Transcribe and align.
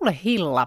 Kuule 0.00 0.18
Hilla, 0.24 0.66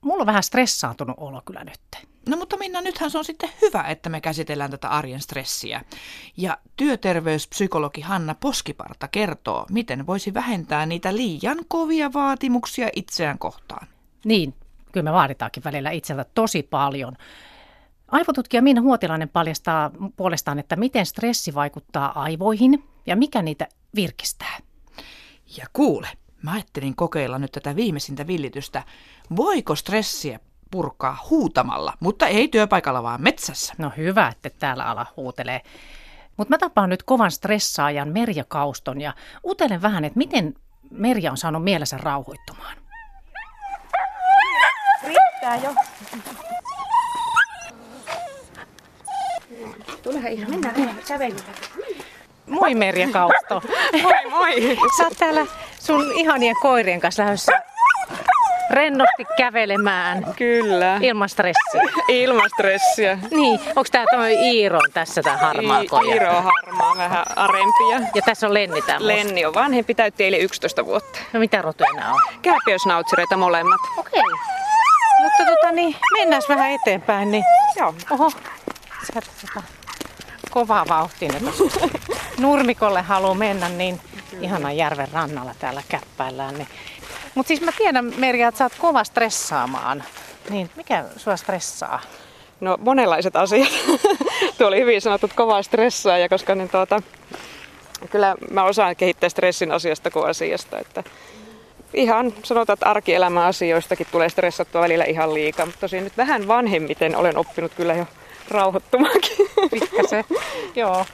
mulla 0.00 0.22
on 0.22 0.26
vähän 0.26 0.42
stressaantunut 0.42 1.16
olo 1.18 1.42
kyllä 1.44 1.64
nyt. 1.64 1.80
No 2.28 2.36
mutta 2.36 2.56
Minna, 2.56 2.80
nythän 2.80 3.10
se 3.10 3.18
on 3.18 3.24
sitten 3.24 3.50
hyvä, 3.62 3.82
että 3.82 4.08
me 4.08 4.20
käsitellään 4.20 4.70
tätä 4.70 4.88
arjen 4.88 5.20
stressiä. 5.20 5.84
Ja 6.36 6.58
työterveyspsykologi 6.76 8.00
Hanna 8.00 8.34
Poskiparta 8.34 9.08
kertoo, 9.08 9.66
miten 9.70 10.06
voisi 10.06 10.34
vähentää 10.34 10.86
niitä 10.86 11.16
liian 11.16 11.58
kovia 11.68 12.12
vaatimuksia 12.12 12.88
itseään 12.96 13.38
kohtaan. 13.38 13.86
Niin, 14.24 14.54
kyllä 14.92 15.04
me 15.04 15.12
vaaditaankin 15.12 15.64
välillä 15.64 15.90
itseltä 15.90 16.26
tosi 16.34 16.62
paljon. 16.62 17.16
Aivotutkija 18.08 18.62
Minna 18.62 18.82
Huotilainen 18.82 19.28
paljastaa 19.28 19.90
puolestaan, 20.16 20.58
että 20.58 20.76
miten 20.76 21.06
stressi 21.06 21.54
vaikuttaa 21.54 22.20
aivoihin 22.22 22.84
ja 23.06 23.16
mikä 23.16 23.42
niitä 23.42 23.68
virkistää. 23.94 24.58
Ja 25.58 25.66
kuule, 25.72 26.08
mä 26.44 26.52
ajattelin 26.52 26.96
kokeilla 26.96 27.38
nyt 27.38 27.52
tätä 27.52 27.76
viimeisintä 27.76 28.26
villitystä. 28.26 28.82
Voiko 29.36 29.74
stressiä 29.74 30.40
purkaa 30.70 31.26
huutamalla, 31.30 31.92
mutta 32.00 32.26
ei 32.26 32.48
työpaikalla, 32.48 33.02
vaan 33.02 33.22
metsässä? 33.22 33.74
No 33.78 33.92
hyvä, 33.96 34.28
että 34.28 34.50
täällä 34.50 34.84
ala 34.84 35.06
huutelee. 35.16 35.60
Mutta 36.36 36.54
mä 36.54 36.58
tapaan 36.58 36.90
nyt 36.90 37.02
kovan 37.02 37.30
stressaajan 37.30 38.08
Merja 38.08 38.44
Kauston 38.44 39.00
ja 39.00 39.14
utelen 39.44 39.82
vähän, 39.82 40.04
että 40.04 40.18
miten 40.18 40.54
Merja 40.90 41.30
on 41.30 41.36
saanut 41.36 41.64
mielensä 41.64 41.98
rauhoittumaan. 41.98 42.76
Riittää 45.02 45.56
jo. 45.56 45.74
Tulehan 50.02 50.32
ihan, 50.32 50.50
mennään, 50.50 50.80
mennään. 50.80 51.44
Moi 52.46 52.74
Merja 52.74 53.08
Kausto. 53.12 53.62
Moi 54.02 54.30
moi! 54.30 54.78
Sä 54.96 55.04
oot 55.04 55.18
täällä 55.18 55.46
sun 55.78 56.12
ihanien 56.12 56.56
koirien 56.62 57.00
kanssa 57.00 57.22
lähdössä 57.22 57.52
rennosti 58.70 59.26
kävelemään 59.36 60.26
Kyllä. 60.36 60.98
ilman 61.00 61.28
stressiä. 61.28 61.82
Ilman 62.08 62.50
stressiä. 62.54 63.18
Niin, 63.30 63.60
onko 63.66 63.84
tää 63.92 64.04
toi 64.10 64.34
Iiro 64.34 64.78
on 64.78 64.92
tässä 64.94 65.22
tää 65.22 65.36
harmaa 65.36 65.84
koja? 65.90 66.14
Iiro 66.14 66.36
on 66.36 66.44
harmaa, 66.44 66.96
vähän 66.96 67.24
arempia. 67.36 68.08
Ja 68.14 68.22
tässä 68.24 68.46
on 68.46 68.54
Lenni 68.54 68.82
tää. 68.82 68.96
Lenni 69.00 69.44
on 69.44 69.54
vanhempi, 69.54 69.94
täytti 69.94 70.24
eilen 70.24 70.40
11 70.40 70.86
vuotta. 70.86 71.18
No 71.32 71.40
mitä 71.40 71.62
rotuja 71.62 71.92
nää 71.96 72.12
on? 72.12 72.20
Kääpiösnautsereita 72.42 73.36
molemmat. 73.36 73.80
Okei. 73.98 74.22
Mutta 75.22 75.44
tota 75.46 75.72
niin, 75.72 75.96
mennään 76.12 76.42
vähän 76.48 76.70
eteenpäin, 76.70 77.30
niin 77.30 77.44
Joo. 77.76 77.94
oho, 78.10 78.30
sä 79.14 79.20
tota, 79.20 79.62
kovaa 80.54 80.84
vauhtinen. 80.88 81.42
Nurmikolle 82.38 83.02
haluaa 83.02 83.34
mennä, 83.34 83.68
niin 83.68 84.00
ihanan 84.40 84.76
järven 84.76 85.08
rannalla 85.12 85.54
täällä 85.58 85.82
käppäillään. 85.88 86.54
Niin. 86.54 86.68
Mutta 87.34 87.48
siis 87.48 87.60
mä 87.60 87.72
tiedän 87.78 88.12
Merja, 88.16 88.48
että 88.48 88.58
sä 88.58 88.64
oot 88.64 88.72
kova 88.78 89.04
stressaamaan. 89.04 90.04
Niin, 90.50 90.70
mikä 90.76 91.04
sua 91.16 91.36
stressaa? 91.36 92.00
No 92.60 92.76
monenlaiset 92.80 93.36
asiat. 93.36 93.68
Tuo 94.58 94.66
oli 94.66 94.80
hyvin 94.80 95.00
sanottu, 95.00 95.26
että 95.26 95.36
kovaa 95.36 95.62
stressaa, 95.62 96.18
ja 96.18 96.28
koska 96.28 96.54
niin 96.54 96.68
tuota, 96.68 97.02
kyllä 98.10 98.34
mä 98.50 98.64
osaan 98.64 98.96
kehittää 98.96 99.28
stressin 99.28 99.72
asiasta 99.72 100.10
kuin 100.10 100.26
asiasta. 100.26 100.78
Että 100.78 101.04
ihan 101.94 102.32
sanotaan, 102.42 102.74
että 102.74 102.90
arkielämän 102.90 103.44
asioistakin 103.44 104.06
tulee 104.12 104.28
stressattua 104.28 104.80
välillä 104.80 105.04
ihan 105.04 105.34
liikaa, 105.34 105.66
mutta 105.66 105.80
tosin 105.80 106.04
nyt 106.04 106.16
vähän 106.16 106.48
vanhemmiten 106.48 107.16
olen 107.16 107.36
oppinut 107.36 107.74
kyllä 107.74 107.94
jo 107.94 108.06
rauhoittumaankin. 108.48 109.36
Pikkasen, 109.70 110.24
joo. 110.76 111.06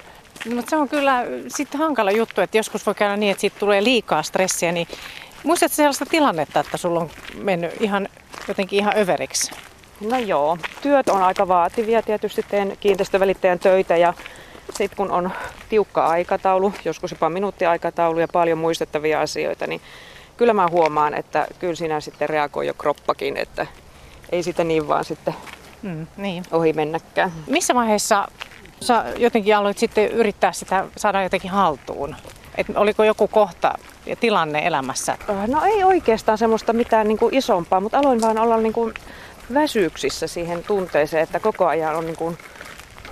Mutta 0.54 0.70
se 0.70 0.76
on 0.76 0.88
kyllä 0.88 1.24
sitten 1.48 1.80
hankala 1.80 2.10
juttu, 2.10 2.40
että 2.40 2.56
joskus 2.56 2.86
voi 2.86 2.94
käydä 2.94 3.16
niin, 3.16 3.30
että 3.30 3.40
siitä 3.40 3.58
tulee 3.58 3.84
liikaa 3.84 4.22
stressiä. 4.22 4.72
Niin 4.72 4.88
muistatko 5.44 5.74
sellaista 5.74 6.06
tilannetta, 6.06 6.60
että 6.60 6.76
sulla 6.76 7.00
on 7.00 7.10
mennyt 7.42 7.72
ihan 7.80 8.08
jotenkin 8.48 8.78
ihan 8.78 8.98
överiksi? 8.98 9.52
No 10.00 10.18
joo, 10.18 10.58
työt 10.82 11.08
on 11.08 11.22
aika 11.22 11.48
vaativia. 11.48 12.02
Tietysti 12.02 12.42
teen 12.42 12.76
kiinteistövälittäjän 12.80 13.58
töitä 13.58 13.96
ja 13.96 14.14
sitten 14.70 14.96
kun 14.96 15.10
on 15.10 15.30
tiukka 15.68 16.06
aikataulu, 16.06 16.74
joskus 16.84 17.10
jopa 17.10 17.30
minuuttiaikataulu 17.30 18.18
ja 18.18 18.28
paljon 18.28 18.58
muistettavia 18.58 19.20
asioita, 19.20 19.66
niin 19.66 19.80
kyllä 20.36 20.52
mä 20.52 20.68
huomaan, 20.70 21.14
että 21.14 21.46
kyllä 21.58 21.74
siinä 21.74 22.00
sitten 22.00 22.28
reagoi 22.28 22.66
jo 22.66 22.74
kroppakin, 22.74 23.36
että 23.36 23.66
ei 24.32 24.42
sitä 24.42 24.64
niin 24.64 24.88
vaan 24.88 25.04
sitten 25.04 25.34
Mm, 25.82 26.06
niin. 26.16 26.44
ohi 26.52 26.72
mennäkään. 26.72 27.32
Missä 27.46 27.74
vaiheessa 27.74 28.28
sä 28.80 29.04
jotenkin 29.18 29.56
aloit 29.56 29.78
sitten 29.78 30.08
yrittää 30.08 30.52
sitä 30.52 30.84
saada 30.96 31.22
jotenkin 31.22 31.50
haltuun? 31.50 32.16
Et 32.54 32.66
oliko 32.74 33.04
joku 33.04 33.28
kohta 33.28 33.74
ja 34.06 34.16
tilanne 34.16 34.66
elämässä? 34.66 35.18
No 35.46 35.64
ei 35.64 35.84
oikeastaan 35.84 36.38
semmoista 36.38 36.72
mitään 36.72 37.08
niin 37.08 37.18
kuin 37.18 37.34
isompaa, 37.34 37.80
mutta 37.80 37.98
aloin 37.98 38.20
vaan 38.20 38.38
olla 38.38 38.56
niin 38.56 38.72
kuin 38.72 38.94
väsyksissä 39.54 40.26
siihen 40.26 40.64
tunteeseen, 40.64 41.22
että 41.22 41.40
koko 41.40 41.66
ajan 41.66 41.96
on 41.96 42.06
niin 42.06 42.16
kuin 42.16 42.38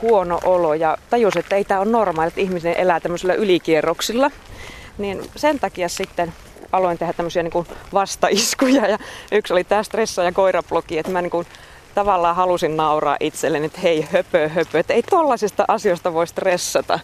huono 0.03 0.41
olo 0.45 0.75
ja 0.75 0.97
tajusin, 1.11 1.41
että 1.41 1.57
ei 1.57 1.65
tämä 1.65 1.81
ole 1.81 1.91
normaali, 1.91 2.29
että 2.29 2.41
ihminen 2.41 2.75
elää 2.77 3.01
tämmöisillä 3.01 3.35
ylikierroksilla. 3.35 4.31
Niin 4.99 5.31
sen 5.37 5.61
takia 5.61 5.89
sitten 5.89 6.33
aloin 6.73 6.99
tehdä 6.99 7.13
tämmöisiä 7.13 7.43
niin 7.43 7.53
kuin 7.53 7.67
vastaiskuja 7.93 8.87
ja 8.89 8.99
yksi 9.33 9.53
oli 9.53 9.65
tämä 9.65 9.83
stressa- 9.83 10.25
ja 10.25 10.33
koirablogi, 10.33 10.99
että 10.99 11.13
mä 11.13 11.23
niin 11.23 11.31
kuin 11.31 11.47
tavallaan 11.99 12.37
halusin 12.37 12.77
nauraa 12.77 13.17
itselleni, 13.21 13.67
että 13.67 13.81
hei 13.81 14.09
höpö 14.13 14.49
höpö, 14.49 14.79
että 14.79 14.95
ei 14.95 15.03
tollaisista 15.03 15.65
asioista 15.69 16.15
voi 16.15 16.27
stressata. 16.27 17.01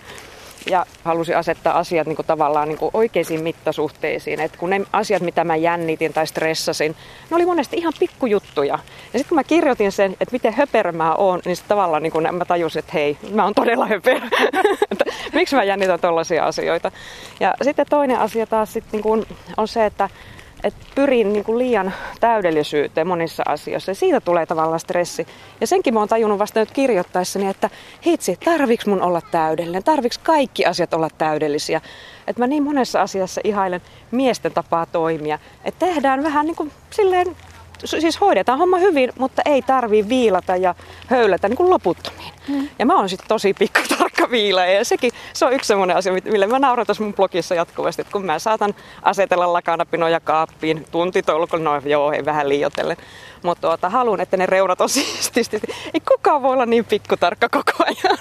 Ja 0.71 0.87
halusin 1.05 1.37
asettaa 1.37 1.79
asiat 1.79 2.07
niin 2.07 2.17
kuin 2.17 2.27
tavallaan 2.27 2.69
niin 2.69 2.79
kuin 2.79 2.91
oikeisiin 2.93 3.43
mittasuhteisiin. 3.43 4.41
Et 4.41 4.57
kun 4.57 4.71
ne 4.71 4.81
asiat, 4.93 5.23
mitä 5.23 5.45
mä 5.45 5.57
jännitin 5.57 6.13
tai 6.13 6.27
stressasin, 6.27 6.97
ne 7.31 7.37
oli 7.37 7.47
monesti 7.47 7.77
ihan 7.77 7.93
pikkujuttuja. 7.99 8.79
Ja 9.13 9.19
sitten 9.19 9.29
kun 9.29 9.37
mä 9.37 9.45
kirjoitin 9.45 9.93
sen, 9.93 10.13
että 10.13 10.33
miten 10.33 10.53
höperö 10.53 10.93
mä 10.93 11.15
oon, 11.15 11.41
niin 11.45 11.57
sit 11.57 11.69
tavallaan 11.69 12.03
niin 12.03 12.13
kuin 12.13 12.35
mä 12.35 12.45
tajusin, 12.45 12.79
että 12.79 12.93
hei, 12.95 13.19
mä 13.31 13.45
oon 13.45 13.55
todella 13.55 13.87
höperö. 13.87 14.21
Että 14.93 15.05
Miksi 15.33 15.57
mä 15.57 15.65
jännitän 15.65 16.01
tollaisia 16.01 16.45
asioita. 16.45 16.93
Ja 17.41 17.55
sitten 17.63 17.87
toinen 17.91 18.19
asia 18.19 18.47
taas 18.47 18.73
sit 18.73 18.85
niin 18.93 19.03
kuin 19.03 19.27
on 19.57 19.69
se, 19.69 19.87
että 19.87 20.09
että 20.65 20.87
pyrin 20.95 21.33
niin 21.33 21.45
kuin 21.45 21.59
liian 21.59 21.93
täydellisyyteen 22.21 23.07
monissa 23.07 23.43
asioissa. 23.47 23.91
Ja 23.91 23.95
siitä 23.95 24.21
tulee 24.21 24.47
tavallaan 24.47 24.81
stressi. 24.81 25.27
Ja 25.61 25.67
senkin 25.67 25.95
mä 25.95 26.01
oon 26.01 26.09
tajunnut 26.09 26.39
vasta 26.39 26.61
nyt 26.61 26.71
kirjoittaessani, 26.71 27.49
että 27.49 27.71
hitsi, 28.07 28.37
tarviks 28.45 28.87
mun 28.87 29.03
olla 29.03 29.21
täydellinen? 29.31 29.85
Tarviks 29.85 30.19
kaikki 30.19 30.67
asiat 30.67 30.95
olla 30.95 31.09
täydellisiä? 31.19 31.81
Että 32.27 32.43
mä 32.43 32.47
niin 32.47 32.63
monessa 32.63 33.03
asiassa 33.03 33.41
ihailen 33.45 33.81
miesten 34.11 34.53
tapaa 34.53 34.87
toimia. 34.87 35.39
Että 35.65 35.87
tehdään 35.87 36.23
vähän 36.23 36.47
niin 36.47 36.57
kuin 36.57 36.73
silleen, 36.91 37.37
siis 37.85 38.21
hoidetaan 38.21 38.59
homma 38.59 38.79
hyvin, 38.79 39.13
mutta 39.19 39.43
ei 39.45 39.63
tarvii 39.63 40.09
viilata 40.09 40.57
ja 40.57 40.75
höylätä 41.07 41.49
niin 41.49 41.57
kuin 41.57 41.71
loputtomiin. 41.71 42.33
Mm. 42.49 42.69
Ja 42.79 42.87
mä 42.87 42.97
oon 42.97 43.09
sitten 43.09 43.29
tosi 43.29 43.55
pikkutarkka 43.55 44.31
viileä 44.31 44.67
ja 44.67 44.85
sekin, 44.85 45.13
se 45.33 45.45
on 45.45 45.53
yksi 45.53 45.69
semmoinen 45.69 45.97
asia, 45.97 46.13
mille 46.13 46.47
mä 46.47 46.59
nauran 46.59 46.87
tässä 46.87 47.03
mun 47.03 47.15
blogissa 47.15 47.55
jatkuvasti, 47.55 48.03
että 48.03 48.13
kun 48.13 48.25
mä 48.25 48.39
saatan 48.39 48.75
asetella 49.03 49.53
lakanapinoja 49.53 50.21
kaappiin 50.21 50.87
tuntitolkulla, 50.91 51.65
no 51.65 51.83
joo, 51.85 52.13
ei 52.13 52.25
vähän 52.25 52.49
liioitellen, 52.49 52.97
mutta 53.43 53.69
tuota, 53.69 53.91
haluan, 53.91 54.21
että 54.21 54.37
ne 54.37 54.47
reunat 54.47 54.81
on 54.81 54.89
siististi. 54.99 55.61
Ei 55.95 56.01
kukaan 56.09 56.43
voi 56.43 56.53
olla 56.53 56.67
niin 56.67 56.85
pikkutarkka 56.85 57.49
koko 57.49 57.73
ajan. 57.79 58.19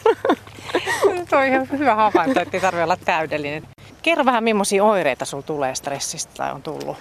Tuo 1.30 1.40
on 1.40 1.46
ihan 1.46 1.68
hyvä 1.72 1.96
havainto, 1.96 2.40
että 2.42 2.58
ei 2.58 2.62
tarvitse 2.62 2.84
olla 2.84 2.98
täydellinen. 3.06 3.68
Kerro 4.02 4.26
vähän, 4.26 4.44
millaisia 4.44 4.84
oireita 4.84 5.26
sulla 5.26 5.44
tulee 5.44 5.76
stressistä 5.76 6.34
tai 6.38 6.52
on 6.52 6.64
tullut. 6.64 6.98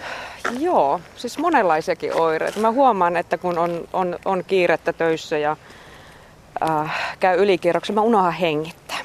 Joo, 0.59 1.00
siis 1.16 1.38
monenlaisiakin 1.38 2.15
oireita. 2.21 2.61
Mä 2.61 2.71
huomaan, 2.71 3.16
että 3.16 3.38
kun 3.38 3.59
on, 3.59 3.88
on, 3.93 4.19
on 4.25 4.44
kiirettä 4.47 4.93
töissä 4.93 5.38
ja 5.38 5.56
äh, 6.71 7.16
käy 7.21 7.43
ylikierroksen, 7.43 7.94
mä 7.94 8.00
unohan 8.00 8.32
hengittää. 8.32 8.99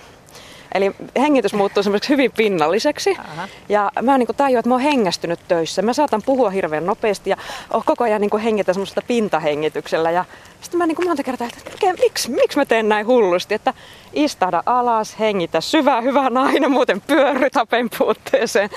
Eli 0.73 0.91
hengitys 1.19 1.53
muuttuu 1.53 1.83
semmoiseksi 1.83 2.09
hyvin 2.09 2.31
pinnalliseksi. 2.31 3.15
Aha. 3.19 3.47
Ja 3.69 3.91
mä 4.01 4.17
niin 4.17 4.27
tajuan, 4.37 4.59
että 4.59 4.69
mä 4.69 4.75
oon 4.75 4.81
hengästynyt 4.81 5.39
töissä. 5.47 5.81
Mä 5.81 5.93
saatan 5.93 6.21
puhua 6.25 6.49
hirveän 6.49 6.85
nopeasti 6.85 7.29
ja 7.29 7.37
oh, 7.73 7.85
koko 7.85 8.03
ajan 8.03 8.21
niin 8.21 8.39
hengitä 8.43 8.73
semmoista 8.73 9.01
pintahengityksellä. 9.07 10.11
Ja 10.11 10.25
sitten 10.61 10.77
mä 10.77 10.85
niin 10.85 11.07
monta 11.07 11.23
kertaa, 11.23 11.47
että 11.47 11.71
mikä, 11.71 11.93
miksi, 12.03 12.31
miksi 12.31 12.57
mä 12.57 12.65
teen 12.65 12.89
näin 12.89 13.07
hullusti, 13.07 13.53
että 13.53 13.73
istahda 14.13 14.63
alas, 14.65 15.19
hengitä 15.19 15.61
syvää, 15.61 16.01
hyvä 16.01 16.29
nainen, 16.29 16.71
muuten 16.71 17.01
pyörryt 17.01 17.55
hapen 17.55 17.89
puutteeseen. 17.97 18.69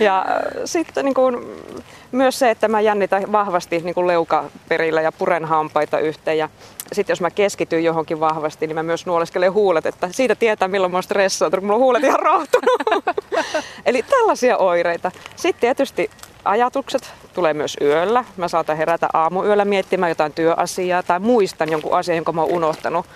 Ja 0.00 0.18
äh, 0.18 0.62
sitten 0.64 1.04
niin 1.04 1.14
kuin, 1.14 1.36
myös 2.12 2.38
se, 2.38 2.50
että 2.50 2.68
mä 2.68 2.80
jännitän 2.80 3.32
vahvasti 3.32 3.80
niin 3.80 3.94
kuin 3.94 4.06
leukaperillä 4.06 5.00
ja 5.00 5.12
puren 5.12 5.44
hampaita 5.44 5.98
yhteen. 5.98 6.38
Ja 6.38 6.48
sitten 6.92 7.12
jos 7.12 7.20
mä 7.20 7.30
keskityn 7.30 7.84
johonkin 7.84 8.20
vahvasti, 8.20 8.66
niin 8.66 8.74
mä 8.74 8.82
myös 8.82 9.06
nuoleskelen 9.06 9.52
huulet, 9.52 9.86
että 9.86 10.08
siitä 10.10 10.34
tietää 10.34 10.68
milloin 10.68 10.92
mä 10.92 10.96
oon 10.96 11.02
stressaantunut, 11.02 11.60
kun 11.60 11.66
mulla 11.66 11.76
on 11.76 11.82
huulet 11.82 12.04
ihan 12.04 12.20
rauhtunut. 12.20 13.04
Eli 13.86 14.02
tällaisia 14.02 14.56
oireita. 14.56 15.10
Sitten 15.36 15.60
tietysti 15.60 16.10
ajatukset 16.44 17.12
tulee 17.34 17.54
myös 17.54 17.76
yöllä. 17.80 18.24
Mä 18.36 18.48
saatan 18.48 18.76
herätä 18.76 19.08
aamuyöllä 19.12 19.64
miettimään 19.64 20.10
jotain 20.10 20.32
työasiaa 20.32 21.02
tai 21.02 21.20
muistan 21.20 21.72
jonkun 21.72 21.98
asian, 21.98 22.16
jonka 22.16 22.32
mä 22.32 22.40
oon 22.40 22.52
unohtanut. 22.52 23.06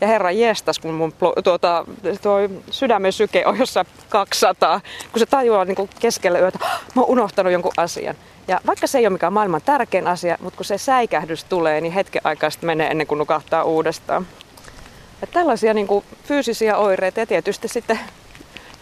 Ja 0.00 0.06
herra 0.06 0.30
jestas, 0.30 0.78
kun 0.78 0.94
mun 0.94 1.14
tuota, 1.44 1.84
tuo 2.22 2.36
sydämen 2.70 3.12
syke 3.12 3.46
on 3.46 3.58
jossain 3.58 3.86
200, 4.08 4.80
kun 5.12 5.18
se 5.20 5.26
tajuaa 5.26 5.64
niin 5.64 5.76
kuin 5.76 5.90
keskellä 6.00 6.38
yötä, 6.38 6.58
mä 6.94 7.02
oon 7.02 7.10
unohtanut 7.10 7.52
jonkun 7.52 7.72
asian. 7.76 8.14
Ja 8.48 8.60
vaikka 8.66 8.86
se 8.86 8.98
ei 8.98 9.06
ole 9.06 9.12
mikään 9.12 9.32
maailman 9.32 9.62
tärkein 9.64 10.06
asia, 10.06 10.38
mutta 10.40 10.56
kun 10.56 10.64
se 10.64 10.78
säikähdys 10.78 11.44
tulee, 11.44 11.80
niin 11.80 11.92
hetken 11.92 12.22
aikaa 12.24 12.50
sitten 12.50 12.66
menee 12.66 12.90
ennen 12.90 13.06
kuin 13.06 13.18
nukahtaa 13.18 13.64
uudestaan. 13.64 14.26
Ja 15.20 15.26
tällaisia 15.26 15.74
niin 15.74 15.86
kuin 15.86 16.04
fyysisiä 16.24 16.76
oireita 16.76 17.20
ja 17.20 17.26
tietysti 17.26 17.68
sitten 17.68 17.98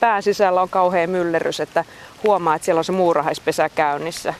pään 0.01 0.23
sisällä 0.23 0.63
on 0.63 0.69
kauhean 0.69 1.11
myllerys, 1.11 1.61
että 1.61 1.85
huomaa, 2.25 2.55
että 2.55 2.65
siellä 2.65 2.79
on 2.79 2.85
se 2.85 2.93
muurahaispesä 2.93 3.69
käynnissä. 3.69 4.35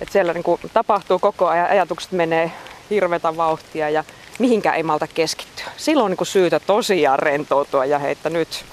Että 0.00 0.12
siellä 0.12 0.32
niin 0.32 0.44
kuin 0.44 0.60
tapahtuu 0.72 1.18
koko 1.18 1.46
ajan, 1.46 1.70
ajatukset 1.70 2.12
menee 2.12 2.52
hirvetä 2.90 3.36
vauhtia 3.36 3.90
ja 3.90 4.04
mihinkään 4.40 4.76
ei 4.76 4.82
malta 4.82 5.06
keskittyä. 5.06 5.66
Silloin 5.76 6.04
on 6.04 6.10
niin 6.10 6.16
kuin 6.16 6.28
syytä 6.28 6.60
tosiaan 6.60 7.18
rentoutua 7.18 7.84
ja 7.84 7.98
heitä 7.98 8.30
nyt, 8.30 8.64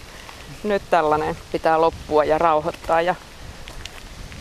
nyt 0.63 0.81
tällainen 0.89 1.37
pitää 1.51 1.81
loppua 1.81 2.23
ja 2.23 2.37
rauhoittaa. 2.37 3.01
Ja 3.01 3.15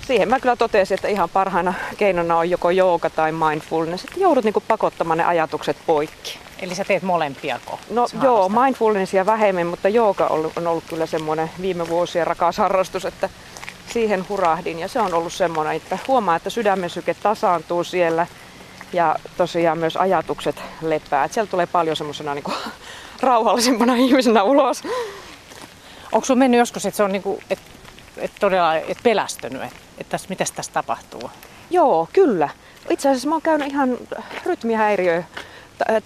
siihen 0.07 0.29
mä 0.29 0.41
kyllä 0.41 0.57
totesin, 0.57 0.95
että 0.95 1.09
ihan 1.09 1.29
parhaana 1.29 1.75
keinona 1.97 2.39
on 2.39 2.51
joko 2.51 2.71
jooga 2.71 3.11
tai 3.11 3.33
mindfulness, 3.33 4.05
että 4.05 4.21
joudut 4.21 4.45
niin 4.45 4.53
kuin 4.53 4.65
pakottamaan 4.69 5.19
ne 5.19 5.25
ajatukset 5.25 5.77
poikki. 5.87 6.39
Eli 6.59 6.75
sä 6.75 6.85
teet 6.85 7.03
molempia 7.03 7.61
ko? 7.65 7.79
No 7.91 8.07
joo, 8.23 8.49
mindfulnessia 8.49 9.27
vähemmän, 9.27 9.67
mutta 9.67 9.89
jooga 9.89 10.27
on 10.57 10.67
ollut 10.67 10.85
kyllä 10.89 11.07
semmoinen 11.07 11.51
viime 11.61 11.89
vuosien 11.89 12.27
rakas 12.27 12.59
harrastus, 12.59 13.05
että 13.05 13.29
siihen 13.93 14.29
hurahdin. 14.29 14.79
Ja 14.79 14.89
se 14.89 15.01
on 15.01 15.15
ollut 15.15 15.33
semmoinen, 15.33 15.77
että 15.77 15.99
huomaa, 16.09 16.37
että 16.37 16.51
sydämen 16.51 16.91
syke 16.91 17.15
tasaantuu 17.15 17.85
siellä 17.85 18.27
ja 18.97 19.17
tosiaan 19.37 19.79
myös 19.79 19.97
ajatukset 19.97 20.63
lepää. 20.83 21.25
Että 21.25 21.35
siellä 21.35 21.51
tulee 21.51 21.67
paljon 21.67 21.97
semmoisena 21.97 22.35
niin 22.35 22.45
rauhallisempana 23.21 23.95
ihmisenä 23.95 24.43
ulos. 24.43 24.83
Onko 26.13 26.25
sun 26.25 26.39
mennyt 26.39 26.59
joskus, 26.59 26.87
että 26.87 26.97
se 26.97 27.03
on 27.03 27.13
niin 27.13 27.23
kuin, 27.23 27.43
että, 27.51 27.65
että 28.17 28.37
todella 28.41 28.77
et 28.77 28.99
pelästynyt, 29.03 29.63
että, 29.63 29.77
että 29.99 30.19
mitä 30.29 30.45
tässä 30.57 30.73
tapahtuu? 30.73 31.31
Joo, 31.71 32.09
kyllä. 32.13 32.49
Itse 32.91 33.09
asiassa 33.09 33.29
mä 33.29 33.35
oon 33.35 33.43
käynyt 33.43 33.69
ihan 33.69 33.99
rytmihäiriö 34.47 35.23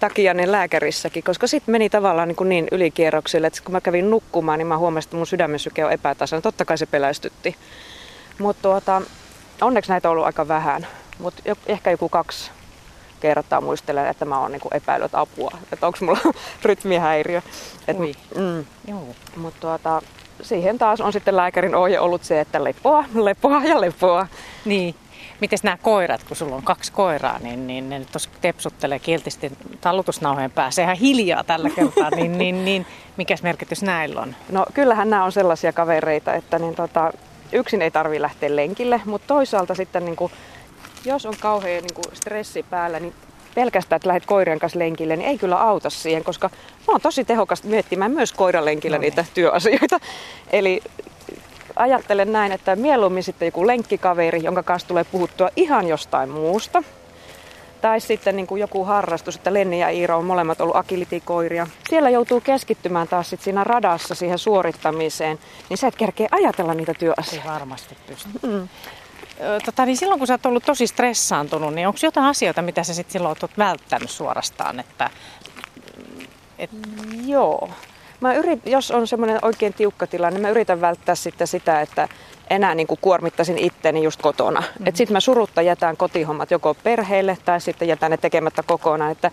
takia 0.00 0.34
niin 0.34 0.52
lääkärissäkin, 0.52 1.24
koska 1.24 1.46
sitten 1.46 1.72
meni 1.72 1.90
tavallaan 1.90 2.28
niin, 2.28 2.48
niin 2.48 2.68
ylikierroksille, 2.72 3.46
että 3.46 3.60
kun 3.64 3.72
mä 3.72 3.80
kävin 3.80 4.10
nukkumaan, 4.10 4.58
niin 4.58 4.66
mä 4.66 4.78
huomasin, 4.78 5.08
että 5.08 5.16
mun 5.16 5.26
sydämen 5.26 5.58
syke 5.58 5.84
on 5.84 5.92
epätasainen. 5.92 6.42
Totta 6.42 6.64
kai 6.64 6.78
se 6.78 6.86
pelästytti. 6.86 7.56
Mutta 8.38 8.62
tuota, 8.62 9.02
onneksi 9.60 9.90
näitä 9.90 10.08
on 10.08 10.12
ollut 10.12 10.26
aika 10.26 10.48
vähän, 10.48 10.86
mutta 11.18 11.42
ehkä 11.66 11.90
joku 11.90 12.08
kaksi 12.08 12.50
kertaa 13.20 13.60
muistelen, 13.60 14.06
että 14.06 14.24
mä 14.24 14.40
oon 14.40 14.52
niin 14.52 14.60
epäillyt 14.72 15.14
apua, 15.14 15.50
että 15.72 15.86
onko 15.86 15.98
mulla 16.00 16.20
rytmihäiriö. 16.64 17.42
Et, 17.88 17.96
mm, 18.36 18.64
Mutta 19.36 19.60
tuota, 19.60 20.02
siihen 20.42 20.78
taas 20.78 21.00
on 21.00 21.12
sitten 21.12 21.36
lääkärin 21.36 21.74
ohje 21.74 22.00
ollut 22.00 22.24
se, 22.24 22.40
että 22.40 22.64
lepoa, 22.64 23.04
lepoa 23.24 23.64
ja 23.64 23.80
lepoa. 23.80 24.26
Niin. 24.64 24.94
Miten 25.40 25.58
nämä 25.62 25.76
koirat, 25.76 26.24
kun 26.24 26.36
sulla 26.36 26.56
on 26.56 26.62
kaksi 26.62 26.92
koiraa, 26.92 27.38
niin, 27.38 27.66
niin 27.66 27.90
ne 27.90 28.04
tuossa 28.12 28.30
tepsuttelee 28.40 28.98
kiltisti 28.98 29.52
tallutusnauhojen 29.80 30.50
päässä 30.50 30.82
ihan 30.82 30.96
hiljaa 30.96 31.44
tällä 31.44 31.70
kertaa, 31.70 32.10
niin, 32.16 32.38
niin, 32.38 32.64
niin 32.64 32.86
mikäs 33.16 33.42
merkitys 33.42 33.82
näillä 33.82 34.20
on? 34.20 34.36
No 34.50 34.66
kyllähän 34.74 35.10
nämä 35.10 35.24
on 35.24 35.32
sellaisia 35.32 35.72
kavereita, 35.72 36.34
että 36.34 36.58
niin 36.58 36.74
tota, 36.74 37.12
yksin 37.52 37.82
ei 37.82 37.90
tarvi 37.90 38.22
lähteä 38.22 38.56
lenkille, 38.56 39.00
mutta 39.04 39.26
toisaalta 39.26 39.74
sitten 39.74 40.04
niin 40.04 40.16
kuin, 40.16 40.32
jos 41.04 41.26
on 41.26 41.34
kauhean 41.40 41.82
niin 41.82 41.94
kuin 41.94 42.16
stressi 42.16 42.62
päällä, 42.62 43.00
niin 43.00 43.14
pelkästään, 43.54 43.96
että 43.96 44.08
lähdet 44.08 44.26
koirien 44.26 44.58
kanssa 44.58 44.78
lenkille, 44.78 45.16
niin 45.16 45.28
ei 45.28 45.38
kyllä 45.38 45.60
auta 45.60 45.90
siihen, 45.90 46.24
koska 46.24 46.50
mä 46.88 46.92
oon 46.92 47.00
tosi 47.00 47.24
tehokasta 47.24 47.68
miettimään 47.68 48.10
myös 48.10 48.32
koiralenkillä 48.32 48.96
no 48.96 49.00
niin. 49.00 49.10
niitä 49.16 49.24
työasioita. 49.34 50.00
Eli 50.52 50.82
ajattelen 51.76 52.32
näin, 52.32 52.52
että 52.52 52.76
mieluummin 52.76 53.22
sitten 53.22 53.46
joku 53.46 53.66
lenkkikaveri, 53.66 54.42
jonka 54.42 54.62
kanssa 54.62 54.88
tulee 54.88 55.04
puhuttua 55.04 55.50
ihan 55.56 55.88
jostain 55.88 56.28
muusta. 56.28 56.82
Tai 57.80 58.00
sitten 58.00 58.36
niin 58.36 58.46
kuin 58.46 58.60
joku 58.60 58.84
harrastus, 58.84 59.36
että 59.36 59.54
Lenni 59.54 59.80
ja 59.80 59.88
Iiro 59.88 60.18
on 60.18 60.24
molemmat 60.24 60.60
ollut 60.60 60.76
agility-koiria. 60.76 61.66
Siellä 61.88 62.10
joutuu 62.10 62.40
keskittymään 62.40 63.08
taas 63.08 63.30
sit 63.30 63.40
siinä 63.40 63.64
radassa 63.64 64.14
siihen 64.14 64.38
suorittamiseen, 64.38 65.38
niin 65.68 65.78
sä 65.78 65.86
et 65.86 65.96
kerkeä 65.96 66.28
ajatella 66.30 66.74
niitä 66.74 66.94
työasioita. 66.94 67.48
Ei 67.48 67.54
varmasti 67.54 67.96
pysty. 68.06 68.28
Mm. 68.42 68.68
Tota, 69.64 69.86
niin 69.86 69.96
silloin 69.96 70.18
kun 70.18 70.26
sä 70.26 70.34
oot 70.34 70.46
ollut 70.46 70.64
tosi 70.64 70.86
stressaantunut, 70.86 71.74
niin 71.74 71.86
onko 71.86 71.98
jotain 72.02 72.26
asioita, 72.26 72.62
mitä 72.62 72.82
sä 72.82 72.94
sitten 72.94 73.12
silloin 73.12 73.36
oot 73.42 73.58
välttänyt 73.58 74.10
suorastaan? 74.10 74.80
Että, 74.80 75.10
et... 76.58 76.70
Joo. 77.26 77.70
Mä 78.20 78.34
yrit, 78.34 78.66
jos 78.66 78.90
on 78.90 79.06
semmoinen 79.06 79.38
oikein 79.42 79.74
tiukka 79.74 80.06
tilanne, 80.06 80.34
niin 80.34 80.42
mä 80.42 80.50
yritän 80.50 80.80
välttää 80.80 81.14
sitten 81.14 81.46
sitä, 81.46 81.80
että 81.80 82.08
enää 82.50 82.74
niin 82.74 82.86
kuin 82.86 82.98
kuormittaisin 83.00 83.58
itteni 83.58 84.02
just 84.02 84.22
kotona. 84.22 84.60
Mm-hmm. 84.60 84.86
Sitten 84.94 85.12
mä 85.12 85.20
surutta 85.20 85.62
jätän 85.62 85.96
kotihommat 85.96 86.50
joko 86.50 86.74
perheelle 86.74 87.38
tai 87.44 87.60
sitten 87.60 87.88
jätän 87.88 88.10
ne 88.10 88.16
tekemättä 88.16 88.62
kokonaan. 88.62 89.12
Että 89.12 89.30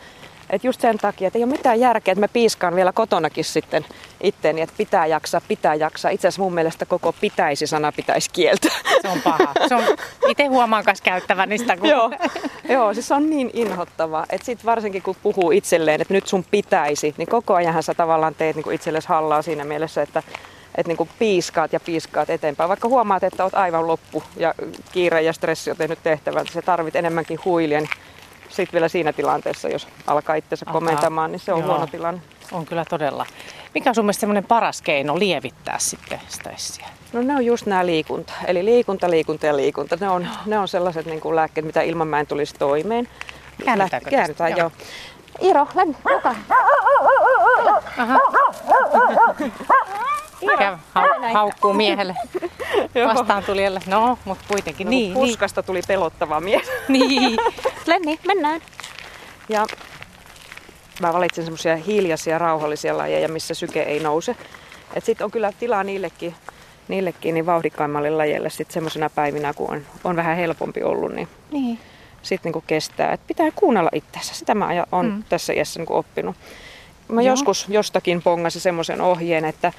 et 0.50 0.64
just 0.64 0.82
sen 0.82 0.98
takia, 0.98 1.28
että 1.28 1.40
ei 1.40 1.44
ole 1.44 1.52
mitään 1.52 1.80
järkeä, 1.80 2.12
että 2.12 2.20
mä 2.20 2.28
piiskaan 2.28 2.76
vielä 2.76 2.92
kotonakin 2.92 3.44
sitten 3.44 3.86
itteeni, 4.22 4.62
että 4.62 4.76
pitää 4.78 5.06
jaksaa, 5.06 5.42
pitää 5.48 5.76
jaksaa. 5.76 6.12
Itse 6.12 6.28
asiassa 6.28 6.42
mun 6.42 6.54
mielestä 6.54 6.86
koko 6.86 7.14
pitäisi-sana 7.22 7.92
pitäisi 7.92 8.30
kieltää. 8.34 8.72
Se 9.02 9.08
on 9.08 9.22
paha. 9.22 9.54
Se 9.68 9.76
on, 9.76 9.84
itse 10.28 10.46
huomaan 10.46 10.84
myös 10.86 11.02
käyttävän 11.02 11.50
niistä. 11.50 11.78
Kun... 11.78 11.90
Joo, 11.90 12.12
joo, 12.70 12.94
siis 12.94 13.08
se 13.08 13.14
on 13.14 13.30
niin 13.30 13.50
inhottavaa, 13.54 14.26
että 14.30 14.46
sit 14.46 14.66
varsinkin 14.66 15.02
kun 15.02 15.16
puhuu 15.24 15.52
itselleen, 15.52 16.02
että 16.02 16.14
nyt 16.14 16.28
sun 16.28 16.46
pitäisi, 16.52 17.16
niin 17.18 17.28
koko 17.28 17.54
ajan 17.54 17.84
sä 17.84 17.94
tavallaan 17.94 18.36
teet 18.36 18.56
niin 18.56 18.72
itsellesi 18.72 19.08
hallaa 19.08 19.42
siinä 19.42 19.64
mielessä, 19.64 20.02
että 20.02 20.24
että 20.76 20.94
niin 20.94 21.10
piiskaat 21.20 21.74
ja 21.74 21.80
piiskaat 21.80 22.30
eteenpäin. 22.30 22.68
Vaikka 22.70 22.88
huomaat, 22.88 23.24
että 23.24 23.44
oot 23.44 23.56
aivan 23.56 23.88
loppu 23.88 24.24
ja 24.38 24.54
kiire 24.92 25.22
ja 25.22 25.34
stressi 25.34 25.72
on 25.72 25.78
tehnyt 25.78 26.00
tehtävän, 26.04 26.42
että 26.42 26.54
sä 26.54 26.62
tarvit 26.62 26.96
enemmänkin 26.96 27.40
huilia, 27.46 27.80
niin 27.80 27.90
sitten 28.58 28.74
vielä 28.74 28.88
siinä 28.88 29.14
tilanteessa, 29.14 29.70
jos 29.70 29.88
alkaa 30.08 30.36
itsensä 30.36 30.66
komentamaan, 30.66 31.32
niin 31.32 31.40
se 31.40 31.54
on 31.54 31.60
Joo. 31.60 31.68
huono 31.68 31.88
tilanne. 31.88 32.22
On 32.52 32.66
kyllä 32.66 32.86
todella. 32.86 33.26
Mikä 33.74 33.90
on 33.90 33.96
sun 33.96 34.06
mielestä 34.06 34.20
semmoinen 34.20 34.44
paras 34.44 34.82
keino 34.82 35.20
lievittää 35.20 35.80
sitten 35.80 36.22
stressiä? 36.28 36.88
No 37.14 37.22
ne 37.22 37.36
on 37.36 37.46
just 37.46 37.66
nämä 37.66 37.86
liikunta. 37.86 38.34
Eli 38.48 38.66
liikunta, 38.66 39.10
liikunta 39.10 39.46
ja 39.46 39.58
liikunta. 39.58 39.98
Ne 40.00 40.10
on, 40.10 40.28
ne 40.46 40.60
on 40.60 40.68
sellaiset 40.68 41.06
niin 41.06 41.22
kuin 41.22 41.36
lääkkeet, 41.36 41.66
mitä 41.66 41.82
ilman 41.82 42.08
mä 42.08 42.20
en 42.20 42.28
tulisi 42.28 42.56
toimeen. 42.60 43.08
Käännetäänkö 43.66 44.10
Käännetään, 44.10 44.52
joo. 44.52 44.60
joo. 44.60 44.72
Iiro, 45.42 45.68
lämmin, 45.76 45.98
Aha. 47.98 48.20
Käy, 50.58 50.78
ha- 50.94 51.32
haukkuu 51.34 51.74
miehelle 51.74 52.16
vastaan 53.06 53.44
tulijalle. 53.44 53.80
No, 53.88 54.20
mutta 54.26 54.46
kuitenkin. 54.48 54.86
No, 54.86 54.90
niin, 54.90 55.14
puskasta 55.14 55.62
niin. 55.62 55.66
tuli 55.66 55.82
pelottava 55.88 56.40
mies. 56.40 56.68
niin. 56.88 57.38
Lenni, 57.86 58.20
mennään. 58.28 58.62
Ja 59.50 59.66
mä 61.02 61.14
valitsin 61.14 61.44
semmoisia 61.44 61.76
hiljaisia, 61.76 62.38
rauhallisia 62.38 62.98
lajeja, 62.98 63.30
missä 63.30 63.54
syke 63.54 63.82
ei 63.82 64.00
nouse. 64.00 64.36
Et 64.94 65.06
sit 65.06 65.22
on 65.22 65.32
kyllä 65.32 65.52
tilaa 65.60 65.84
niillekin, 65.84 66.36
niillekin 66.88 67.34
niin 67.34 67.46
vauhdikkaimmalle 67.46 68.10
lajeille 68.10 68.50
sit 68.50 68.72
semmoisena 68.72 69.10
päivinä, 69.10 69.54
kun 69.54 69.72
on, 69.72 69.82
on 70.04 70.16
vähän 70.16 70.38
helpompi 70.38 70.84
ollut, 70.84 71.14
niin, 71.14 71.28
niin. 71.52 71.80
sitten 72.22 72.52
niin 72.52 72.64
kestää. 72.68 73.14
Et 73.14 73.22
pitää 73.28 73.52
kuunnella 73.56 73.90
itseänsä. 73.94 74.34
Sitä 74.34 74.56
mä 74.56 74.86
oon 74.92 75.06
mm. 75.06 75.24
tässä 75.30 75.54
iässä 75.54 75.80
niin 75.80 75.92
oppinut. 75.92 76.36
Mä 77.08 77.22
Joo. 77.22 77.34
joskus 77.34 77.66
jostakin 77.70 78.22
pongasin 78.22 78.62
semmoisen 78.62 79.02
ohjeen, 79.02 79.46
että 79.46 79.74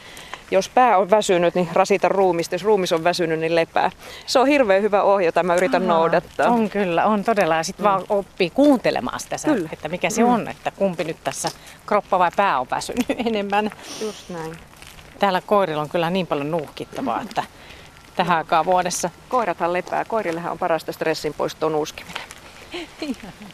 jos 0.50 0.68
pää 0.68 0.98
on 0.98 1.10
väsynyt, 1.10 1.54
niin 1.54 1.68
rasita 1.72 2.08
ruumista. 2.08 2.54
Jos 2.54 2.64
ruumis 2.64 2.92
on 2.92 3.04
väsynyt, 3.04 3.40
niin 3.40 3.54
lepää. 3.54 3.90
Se 4.26 4.38
on 4.38 4.46
hirveän 4.46 4.82
hyvä 4.82 5.02
ohje, 5.02 5.26
jota 5.26 5.42
mä 5.42 5.54
yritän 5.54 5.82
Aha, 5.82 5.92
noudattaa. 5.92 6.48
On 6.48 6.70
kyllä, 6.70 7.06
on 7.06 7.24
todella. 7.24 7.56
Ja 7.56 7.62
sitten 7.62 7.86
mm. 7.86 7.90
vaan 7.90 8.04
oppii 8.08 8.50
kuuntelemaan 8.50 9.20
sitä, 9.20 9.36
kyllä. 9.44 9.68
että 9.72 9.88
mikä 9.88 10.10
se 10.10 10.22
mm. 10.22 10.28
on, 10.28 10.48
että 10.48 10.70
kumpi 10.70 11.04
nyt 11.04 11.16
tässä 11.24 11.48
kroppa 11.86 12.18
vai 12.18 12.30
pää 12.36 12.60
on 12.60 12.66
väsynyt 12.70 13.06
enemmän. 13.26 13.70
Just 14.00 14.28
näin. 14.28 14.56
Täällä 15.18 15.40
koirilla 15.46 15.82
on 15.82 15.88
kyllä 15.88 16.10
niin 16.10 16.26
paljon 16.26 16.50
nuuhkittavaa, 16.50 17.20
että 17.22 17.44
tähän 18.16 18.38
aikaan 18.38 18.64
vuodessa. 18.64 19.10
Koirathan 19.28 19.72
lepää. 19.72 20.04
Koirillehän 20.04 20.52
on 20.52 20.58
parasta 20.58 20.92
stressin 20.92 21.34
poistoa 21.34 21.70
nuuskiminen. 21.70 22.22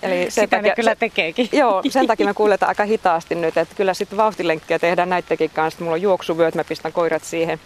Eli 0.03 0.31
sen 0.31 0.31
Sitä 0.31 0.57
takia, 0.57 0.71
ne 0.71 0.77
kyllä 0.77 0.97
tekeekin. 0.97 1.49
Joo, 1.61 1.83
sen 1.89 2.07
takia 2.07 2.27
me 2.27 2.35
kuljetaan 2.35 2.69
aika 2.69 2.85
hitaasti 2.85 3.35
nyt, 3.35 3.57
että 3.57 3.75
kyllä 3.75 3.95
sitten 3.95 4.17
vauhtilenkkiä 4.17 4.79
tehdään 4.79 5.09
näidenkin 5.09 5.51
kanssa. 5.51 5.85
Mulla 5.85 5.95
on 5.95 6.03
juoksuvyöt, 6.03 6.55
mä 6.55 6.65
pistän 6.65 6.93
koirat 6.93 7.25
siihen 7.25 7.61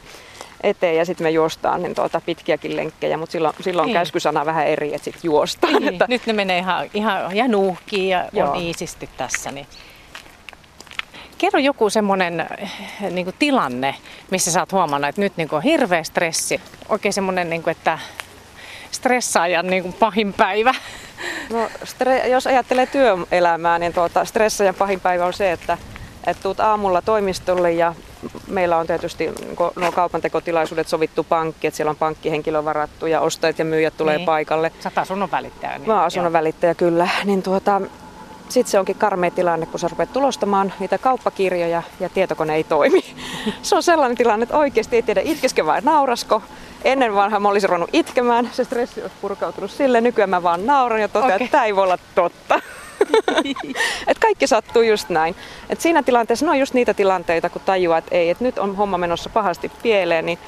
eteen 0.63 0.97
ja 0.97 1.05
sitten 1.05 1.27
me 1.27 1.31
juostaan 1.31 1.83
niin 1.83 1.95
tuota, 1.95 2.21
pitkiäkin 2.27 2.77
lenkkejä, 2.77 3.17
mutta 3.17 3.33
silloin, 3.33 3.55
silloin 3.61 3.87
niin. 3.87 3.95
käskysana 3.95 4.47
vähän 4.47 4.67
eri, 4.67 4.95
että 4.95 5.05
sitten 5.05 5.21
juostaan. 5.25 5.73
Niin. 5.73 5.89
Että... 5.89 6.07
Nyt 6.09 6.27
ne 6.27 6.33
menee 6.33 6.59
ihan, 6.59 6.91
ihan 6.95 7.37
ja 7.37 7.49
nuuhkii 7.49 8.09
ja 8.09 8.29
Joo. 8.33 8.51
on 8.51 8.57
iisisti 8.57 9.09
tässä. 9.17 9.51
Niin. 9.51 9.67
Kerro 11.39 11.59
joku 11.59 11.91
semmoinen 11.91 12.47
niin 13.11 13.35
tilanne, 13.39 13.95
missä 14.31 14.53
sä 14.53 14.61
oot 14.61 14.73
huomannut, 14.73 15.09
että 15.09 15.21
nyt 15.21 15.37
niin 15.37 15.49
on 15.53 15.63
hirveä 15.63 16.03
stressi. 16.03 16.61
Oikein 16.89 17.13
semmoinen, 17.13 17.51
niin 17.51 17.63
kuin, 17.63 17.73
että 17.73 17.99
stressaajan 18.91 19.67
niin 19.67 19.83
kuin 19.83 19.93
pahin 19.93 20.33
päivä. 20.33 20.75
No, 21.53 21.69
stre- 21.85 22.27
jos 22.27 22.47
ajattelee 22.47 22.87
työelämää, 22.87 23.79
niin 23.79 23.93
tuota, 23.93 24.25
stressaajan 24.25 24.75
pahin 24.75 25.01
päivä 25.01 25.27
on 25.27 25.33
se, 25.33 25.53
että 25.53 25.79
että 26.27 26.43
tuut 26.43 26.61
aamulla 26.61 27.03
toimistolle 27.03 27.73
ja 27.73 27.95
meillä 28.47 28.77
on 28.77 28.87
tietysti 28.87 29.33
nuo 29.77 29.93
kaupantekotilaisuudet 29.93 30.89
sovittu 30.89 31.25
pankki, 31.25 31.67
että 31.67 31.77
siellä 31.77 31.91
on 31.91 31.97
pankkihenkilö 31.97 32.65
varattu 32.65 33.07
ja 33.07 33.21
ostajat 33.21 33.59
ja 33.59 33.65
myyjät 33.65 33.97
tulee 33.97 34.17
niin. 34.17 34.27
paikalle. 34.27 34.73
Sä 34.81 34.89
oot 34.89 34.99
asunnon 34.99 35.31
välittäjä. 35.31 35.79
Niin, 35.79 35.87
Mä 35.89 35.95
oon 35.95 36.05
asunnon 36.05 36.33
välittäjä 36.33 36.75
kyllä. 36.75 37.09
Niin 37.25 37.43
tuota, 37.43 37.81
sitten 38.49 38.71
se 38.71 38.79
onkin 38.79 38.97
karmea 38.97 39.31
tilanne, 39.31 39.67
kun 39.67 39.81
sä 39.81 39.89
rupeat 39.89 40.13
tulostamaan 40.13 40.73
niitä 40.79 40.99
kauppakirjoja 40.99 41.83
ja 42.01 42.09
tietokone 42.09 42.55
ei 42.55 42.65
toimi. 42.65 43.05
se 43.63 43.77
on 43.77 43.83
sellainen 43.83 44.17
tilanne, 44.17 44.43
että 44.43 44.57
oikeasti 44.57 44.97
ei 44.97 45.03
tiedä 45.03 45.21
itkeske 45.25 45.67
vai 45.67 45.81
naurasko. 45.81 46.43
Ennen 46.85 47.15
vanha 47.15 47.41
mä 47.41 47.49
olisin 47.49 47.69
ruvennut 47.69 47.91
itkemään, 47.93 48.51
se 48.53 48.65
stressi 48.65 49.03
olisi 49.03 49.17
purkautunut 49.21 49.71
sille. 49.71 50.01
Nykyään 50.01 50.31
mä 50.31 50.43
vaan 50.43 50.67
nauran 50.67 51.01
ja 51.01 51.09
totean, 51.09 51.33
okay. 51.33 51.45
että 51.45 51.53
tämä 51.53 51.65
ei 51.65 51.77
voi 51.77 51.85
olla 51.85 51.99
totta. 52.15 52.61
et 54.07 54.19
kaikki 54.19 54.47
sattuu 54.47 54.83
just 54.83 55.09
näin. 55.09 55.37
Et 55.71 55.81
siinä 55.81 56.03
tilanteessa, 56.03 56.47
ne 56.47 56.51
on 56.51 56.59
just 56.59 56.75
niitä 56.75 56.95
tilanteita, 56.95 57.51
kun 57.51 57.63
tajuaa, 57.65 57.99
että 57.99 58.15
ei, 58.15 58.31
että 58.31 58.45
nyt 58.45 58.59
on 58.59 58.77
homma 58.77 58.99
menossa 58.99 59.31
pahasti 59.31 59.71
pieleen, 59.83 60.27
niin 60.27 60.39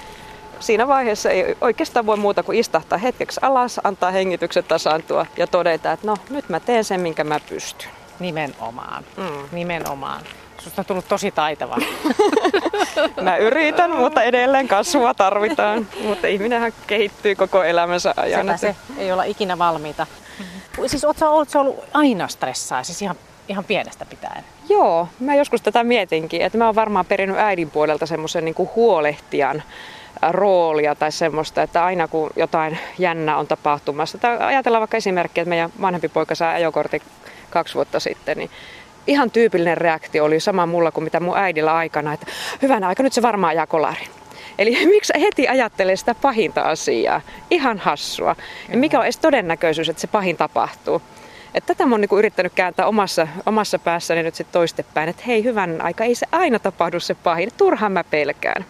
siinä 0.61 0.89
vaiheessa 0.89 1.31
ei 1.31 1.57
oikeastaan 1.61 2.07
voi 2.07 2.17
muuta 2.17 2.43
kuin 2.43 2.59
istahtaa 2.59 2.99
hetkeksi 2.99 3.41
alas, 3.43 3.81
antaa 3.85 4.11
hengityksen 4.11 4.65
tasaantua 4.65 5.27
ja 5.37 5.47
todeta, 5.47 5.93
että 5.93 6.07
no 6.07 6.17
nyt 6.31 6.49
mä 6.49 6.61
teen 6.61 6.85
sen, 6.85 7.01
minkä 7.01 7.25
mä 7.25 7.41
pystyn. 7.49 7.91
Nimenomaan, 8.21 9.05
mm. 9.17 9.49
nimenomaan. 9.53 10.23
Susta 10.61 10.81
on 10.81 10.87
tullut 10.87 11.09
tosi 11.09 11.31
taitava. 11.31 11.77
Mä 13.23 13.37
yritän, 13.37 13.91
mutta 13.91 14.23
edelleen 14.23 14.69
kasvua 14.69 15.15
tarvitaan. 15.15 15.87
Mutta 16.03 16.27
ihminenhän 16.27 16.73
kehittyy 16.87 17.35
koko 17.35 17.63
elämänsä 17.63 18.15
ajan. 18.17 18.47
Sepä 18.47 18.57
se, 18.57 18.77
ei 18.99 19.13
olla 19.13 19.25
ikinä 19.25 19.59
valmiita. 19.59 20.07
Mm-hmm. 20.39 20.89
Siis 20.89 21.05
ootko 21.05 21.27
ootko 21.27 21.61
ollut 21.61 21.85
aina 21.95 22.29
stressaa, 22.29 22.83
siis 22.85 23.03
ihan, 23.03 23.17
ihan 23.49 23.65
pienestä 23.65 24.07
pitäen? 24.07 24.45
Joo, 24.69 25.09
mä 25.21 25.35
joskus 25.35 25.63
tätä 25.63 25.85
mietinkin, 25.85 26.43
että 26.43 26.59
mä 26.59 26.67
oon 26.67 26.75
varmaan 26.75 27.07
perinnyt 27.07 27.39
äidin 27.39 27.71
puolelta 27.71 28.07
semmoisen 28.07 28.45
niin 28.45 28.55
huolehtijan 28.77 29.63
roolia 30.31 30.95
tai 30.95 31.13
semmoista, 31.13 31.63
että 31.63 31.85
aina 31.85 32.09
kun 32.09 32.31
jotain 32.37 32.79
jännä 32.99 33.37
on 33.37 33.47
tapahtumassa, 33.47 34.19
tai 34.19 34.39
ajatellaan 34.39 34.81
vaikka 34.81 34.97
esimerkkiä, 34.97 35.43
että 35.43 35.49
meidän 35.49 35.73
vanhempi 35.81 36.09
poika 36.09 36.35
saa 36.35 36.51
ajokortin 36.51 37.03
kaksi 37.51 37.75
vuotta 37.75 38.01
sitten, 38.01 38.39
niin 38.39 38.51
ihan 39.07 39.31
tyypillinen 39.31 39.79
reaktio 39.79 40.25
oli 40.25 40.41
sama 40.41 40.67
mulla 40.67 40.91
kuin 40.91 41.05
mitä 41.05 41.21
mun 41.21 41.37
äidillä 41.37 41.75
aikana, 41.75 42.13
että 42.13 42.27
hyvänä 42.63 42.89
aika 42.89 43.03
nyt 43.03 43.13
se 43.13 43.23
varmaan 43.23 43.51
ajaa 43.51 43.67
kolarin. 43.67 44.09
Eli 44.59 44.87
miksi 44.95 45.13
heti 45.21 45.49
ajattelee 45.49 45.97
sitä 45.97 46.15
pahinta 46.15 46.63
asiaa? 46.63 47.21
Ihan 47.51 47.79
hassua. 47.79 48.37
Ja 48.69 48.77
mikä 48.77 48.99
on 48.99 49.05
edes 49.05 49.19
todennäköisyys, 49.19 49.89
että 49.89 50.01
se 50.01 50.07
pahin 50.07 50.37
tapahtuu? 50.37 51.03
Että 51.55 51.75
tätä 51.75 51.87
mä 51.87 51.95
oon 51.95 52.01
niinku 52.01 52.19
yrittänyt 52.19 52.53
kääntää 52.55 52.87
omassa, 52.87 53.29
omassa 53.47 53.79
päässäni 53.79 54.23
nyt 54.23 54.35
sitten 54.35 54.53
toistepäin, 54.53 55.09
että 55.09 55.23
hei 55.27 55.45
hyvän 55.45 55.81
aika, 55.81 56.05
ei 56.05 56.15
se 56.15 56.27
aina 56.33 56.59
tapahdu 56.59 57.01
se 57.01 57.15
pahin, 57.15 57.51
turhaan 57.57 57.93
mä 57.93 58.05
pelkään. 58.05 58.65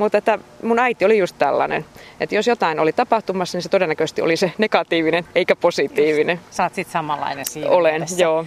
Mutta 0.00 0.18
että 0.18 0.38
mun 0.62 0.78
äiti 0.78 1.04
oli 1.04 1.18
just 1.18 1.36
tällainen, 1.38 1.84
että 2.20 2.34
jos 2.34 2.46
jotain 2.46 2.80
oli 2.80 2.92
tapahtumassa, 2.92 3.56
niin 3.58 3.62
se 3.62 3.68
todennäköisesti 3.68 4.22
oli 4.22 4.36
se 4.36 4.52
negatiivinen 4.58 5.24
eikä 5.34 5.56
positiivinen. 5.56 6.36
Just. 6.36 6.52
Sä 6.52 6.62
oot 6.62 6.74
sit 6.74 6.88
samanlainen 6.88 7.46
siinä 7.46 7.70
Olen, 7.70 7.92
mielessä. 7.92 8.22
joo. 8.22 8.46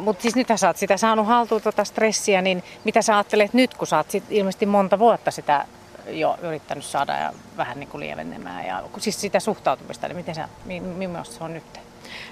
Mutta 0.00 0.22
siis 0.22 0.36
nyt 0.36 0.46
sä 0.56 0.66
oot 0.66 0.76
sitä 0.76 0.96
saanut 0.96 1.26
haltuun 1.26 1.62
tuota 1.62 1.84
stressiä, 1.84 2.42
niin 2.42 2.62
mitä 2.84 3.02
sä 3.02 3.16
ajattelet 3.16 3.54
nyt, 3.54 3.74
kun 3.74 3.86
sä 3.86 3.96
oot 3.96 4.10
sit 4.10 4.24
ilmeisesti 4.30 4.66
monta 4.66 4.98
vuotta 4.98 5.30
sitä 5.30 5.66
jo 6.06 6.36
yrittänyt 6.42 6.84
saada 6.84 7.12
ja 7.16 7.32
vähän 7.56 7.80
niin 7.80 7.88
kuin 7.88 8.00
lievenemään 8.00 8.66
ja 8.66 8.82
siis 8.98 9.20
sitä 9.20 9.40
suhtautumista, 9.40 10.08
niin 10.08 10.16
miten 10.16 10.34
sä, 10.34 10.48
millaista 10.96 11.34
se 11.34 11.44
on 11.44 11.54
nyt? 11.54 11.64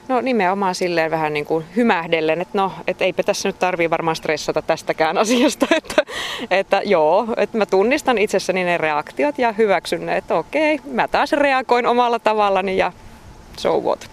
No 0.09 0.21
nimenomaan 0.21 0.75
silleen 0.75 1.11
vähän 1.11 1.33
niin 1.33 1.45
kuin 1.45 1.65
hymähdellen, 1.77 2.41
että 2.41 2.59
no, 2.59 2.73
et 2.87 3.03
eipä 3.03 3.23
tässä 3.23 3.49
nyt 3.49 3.59
tarvii 3.59 3.91
varmaan 3.91 4.17
stressata 4.17 4.63
tästäkään 4.63 5.19
asiasta, 5.19 5.67
että, 5.77 6.03
että 6.51 6.83
joo, 6.85 7.27
että 7.37 7.59
mä 7.59 7.67
tunnistan 7.67 8.19
itsessäni 8.19 8.65
ne 8.65 8.79
reaktiot 8.79 9.39
ja 9.39 9.53
hyväksyn 9.53 10.07
ne, 10.07 10.17
että 10.17 10.35
okei, 10.35 10.81
mä 10.85 11.09
taas 11.09 11.33
reagoin 11.33 11.87
omalla 11.87 12.19
tavallani 12.19 12.77
ja 12.77 12.93
so 13.57 13.81
what. 13.81 14.11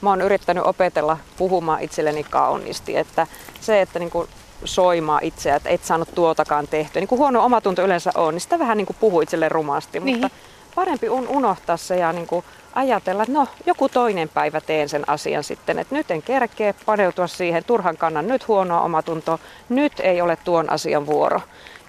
Mä 0.00 0.10
oon 0.10 0.20
yrittänyt 0.20 0.66
opetella 0.66 1.18
puhumaan 1.36 1.82
itselleni 1.82 2.24
kauniisti, 2.24 2.96
että 2.96 3.26
se, 3.60 3.80
että 3.80 3.98
niin 3.98 4.10
kuin 4.10 4.28
soimaa 4.64 5.20
itseä, 5.22 5.56
että 5.56 5.68
et 5.68 5.84
saanut 5.84 6.14
tuotakaan 6.14 6.68
tehtyä. 6.68 7.00
Niin 7.00 7.08
kuin 7.08 7.18
huono 7.18 7.44
omatunto 7.44 7.82
yleensä 7.82 8.10
on, 8.14 8.34
niin 8.34 8.40
sitä 8.40 8.58
vähän 8.58 8.76
niin 8.76 8.86
kuin 8.86 8.96
puhuu 9.00 9.20
itselle 9.20 9.48
rumasti, 9.48 10.00
niin. 10.00 10.20
mutta 10.20 10.36
parempi 10.74 11.08
on 11.08 11.28
unohtaa 11.28 11.76
se 11.76 11.96
ja 11.96 12.12
niin 12.12 12.26
kuin 12.26 12.44
ajatella, 12.72 13.22
että 13.22 13.32
no 13.32 13.48
joku 13.66 13.88
toinen 13.88 14.28
päivä 14.28 14.60
teen 14.60 14.88
sen 14.88 15.08
asian 15.08 15.44
sitten, 15.44 15.78
että 15.78 15.94
nyt 15.94 16.10
en 16.10 16.22
kerkeä 16.22 16.74
paneutua 16.86 17.26
siihen, 17.26 17.64
turhan 17.64 17.96
kannan 17.96 18.28
nyt 18.28 18.48
huonoa 18.48 18.80
omatuntoa, 18.80 19.38
nyt 19.68 20.00
ei 20.00 20.20
ole 20.20 20.36
tuon 20.36 20.70
asian 20.70 21.06
vuoro. 21.06 21.40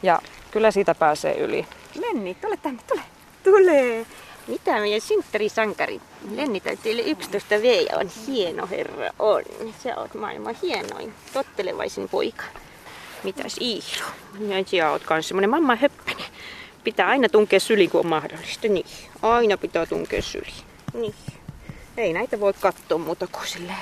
Ja 0.04 0.20
kyllä 0.52 0.72
siitä 0.72 0.96
pääsee 0.96 1.38
yli. 1.38 1.66
Lenni, 2.00 2.36
tule 2.36 2.58
tänne, 2.58 2.82
tule. 2.88 3.02
Tule. 3.44 4.06
Mitä 4.48 4.80
meidän 4.80 5.02
synttärisankari? 5.02 6.02
Lenni 6.36 6.62
teille 6.84 7.02
11 7.02 7.56
V 7.56 7.86
on 8.00 8.10
hieno 8.28 8.68
herra 8.68 9.10
on. 9.20 9.44
Se 9.80 9.96
on 9.96 10.10
maailman 10.20 10.56
hienoin, 10.62 11.14
tottelevaisin 11.34 12.10
poika. 12.10 12.44
Mitäs 13.24 13.58
Iiro? 13.62 14.08
Ja 14.40 14.64
sinä 14.66 14.92
oot 14.92 15.04
kans 15.04 15.28
semmonen 15.28 15.50
mamma 15.50 15.76
höppänen. 15.76 16.26
Pitää 16.84 17.08
aina 17.08 17.30
tunkea 17.30 17.60
syliin, 17.60 17.90
kun 17.90 18.00
on 18.00 18.08
mahdollista. 18.08 18.68
Niin, 18.68 18.86
aina 19.22 19.58
pitää 19.58 19.86
tunkea 19.86 20.22
syliin. 20.22 20.73
Niin. 20.94 21.16
Ei 21.98 22.14
näitä 22.14 22.40
voi 22.40 22.54
katsoa 22.54 22.98
muuta 22.98 23.28
kuin 23.28 23.48
silleen 23.48 23.78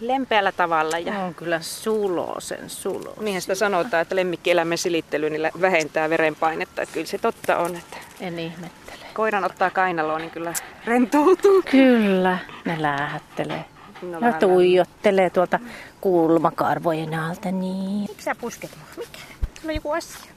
lempeällä 0.00 0.52
tavalla. 0.52 0.98
Ja... 0.98 1.18
On 1.18 1.34
kyllä 1.34 1.60
sulosen 1.60 2.70
sulo. 2.70 3.14
Niinhän 3.20 3.42
sitä 3.42 3.54
sanotaan, 3.54 4.02
että 4.02 4.16
lemmikkieläimen 4.16 4.78
silittely 4.78 5.30
niin 5.30 5.50
vähentää 5.60 6.10
verenpainetta. 6.10 6.82
Että 6.82 6.92
kyllä 6.92 7.06
se 7.06 7.18
totta 7.18 7.58
on. 7.58 7.76
Että 7.76 7.96
en 8.20 8.38
ihmettele. 8.38 9.04
Koiran 9.14 9.44
ottaa 9.44 9.70
kainaloon, 9.70 10.20
niin 10.20 10.30
kyllä 10.30 10.52
rentoutuu. 10.84 11.62
Kyllä, 11.70 12.38
ne 12.64 12.82
lähettelee. 12.82 13.64
No, 14.02 14.18
ja 14.26 14.32
tuijottelee 14.32 15.30
tuolta 15.30 15.60
kulmakarvojen 16.00 17.14
alta 17.14 17.50
niin. 17.50 18.00
Miksi 18.08 18.24
sä 18.24 18.34
pusket 18.34 18.70
mua? 18.76 18.88
Mikä? 18.96 19.18
On 19.64 19.74
joku 19.74 19.90
asia. 19.90 20.30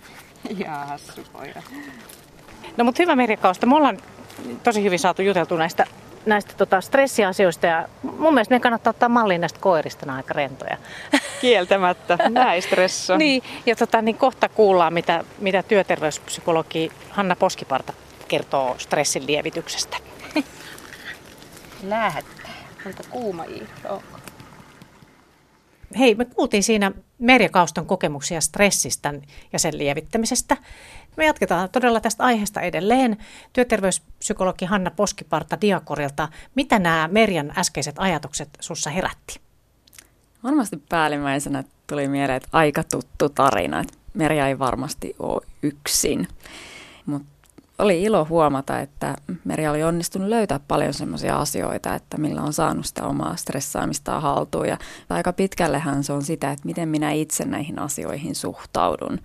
Jaa, 0.57 0.85
hassu 0.85 1.21
koira. 1.33 1.61
No 2.77 2.83
mutta 2.83 3.03
hyvä 3.03 3.15
Merjakausta, 3.15 3.65
me 3.65 3.75
ollaan 3.75 3.97
tosi 4.63 4.83
hyvin 4.83 4.99
saatu 4.99 5.21
juteltu 5.21 5.57
näistä, 5.57 5.85
näistä 6.25 6.53
tota, 6.57 6.81
stressiasioista 6.81 7.67
ja 7.67 7.87
mun 8.03 8.33
mielestä 8.33 8.55
me 8.55 8.59
kannattaa 8.59 8.91
ottaa 8.91 9.09
malliin 9.09 9.41
näistä 9.41 9.59
koirista, 9.59 10.05
nämä 10.05 10.17
aika 10.17 10.33
rentoja. 10.33 10.77
Kieltämättä, 11.41 12.17
näin 12.29 12.61
stressa. 12.61 13.17
niin, 13.23 13.43
ja 13.65 13.75
tota, 13.75 14.01
niin 14.01 14.17
kohta 14.17 14.49
kuullaan, 14.49 14.93
mitä, 14.93 15.23
mitä 15.39 15.63
työterveyspsykologi 15.63 16.91
Hanna 17.09 17.35
Poskiparta 17.35 17.93
kertoo 18.27 18.75
stressin 18.77 19.27
lievityksestä. 19.27 19.97
Lähettää. 21.83 22.51
Onko 22.85 23.03
kuuma 23.09 23.43
Onko? 23.89 24.19
Hei, 25.99 26.15
me 26.15 26.25
kuultiin 26.25 26.63
siinä 26.63 26.91
Merja 27.19 27.49
Kauston 27.49 27.85
kokemuksia 27.85 28.41
stressistä 28.41 29.13
ja 29.53 29.59
sen 29.59 29.77
lievittämisestä. 29.77 30.57
Me 31.17 31.25
jatketaan 31.25 31.69
todella 31.69 31.99
tästä 31.99 32.23
aiheesta 32.23 32.61
edelleen. 32.61 33.17
Työterveyspsykologi 33.53 34.65
Hanna 34.65 34.91
Poskiparta 34.91 35.61
Diakorilta. 35.61 36.27
Mitä 36.55 36.79
nämä 36.79 37.09
Merjan 37.11 37.53
äskeiset 37.57 37.95
ajatukset 37.97 38.49
sussa 38.59 38.89
herätti? 38.89 39.39
Varmasti 40.43 40.77
päällimmäisenä 40.89 41.63
tuli 41.87 42.07
mieleen, 42.07 42.37
että 42.37 42.49
aika 42.51 42.83
tuttu 42.83 43.29
tarina. 43.29 43.83
Merja 44.13 44.47
ei 44.47 44.59
varmasti 44.59 45.15
ole 45.19 45.41
yksin. 45.63 46.27
Mutta 47.05 47.27
oli 47.79 48.03
ilo 48.03 48.25
huomata, 48.29 48.79
että 48.79 49.15
Meri 49.43 49.67
oli 49.67 49.83
onnistunut 49.83 50.29
löytää 50.29 50.59
paljon 50.67 50.93
sellaisia 50.93 51.35
asioita, 51.35 51.95
että 51.95 52.17
millä 52.17 52.41
on 52.41 52.53
saanut 52.53 52.85
sitä 52.85 53.05
omaa 53.05 53.35
stressaamista 53.35 54.19
haltuun. 54.19 54.67
Ja 54.67 54.77
aika 55.09 55.33
pitkällehän 55.33 56.03
se 56.03 56.13
on 56.13 56.23
sitä, 56.23 56.51
että 56.51 56.65
miten 56.65 56.89
minä 56.89 57.11
itse 57.11 57.45
näihin 57.45 57.79
asioihin 57.79 58.35
suhtaudun. 58.35 59.19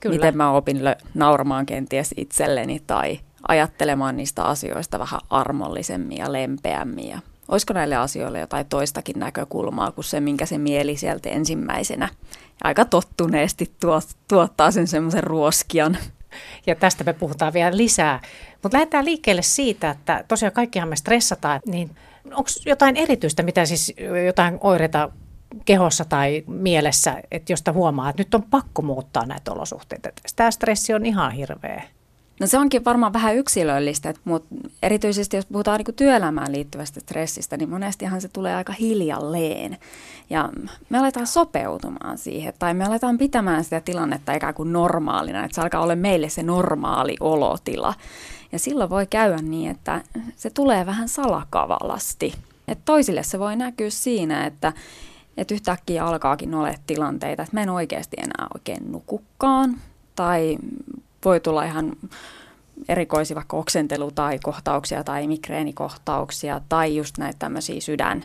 Kyllä. 0.00 0.14
Miten 0.14 0.36
mä 0.36 0.50
opin 0.50 0.80
nauramaan 1.14 1.66
kenties 1.66 2.14
itselleni 2.16 2.82
tai 2.86 3.20
ajattelemaan 3.48 4.16
niistä 4.16 4.44
asioista 4.44 4.98
vähän 4.98 5.20
armollisemmin 5.30 6.18
ja 6.18 6.32
lempeämmin. 6.32 7.08
Ja 7.08 7.18
olisiko 7.48 7.74
näille 7.74 7.96
asioille 7.96 8.40
jotain 8.40 8.66
toistakin 8.66 9.18
näkökulmaa 9.18 9.92
kuin 9.92 10.04
se, 10.04 10.20
minkä 10.20 10.46
se 10.46 10.58
mieli 10.58 10.96
sieltä 10.96 11.28
ensimmäisenä 11.28 12.08
aika 12.64 12.84
tottuneesti 12.84 13.72
tuottaa 14.28 14.70
sen 14.70 14.86
semmoisen 14.86 15.24
ruoskian 15.24 15.96
ja 16.66 16.74
tästä 16.74 17.04
me 17.04 17.12
puhutaan 17.12 17.52
vielä 17.52 17.76
lisää. 17.76 18.20
Mutta 18.62 18.78
lähdetään 18.78 19.04
liikkeelle 19.04 19.42
siitä, 19.42 19.90
että 19.90 20.24
tosiaan 20.28 20.52
kaikkihan 20.52 20.88
me 20.88 20.96
stressataan, 20.96 21.60
niin 21.66 21.90
onko 22.24 22.50
jotain 22.66 22.96
erityistä, 22.96 23.42
mitä 23.42 23.66
siis 23.66 23.94
jotain 24.26 24.58
oireita 24.60 25.10
kehossa 25.64 26.04
tai 26.04 26.44
mielessä, 26.46 27.22
että 27.30 27.52
josta 27.52 27.72
huomaa, 27.72 28.10
että 28.10 28.20
nyt 28.20 28.34
on 28.34 28.42
pakko 28.42 28.82
muuttaa 28.82 29.26
näitä 29.26 29.52
olosuhteita. 29.52 30.10
Tämä 30.36 30.50
stressi 30.50 30.94
on 30.94 31.06
ihan 31.06 31.32
hirveä. 31.32 31.82
No 32.40 32.46
se 32.46 32.58
onkin 32.58 32.84
varmaan 32.84 33.12
vähän 33.12 33.36
yksilöllistä, 33.36 34.14
mutta 34.24 34.54
erityisesti 34.82 35.36
jos 35.36 35.46
puhutaan 35.46 35.80
niin 35.86 35.94
työelämään 35.94 36.52
liittyvästä 36.52 37.00
stressistä, 37.00 37.56
niin 37.56 37.70
monestihan 37.70 38.20
se 38.20 38.28
tulee 38.28 38.54
aika 38.54 38.72
hiljalleen. 38.72 39.78
Ja 40.30 40.48
me 40.90 40.98
aletaan 40.98 41.26
sopeutumaan 41.26 42.18
siihen, 42.18 42.52
tai 42.58 42.74
me 42.74 42.84
aletaan 42.84 43.18
pitämään 43.18 43.64
sitä 43.64 43.80
tilannetta 43.80 44.32
ikään 44.32 44.54
kuin 44.54 44.72
normaalina, 44.72 45.44
että 45.44 45.54
se 45.54 45.60
alkaa 45.60 45.82
olla 45.82 45.96
meille 45.96 46.28
se 46.28 46.42
normaali 46.42 47.16
olotila. 47.20 47.94
Ja 48.52 48.58
silloin 48.58 48.90
voi 48.90 49.06
käydä 49.06 49.36
niin, 49.36 49.70
että 49.70 50.02
se 50.36 50.50
tulee 50.50 50.86
vähän 50.86 51.08
salakavalasti. 51.08 52.34
Et 52.68 52.78
toisille 52.84 53.22
se 53.22 53.38
voi 53.38 53.56
näkyä 53.56 53.90
siinä, 53.90 54.46
että, 54.46 54.72
että 55.36 55.54
yhtäkkiä 55.54 56.04
alkaakin 56.04 56.54
olla 56.54 56.74
tilanteita, 56.86 57.42
että 57.42 57.56
mä 57.56 57.62
en 57.62 57.70
oikeasti 57.70 58.16
enää 58.16 58.46
oikein 58.54 58.92
nukukaan, 58.92 59.76
tai 60.16 60.58
voi 61.26 61.40
tulla 61.40 61.64
ihan 61.64 61.92
erikoisia 62.88 63.34
vaikka 63.34 63.56
oksentelu- 63.56 64.10
tai 64.10 64.38
kohtauksia 64.42 65.04
tai 65.04 65.26
migreenikohtauksia 65.26 66.60
tai 66.68 66.96
just 66.96 67.18
näitä 67.18 67.38
tämmöisiä 67.38 67.80
sydän 67.80 68.22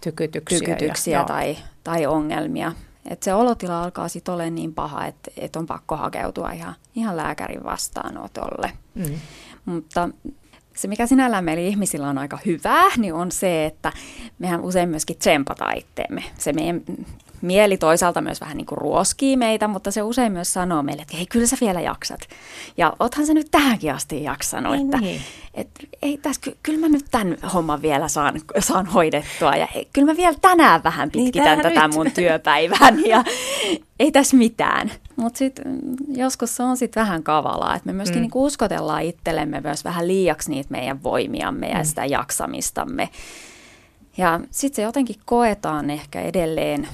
tykytyksiä, 0.00 0.58
tykytyksiä 0.58 1.18
ja, 1.18 1.24
tai, 1.24 1.56
tai 1.84 2.06
ongelmia. 2.06 2.72
Et 3.10 3.22
se 3.22 3.34
olotila 3.34 3.82
alkaa 3.82 4.08
sitten 4.08 4.34
olemaan 4.34 4.54
niin 4.54 4.74
paha, 4.74 5.06
että 5.06 5.30
et 5.36 5.56
on 5.56 5.66
pakko 5.66 5.96
hakeutua 5.96 6.50
ihan, 6.50 6.74
ihan 6.94 7.16
lääkärin 7.16 7.64
vastaanotolle. 7.64 8.72
Mm. 8.94 9.20
Mutta 9.64 10.08
se, 10.76 10.88
mikä 10.88 11.06
sinällään 11.06 11.44
meillä 11.44 11.62
ihmisillä 11.62 12.08
on 12.08 12.18
aika 12.18 12.38
hyvää, 12.46 12.88
niin 12.96 13.14
on 13.14 13.32
se, 13.32 13.66
että 13.66 13.92
mehän 14.38 14.60
usein 14.60 14.88
myöskin 14.88 15.18
tsempataan 15.18 15.78
itteemme. 15.78 16.24
Se 16.38 16.52
meidän 16.52 16.82
mieli 17.44 17.76
toisaalta 17.76 18.20
myös 18.20 18.40
vähän 18.40 18.56
niin 18.56 18.66
kuin 18.66 18.78
ruoskii 18.78 19.36
meitä, 19.36 19.68
mutta 19.68 19.90
se 19.90 20.02
usein 20.02 20.32
myös 20.32 20.52
sanoo 20.52 20.82
meille, 20.82 21.02
että 21.02 21.16
hei, 21.16 21.26
kyllä 21.26 21.46
sä 21.46 21.56
vielä 21.60 21.80
jaksat. 21.80 22.20
Ja 22.76 22.92
oothan 23.00 23.26
sä 23.26 23.34
nyt 23.34 23.48
tähänkin 23.50 23.92
asti 23.92 24.22
jaksanut, 24.22 24.72
niin, 24.72 24.84
että 24.84 25.00
niin. 25.00 25.20
Et, 25.54 25.68
ei 26.02 26.18
tässä, 26.18 26.40
ky, 26.40 26.56
kyllä 26.62 26.78
mä 26.78 26.88
nyt 26.88 27.04
tämän 27.10 27.36
homman 27.54 27.82
vielä 27.82 28.08
saan, 28.08 28.40
saan 28.58 28.86
hoidettua 28.86 29.56
ja 29.56 29.68
ei, 29.74 29.88
kyllä 29.92 30.12
mä 30.12 30.16
vielä 30.16 30.36
tänään 30.40 30.82
vähän 30.84 31.10
niin, 31.14 31.24
pitkitän 31.24 31.58
niin, 31.58 31.62
tätä 31.62 31.86
nyt. 31.86 31.96
mun 31.96 32.10
työpäivän 32.10 33.06
ja 33.06 33.24
ei 33.98 34.12
tässä 34.12 34.36
mitään. 34.36 34.92
Mutta 35.16 35.38
sitten 35.38 35.64
mm, 35.66 36.16
joskus 36.16 36.56
se 36.56 36.62
on 36.62 36.76
sitten 36.76 37.00
vähän 37.00 37.22
kavalaa, 37.22 37.74
että 37.74 37.86
me 37.86 37.92
myöskin 37.92 38.18
mm. 38.18 38.22
niinku 38.22 38.44
uskotellaan 38.44 39.02
itsellemme 39.02 39.60
myös 39.60 39.84
vähän 39.84 40.08
liiaksi 40.08 40.50
niitä 40.50 40.70
meidän 40.70 41.02
voimiamme 41.02 41.68
ja 41.68 41.78
mm. 41.78 41.84
sitä 41.84 42.04
jaksamistamme. 42.04 43.08
Ja 44.16 44.40
sitten 44.50 44.76
se 44.76 44.82
jotenkin 44.82 45.16
koetaan 45.24 45.90
ehkä 45.90 46.20
edelleen 46.20 46.88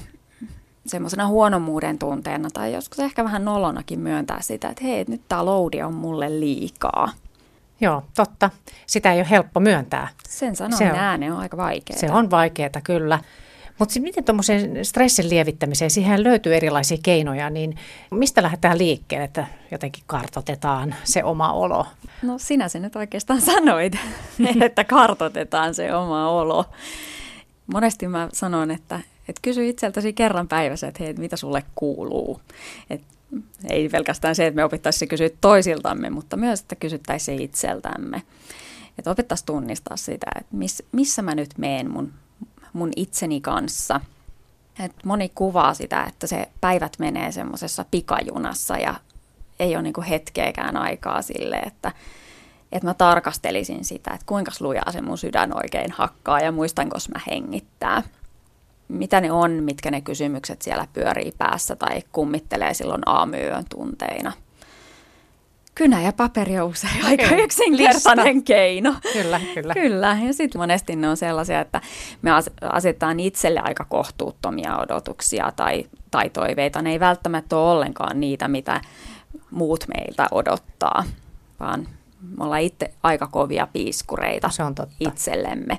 semmoisena 0.91 1.27
huonomuuden 1.27 1.99
tunteena 1.99 2.49
tai 2.53 2.73
joskus 2.73 2.99
ehkä 2.99 3.25
vähän 3.25 3.45
nolonakin 3.45 4.01
myöntää 4.01 4.41
sitä, 4.41 4.69
että 4.69 4.85
hei, 4.85 5.05
nyt 5.09 5.23
tämä 5.29 5.45
loudi 5.45 5.83
on 5.83 5.95
mulle 5.95 6.41
liikaa. 6.41 7.13
Joo, 7.81 8.03
totta. 8.17 8.51
Sitä 8.87 9.13
ei 9.13 9.21
ole 9.21 9.31
helppo 9.31 9.61
myöntää. 9.61 10.09
Sen 10.29 10.57
se 10.57 10.85
ääneen 10.85 11.33
on 11.33 11.39
aika 11.39 11.57
vaikeaa. 11.57 12.01
Se 12.01 12.11
on 12.11 12.31
vaikeaa, 12.31 12.81
kyllä. 12.85 13.19
Mutta 13.81 14.01
miten 14.01 14.25
tuommoisen 14.25 14.85
stressin 14.85 15.31
lievittämiseen, 15.31 15.91
siihen 15.91 16.23
löytyy 16.23 16.57
erilaisia 16.57 16.99
keinoja, 17.03 17.51
niin 17.51 17.77
mistä 18.11 18.43
lähdetään 18.43 18.79
liikkeelle, 18.79 19.25
että 19.25 19.47
jotenkin 19.71 20.05
kartotetaan 20.07 20.95
se 21.05 21.25
oma 21.25 21.53
olo? 21.53 21.87
No 22.23 22.39
sinä 22.39 22.69
sen 22.69 22.83
nyt 22.83 22.97
oikeastaan 22.97 23.41
sanoit, 23.53 23.97
että 24.61 24.85
kartotetaan 24.85 25.75
se 25.75 25.95
oma 25.95 26.31
olo. 26.31 26.65
Monesti 27.73 28.09
mä 28.09 28.29
sanon, 28.33 28.71
että, 28.71 29.01
että 29.29 29.41
kysy 29.43 29.69
itseltäsi 29.69 30.13
kerran 30.13 30.49
päivässä, 30.49 30.89
että 30.89 31.03
hei, 31.03 31.13
mitä 31.15 31.37
sulle 31.37 31.63
kuuluu. 31.75 32.41
Et 32.91 33.03
ei 33.69 33.89
pelkästään 33.89 34.35
se, 34.35 34.47
että 34.47 34.57
me 34.57 34.65
opittaisiin 34.65 35.09
kysyä 35.09 35.31
toisiltamme, 35.41 36.11
mutta 36.11 36.37
myös, 36.37 36.61
että 36.61 36.75
kysyttäisiin 36.75 37.43
itseltämme. 37.43 38.23
Että 38.99 39.11
opittaisiin 39.11 39.47
tunnistaa 39.47 39.97
sitä, 39.97 40.27
että 40.41 40.57
miss, 40.57 40.83
missä 40.93 41.23
mä 41.23 41.35
nyt 41.35 41.59
meen 41.59 41.91
mun, 41.91 42.13
mun 42.73 42.91
itseni 42.97 43.41
kanssa. 43.41 44.01
Et 44.85 44.93
moni 45.05 45.31
kuvaa 45.35 45.75
sitä, 45.75 46.05
että 46.05 46.27
se 46.27 46.49
päivät 46.61 46.93
menee 46.99 47.33
semmoisessa 47.33 47.85
pikajunassa 47.91 48.77
ja 48.77 48.95
ei 49.59 49.75
ole 49.75 49.83
niinku 49.83 50.05
hetkeäkään 50.09 50.77
aikaa 50.77 51.23
sille, 51.23 51.57
että, 51.57 51.93
että 52.73 52.87
mä 52.87 52.95
tarkastelisin 52.95 53.85
sitä, 53.85 54.11
että 54.15 54.27
kuinka 54.27 54.53
lujaa 54.61 54.93
se 54.93 55.03
mun 55.03 55.19
sydän 55.19 55.57
oikein 55.57 55.93
hakkaa 55.93 56.41
ja 56.41 56.53
muistanko 56.53 56.99
mä 57.15 57.21
hengittää 57.31 58.03
mitä 58.91 59.21
ne 59.21 59.33
on, 59.33 59.51
mitkä 59.51 59.91
ne 59.91 60.01
kysymykset 60.01 60.63
siellä 60.63 60.87
pyörii 60.93 61.33
päässä 61.39 61.77
tai 61.77 62.03
kummittelee 62.13 62.75
silloin 62.75 63.03
aamuyön 63.07 63.65
tunteina. 63.71 64.33
Kynä 65.75 66.03
ja 66.03 66.13
paperi 66.13 66.61
on 66.61 66.69
usein 66.69 66.97
okay. 66.99 67.11
aika 67.11 67.37
yksinkertainen 67.37 68.35
Lista. 68.35 68.45
keino. 68.45 68.95
Kyllä, 69.13 69.41
kyllä. 69.55 69.75
Kyllä, 69.75 70.19
ja 70.27 70.33
sitten 70.33 70.61
monesti 70.61 70.97
ne 70.97 71.09
on 71.09 71.17
sellaisia, 71.17 71.61
että 71.61 71.81
me 72.23 72.31
asetetaan 72.63 73.21
itselle 73.21 73.61
aika 73.61 73.85
kohtuuttomia 73.85 74.79
odotuksia 74.79 75.53
tai, 75.57 75.87
tai 76.11 76.31
toiveita. 76.31 76.83
Ne 76.83 76.91
ei 76.91 77.01
välttämättä 77.01 77.57
ole 77.57 77.71
ollenkaan 77.71 78.21
niitä, 78.21 78.49
mitä 78.49 78.81
muut 79.51 79.85
meiltä 79.95 80.27
odottaa, 80.31 81.05
vaan 81.61 81.89
me 82.21 82.45
ollaan 82.45 82.61
itse 82.61 82.95
aika 83.03 83.27
kovia 83.27 83.67
piiskureita 83.73 84.51
Se 84.51 84.63
on 84.63 84.75
totta. 84.75 84.95
itsellemme. 85.01 85.79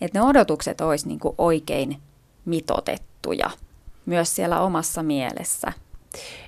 Että 0.00 0.18
ne 0.18 0.24
odotukset 0.24 0.80
olisi 0.80 1.08
niin 1.08 1.20
oikein 1.38 1.96
mitotettuja 2.44 3.50
myös 4.06 4.36
siellä 4.36 4.60
omassa 4.60 5.02
mielessä. 5.02 5.72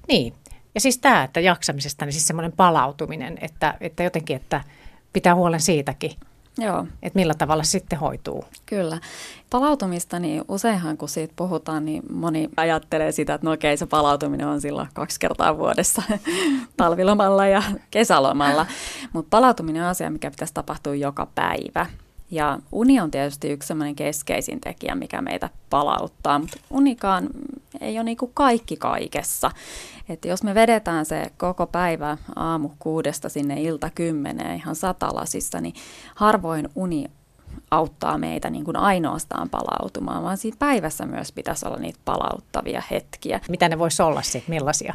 Niin, 0.08 0.34
ja 0.74 0.80
siis 0.80 0.98
tämä, 0.98 1.24
että 1.24 1.40
jaksamisesta, 1.40 2.04
niin 2.04 2.12
siis 2.12 2.26
semmoinen 2.26 2.52
palautuminen, 2.52 3.38
että, 3.40 3.74
että 3.80 4.02
jotenkin, 4.02 4.36
että 4.36 4.64
pitää 5.12 5.34
huolen 5.34 5.60
siitäkin. 5.60 6.10
Joo. 6.58 6.86
Että 7.02 7.18
millä 7.18 7.34
tavalla 7.34 7.62
sitten 7.62 7.98
hoituu. 7.98 8.44
Kyllä. 8.66 9.00
Palautumista, 9.50 10.18
niin 10.18 10.44
useinhan 10.48 10.96
kun 10.96 11.08
siitä 11.08 11.32
puhutaan, 11.36 11.84
niin 11.84 12.02
moni 12.12 12.48
ajattelee 12.56 13.12
sitä, 13.12 13.34
että 13.34 13.44
no 13.44 13.52
okei, 13.52 13.76
se 13.76 13.86
palautuminen 13.86 14.46
on 14.46 14.60
silloin 14.60 14.88
kaksi 14.94 15.20
kertaa 15.20 15.58
vuodessa 15.58 16.02
talvilomalla 16.76 17.46
ja 17.46 17.62
kesälomalla. 17.90 18.66
Mutta 19.12 19.30
palautuminen 19.30 19.82
on 19.82 19.88
asia, 19.88 20.10
mikä 20.10 20.30
pitäisi 20.30 20.54
tapahtua 20.54 20.94
joka 20.94 21.26
päivä. 21.34 21.86
Ja 22.30 22.58
uni 22.72 23.00
on 23.00 23.10
tietysti 23.10 23.50
yksi 23.50 23.74
keskeisin 23.96 24.60
tekijä, 24.60 24.94
mikä 24.94 25.22
meitä 25.22 25.50
palauttaa, 25.70 26.38
mutta 26.38 26.56
unikaan 26.70 27.28
ei 27.80 27.98
ole 27.98 28.04
niin 28.04 28.16
kuin 28.16 28.30
kaikki 28.34 28.76
kaikessa. 28.76 29.50
Että 30.08 30.28
jos 30.28 30.42
me 30.42 30.54
vedetään 30.54 31.06
se 31.06 31.30
koko 31.36 31.66
päivä 31.66 32.16
aamu 32.36 32.70
kuudesta 32.78 33.28
sinne 33.28 33.62
ilta 33.62 33.90
kymmeneen 33.94 34.56
ihan 34.56 34.76
satalasissa, 34.76 35.60
niin 35.60 35.74
harvoin 36.14 36.68
uni 36.74 37.10
auttaa 37.70 38.18
meitä 38.18 38.50
niin 38.50 38.64
kuin 38.64 38.76
ainoastaan 38.76 39.50
palautumaan, 39.50 40.22
vaan 40.22 40.36
siinä 40.36 40.56
päivässä 40.58 41.06
myös 41.06 41.32
pitäisi 41.32 41.66
olla 41.66 41.76
niitä 41.76 41.98
palauttavia 42.04 42.82
hetkiä. 42.90 43.40
Mitä 43.48 43.68
ne 43.68 43.78
voisi 43.78 44.02
olla 44.02 44.22
sitten, 44.22 44.54
millaisia 44.54 44.94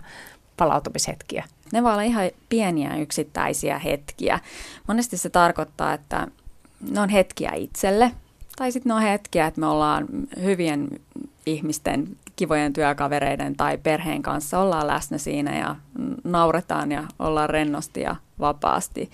palautumishetkiä? 0.58 1.46
Ne 1.72 1.84
voi 1.84 1.92
olla 1.92 2.02
ihan 2.02 2.32
pieniä 2.50 2.96
yksittäisiä 2.96 3.80
hetkiä. 3.80 4.40
Monesti 4.88 5.18
se 5.18 5.30
tarkoittaa, 5.30 5.94
että 5.94 6.28
ne 6.92 7.02
on 7.02 7.10
hetkiä 7.10 7.52
itselle. 7.56 8.12
Tai 8.56 8.72
sitten 8.72 8.90
ne 8.90 8.94
on 8.94 9.02
hetkiä, 9.02 9.48
että 9.48 9.60
me 9.60 9.68
ollaan 9.68 10.08
hyvien 10.42 10.88
ihmisten, 11.46 12.18
kivojen 12.36 12.74
työkavereiden 12.74 13.56
tai 13.56 13.78
perheen 13.78 14.22
kanssa, 14.22 14.60
ollaan 14.60 14.88
läsnä 14.88 15.18
siinä 15.18 15.58
ja 15.60 15.76
nauretaan 16.24 16.92
ja 16.92 17.04
ollaan 17.20 17.50
rennosti 17.50 18.02
ja 18.02 18.16
vapaasti. 18.40 19.12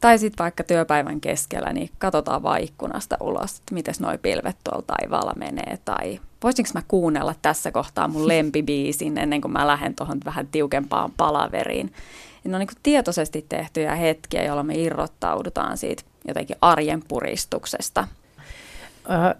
Tai 0.00 0.18
sitten 0.18 0.44
vaikka 0.44 0.64
työpäivän 0.64 1.20
keskellä, 1.20 1.72
niin 1.72 1.90
katsotaan 1.98 2.42
vaan 2.42 2.60
ikkunasta 2.60 3.16
ulos, 3.20 3.58
että 3.58 3.74
miten 3.74 3.94
noi 4.00 4.18
pilvet 4.18 4.56
tuolla 4.64 4.84
taivaalla 4.86 5.32
menee. 5.36 5.78
Tai 5.84 6.20
voisinko 6.42 6.70
mä 6.74 6.82
kuunnella 6.88 7.34
tässä 7.42 7.72
kohtaa 7.72 8.08
mun 8.08 8.28
lempibiisin 8.32 9.18
ennen 9.18 9.40
kuin 9.40 9.52
mä 9.52 9.66
lähden 9.66 9.94
tuohon 9.94 10.20
vähän 10.24 10.46
tiukempaan 10.46 11.12
palaveriin. 11.16 11.92
Ja 12.44 12.50
ne 12.50 12.56
on 12.56 12.60
niin 12.60 12.80
tietoisesti 12.82 13.46
tehtyjä 13.48 13.94
hetkiä, 13.94 14.44
jolloin 14.44 14.66
me 14.66 14.74
irrottaudutaan 14.74 15.78
siitä 15.78 16.02
jotenkin 16.28 16.56
arjen 16.60 17.02
puristuksesta. 17.08 18.08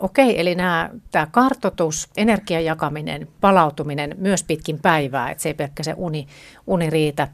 Okei, 0.00 0.40
eli 0.40 0.54
nämä, 0.54 0.90
tämä 1.10 1.26
kartotus, 1.26 2.08
energian 2.16 2.64
jakaminen, 2.64 3.28
palautuminen 3.40 4.14
myös 4.18 4.42
pitkin 4.42 4.78
päivää, 4.78 5.30
että 5.30 5.42
se 5.42 5.48
ei 5.48 5.54
pelkkä 5.54 5.82
se 5.82 5.94
uni, 5.96 6.26
uni 6.66 6.90
riitä. 6.90 7.28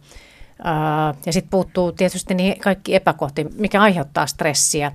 Ja 1.27 1.33
sitten 1.33 1.51
puuttuu 1.51 1.93
tietysti 1.93 2.35
niin 2.35 2.61
kaikki 2.61 2.95
epäkohti, 2.95 3.47
mikä 3.59 3.81
aiheuttaa 3.81 4.27
stressiä 4.27 4.93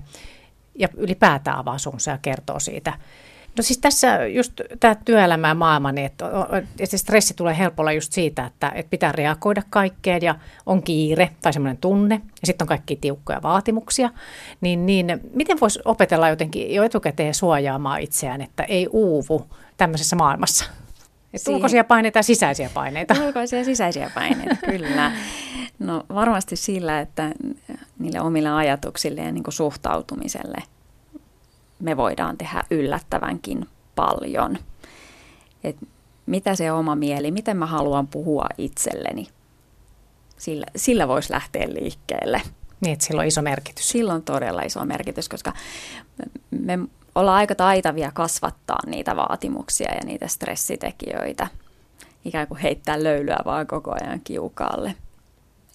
ja 0.74 0.88
ylipäätään 0.96 1.58
avaa 1.58 1.76
ja 2.06 2.18
kertoo 2.22 2.60
siitä. 2.60 2.92
No 3.56 3.62
siis 3.62 3.78
tässä 3.78 4.26
just 4.26 4.52
tämä 4.80 4.94
työelämä 4.94 5.48
ja 5.48 5.54
maailma, 5.54 5.92
niin 5.92 6.06
että, 6.06 6.26
että 6.52 6.90
se 6.90 6.98
stressi 6.98 7.34
tulee 7.34 7.58
helpolla 7.58 7.92
just 7.92 8.12
siitä, 8.12 8.46
että, 8.46 8.72
että 8.74 8.90
pitää 8.90 9.12
reagoida 9.12 9.62
kaikkeen 9.70 10.22
ja 10.22 10.34
on 10.66 10.82
kiire 10.82 11.30
tai 11.42 11.52
semmoinen 11.52 11.76
tunne 11.76 12.14
ja 12.14 12.46
sitten 12.46 12.64
on 12.64 12.68
kaikki 12.68 12.96
tiukkoja 12.96 13.42
vaatimuksia. 13.42 14.10
Niin, 14.60 14.86
niin 14.86 15.20
miten 15.34 15.60
voisi 15.60 15.80
opetella 15.84 16.28
jotenkin 16.28 16.74
jo 16.74 16.82
etukäteen 16.82 17.34
suojaamaan 17.34 18.00
itseään, 18.00 18.40
että 18.40 18.62
ei 18.62 18.88
uuvu 18.90 19.46
tämmöisessä 19.76 20.16
maailmassa? 20.16 20.64
Että 21.34 21.50
ulkoisia 21.50 21.84
paineita 21.84 22.18
ja 22.18 22.22
sisäisiä 22.22 22.70
paineita. 22.74 23.14
Ulkoisia 23.26 23.58
ja 23.58 23.64
sisäisiä 23.64 24.10
paineita, 24.14 24.56
kyllä. 24.70 25.12
No 25.78 26.04
varmasti 26.14 26.56
sillä, 26.56 27.00
että 27.00 27.32
niille 27.98 28.20
omille 28.20 28.50
ajatuksille 28.50 29.20
ja 29.20 29.32
niin 29.32 29.44
kuin 29.44 29.54
suhtautumiselle 29.54 30.62
me 31.82 31.96
voidaan 31.96 32.38
tehdä 32.38 32.62
yllättävänkin 32.70 33.68
paljon. 33.94 34.58
Et 35.64 35.76
mitä 36.26 36.54
se 36.54 36.72
oma 36.72 36.94
mieli, 36.94 37.30
miten 37.30 37.56
mä 37.56 37.66
haluan 37.66 38.06
puhua 38.06 38.46
itselleni, 38.58 39.28
sillä, 40.36 40.66
sillä 40.76 41.08
voisi 41.08 41.32
lähteä 41.32 41.66
liikkeelle. 41.68 42.42
Niin, 42.80 42.92
että 42.92 43.04
sillä 43.04 43.20
on 43.20 43.26
iso 43.26 43.42
merkitys. 43.42 43.88
Sillä 43.88 44.14
on 44.14 44.22
todella 44.22 44.62
iso 44.62 44.84
merkitys, 44.84 45.28
koska 45.28 45.52
me 46.50 46.78
ollaan 47.14 47.36
aika 47.36 47.54
taitavia 47.54 48.10
kasvattaa 48.14 48.78
niitä 48.86 49.16
vaatimuksia 49.16 49.94
ja 49.94 50.00
niitä 50.04 50.28
stressitekijöitä. 50.28 51.48
Ikään 52.24 52.48
kuin 52.48 52.60
heittää 52.60 53.04
löylyä 53.04 53.38
vaan 53.44 53.66
koko 53.66 53.94
ajan 54.02 54.20
kiukaalle. 54.24 54.94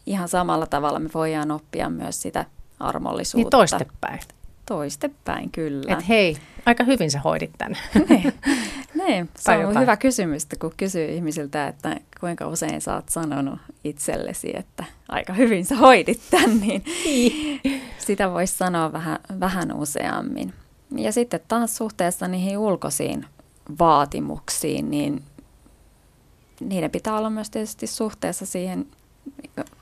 Ihan 0.06 0.30
samalla 0.30 0.66
tavalla 0.66 1.00
me 1.00 1.10
voidaan 1.14 1.52
oppia 1.52 1.90
myös 1.90 2.22
sitä 2.22 2.46
armollisuutta. 2.80 3.58
Niin 3.58 3.70
toistepäin. 3.70 4.20
Toistepäin, 4.68 5.52
kyllä. 5.52 5.94
Et 5.94 6.08
hei, 6.08 6.38
aika 6.66 6.84
hyvin 6.84 7.12
sä 7.12 7.20
hoidit 7.20 7.52
tämän. 7.58 7.78
Niin, 8.10 8.34
niin 9.06 9.30
se 9.36 9.52
on 9.52 9.62
jotain. 9.62 9.82
hyvä 9.82 9.98
kysymys, 9.98 10.48
kun 10.60 10.74
kysyy 10.78 11.06
ihmisiltä, 11.06 11.68
että 11.68 11.96
kuinka 12.20 12.48
usein 12.48 12.82
sä 12.82 12.96
oot 12.96 13.10
sanonut 13.10 13.60
itsellesi, 13.84 14.52
että 14.58 14.84
aika 15.10 15.34
hyvin 15.34 15.66
sä 15.66 15.76
hoidit 15.76 16.22
tämän, 16.30 16.60
niin, 16.60 16.84
niin. 17.06 17.82
sitä 18.08 18.32
voisi 18.32 18.58
sanoa 18.58 18.94
vähän, 18.94 19.20
vähän 19.40 19.74
useammin. 19.74 20.54
Ja 20.96 21.12
sitten 21.12 21.40
taas 21.48 21.78
suhteessa 21.78 22.28
niihin 22.28 22.58
ulkoisiin 22.58 23.26
vaatimuksiin, 23.80 24.92
niin 24.92 25.24
niiden 26.60 26.92
pitää 26.92 27.18
olla 27.18 27.30
myös 27.30 27.50
tietysti 27.50 27.88
suhteessa 27.88 28.46
siihen 28.46 28.88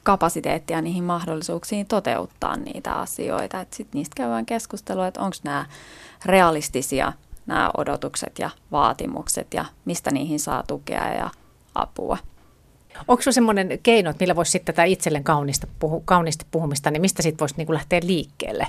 kapasiteettia 0.04 0.82
niihin 0.82 1.04
mahdollisuuksiin 1.04 1.86
toteuttaa 1.86 2.56
niitä 2.56 2.94
asioita. 2.94 3.66
Sitten 3.72 4.00
niistä 4.00 4.14
käydään 4.16 4.46
keskustelua, 4.46 5.08
että 5.08 5.22
onko 5.22 5.38
nämä 5.44 5.66
realistisia 6.26 7.14
nämä 7.46 7.72
odotukset 7.78 8.40
ja 8.40 8.50
vaatimukset 8.72 9.54
ja 9.54 9.66
mistä 9.86 10.12
niihin 10.12 10.40
saa 10.40 10.64
tukea 10.68 11.14
ja 11.14 11.30
apua. 11.76 12.18
Onko 13.08 13.22
se 13.22 13.32
semmoinen 13.32 13.80
keino, 13.84 14.10
että 14.10 14.24
millä 14.24 14.36
voisi 14.36 14.52
sitten 14.52 14.76
tätä 14.76 14.84
itselleen 14.84 15.24
kaunista, 15.24 15.68
puhu, 15.80 16.02
kauniisti 16.06 16.46
puhumista, 16.52 16.92
niin 16.92 17.02
mistä 17.02 17.22
sitten 17.22 17.40
voisi 17.40 17.56
niin 17.58 17.74
lähteä 17.74 18.00
liikkeelle? 18.04 18.68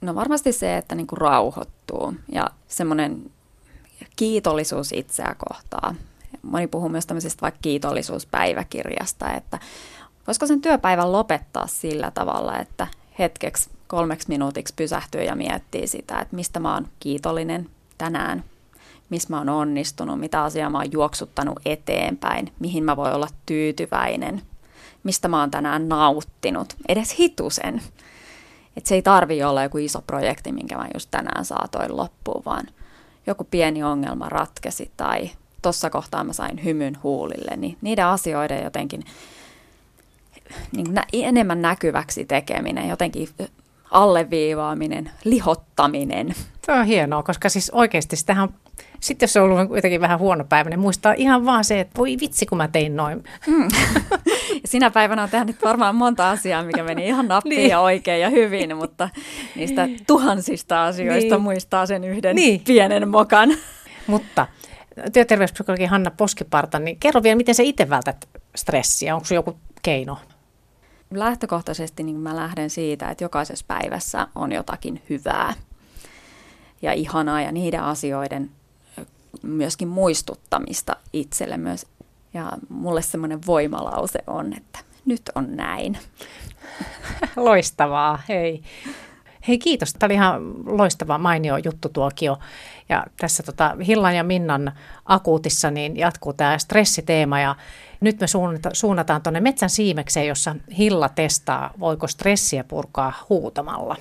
No 0.00 0.14
varmasti 0.14 0.52
se, 0.52 0.76
että 0.76 0.94
niin 0.94 1.06
kuin 1.06 1.18
rauhoittuu 1.18 2.14
ja 2.32 2.46
semmoinen 2.68 3.30
kiitollisuus 4.16 4.92
itseä 4.92 5.36
kohtaa. 5.48 5.94
Moni 6.44 6.66
puhuu 6.66 6.88
myös 6.88 7.06
tämmöisestä 7.06 7.42
vaikka 7.42 7.58
kiitollisuuspäiväkirjasta, 7.62 9.32
että 9.32 9.58
voisiko 10.26 10.46
sen 10.46 10.60
työpäivän 10.60 11.12
lopettaa 11.12 11.66
sillä 11.66 12.10
tavalla, 12.10 12.58
että 12.58 12.86
hetkeksi 13.18 13.70
kolmeksi 13.86 14.28
minuutiksi 14.28 14.74
pysähtyy 14.76 15.22
ja 15.22 15.36
miettii 15.36 15.86
sitä, 15.86 16.18
että 16.18 16.36
mistä 16.36 16.60
mä 16.60 16.74
oon 16.74 16.88
kiitollinen 17.00 17.70
tänään, 17.98 18.44
missä 19.10 19.28
mä 19.30 19.38
oon 19.38 19.48
onnistunut, 19.48 20.20
mitä 20.20 20.42
asiaa 20.42 20.70
mä 20.70 20.78
oon 20.78 20.92
juoksuttanut 20.92 21.60
eteenpäin, 21.64 22.52
mihin 22.58 22.84
mä 22.84 22.96
voin 22.96 23.14
olla 23.14 23.28
tyytyväinen, 23.46 24.42
mistä 25.04 25.28
mä 25.28 25.40
oon 25.40 25.50
tänään 25.50 25.88
nauttinut, 25.88 26.74
edes 26.88 27.18
hitusen. 27.18 27.82
Että 28.76 28.88
se 28.88 28.94
ei 28.94 29.02
tarvi 29.02 29.42
olla 29.42 29.62
joku 29.62 29.78
iso 29.78 30.02
projekti, 30.06 30.52
minkä 30.52 30.76
mä 30.76 30.86
just 30.94 31.10
tänään 31.10 31.44
saatoin 31.44 31.96
loppuun, 31.96 32.42
vaan 32.46 32.66
joku 33.26 33.44
pieni 33.44 33.82
ongelma 33.82 34.28
ratkesi 34.28 34.90
tai 34.96 35.30
tuossa 35.64 35.90
kohtaa 35.90 36.24
mä 36.24 36.32
sain 36.32 36.64
hymyn 36.64 36.98
huulille, 37.02 37.56
niin 37.56 37.76
niiden 37.80 38.06
asioiden 38.06 38.64
jotenkin 38.64 39.04
niin 40.72 40.94
nä- 40.94 41.06
enemmän 41.12 41.62
näkyväksi 41.62 42.24
tekeminen, 42.24 42.88
jotenkin 42.88 43.28
alleviivaaminen, 43.90 45.10
lihottaminen. 45.24 46.34
Se 46.66 46.72
on 46.72 46.86
hienoa, 46.86 47.22
koska 47.22 47.48
siis 47.48 47.70
oikeasti 47.70 48.16
sitähän 48.16 48.48
sitten 49.00 49.24
jos 49.24 49.32
se 49.32 49.40
on 49.40 49.50
ollut 49.50 49.76
jotenkin 49.76 50.00
vähän 50.00 50.18
huono 50.18 50.44
päivä, 50.44 50.70
niin 50.70 50.80
muistaa 50.80 51.14
ihan 51.16 51.44
vaan 51.44 51.64
se, 51.64 51.80
että 51.80 51.98
voi 51.98 52.16
vitsi, 52.20 52.46
kun 52.46 52.58
mä 52.58 52.68
tein 52.68 52.96
noin. 52.96 53.24
Mm. 53.46 53.68
Ja 54.62 54.68
sinä 54.68 54.90
päivänä 54.90 55.22
on 55.22 55.30
tehnyt 55.30 55.62
varmaan 55.62 55.94
monta 55.94 56.30
asiaa, 56.30 56.62
mikä 56.62 56.84
meni 56.84 57.06
ihan 57.06 57.28
nappiin 57.28 57.58
niin. 57.58 57.70
ja 57.70 57.80
oikein 57.80 58.20
ja 58.20 58.30
hyvin, 58.30 58.76
mutta 58.76 59.08
niistä 59.56 59.88
tuhansista 60.06 60.84
asioista 60.84 61.34
niin. 61.34 61.42
muistaa 61.42 61.86
sen 61.86 62.04
yhden 62.04 62.36
niin. 62.36 62.60
pienen 62.60 63.08
mokan. 63.08 63.50
Mutta 64.06 64.46
työterveyspsykologi 65.12 65.84
Hanna 65.84 66.10
Poskiparta, 66.10 66.78
niin 66.78 66.96
kerro 67.00 67.22
vielä, 67.22 67.36
miten 67.36 67.54
sä 67.54 67.62
itse 67.62 67.90
vältät 67.90 68.28
stressiä? 68.54 69.14
Onko 69.14 69.26
joku 69.34 69.58
keino? 69.82 70.18
Lähtökohtaisesti 71.10 72.02
niin 72.02 72.16
mä 72.16 72.36
lähden 72.36 72.70
siitä, 72.70 73.10
että 73.10 73.24
jokaisessa 73.24 73.64
päivässä 73.68 74.26
on 74.34 74.52
jotakin 74.52 75.02
hyvää 75.10 75.54
ja 76.82 76.92
ihanaa 76.92 77.40
ja 77.40 77.52
niiden 77.52 77.82
asioiden 77.82 78.50
myöskin 79.42 79.88
muistuttamista 79.88 80.96
itselle 81.12 81.56
myös. 81.56 81.86
Ja 82.34 82.52
mulle 82.68 83.02
semmoinen 83.02 83.40
voimalause 83.46 84.18
on, 84.26 84.52
että 84.56 84.78
nyt 85.04 85.22
on 85.34 85.56
näin. 85.56 85.98
Loistavaa, 87.36 88.22
hei. 88.28 88.62
Hei 89.48 89.58
kiitos, 89.58 89.92
tämä 89.92 90.06
oli 90.06 90.14
ihan 90.14 90.54
loistava, 90.66 91.18
mainio 91.18 91.56
juttu 91.56 91.88
tuokio. 91.88 92.38
Ja 92.88 93.06
tässä 93.20 93.42
tota 93.42 93.76
Hillan 93.86 94.16
ja 94.16 94.24
Minnan 94.24 94.72
akuutissa 95.04 95.70
niin 95.70 95.96
jatkuu 95.96 96.32
tämä 96.32 96.58
stressiteema 96.58 97.40
ja 97.40 97.56
nyt 98.00 98.20
me 98.20 98.26
suunnataan 98.72 99.22
tuonne 99.22 99.40
metsän 99.40 99.70
siimekseen, 99.70 100.26
jossa 100.26 100.56
Hilla 100.78 101.08
testaa, 101.08 101.70
voiko 101.80 102.08
stressiä 102.08 102.64
purkaa 102.64 103.12
huutamalla. 103.28 103.96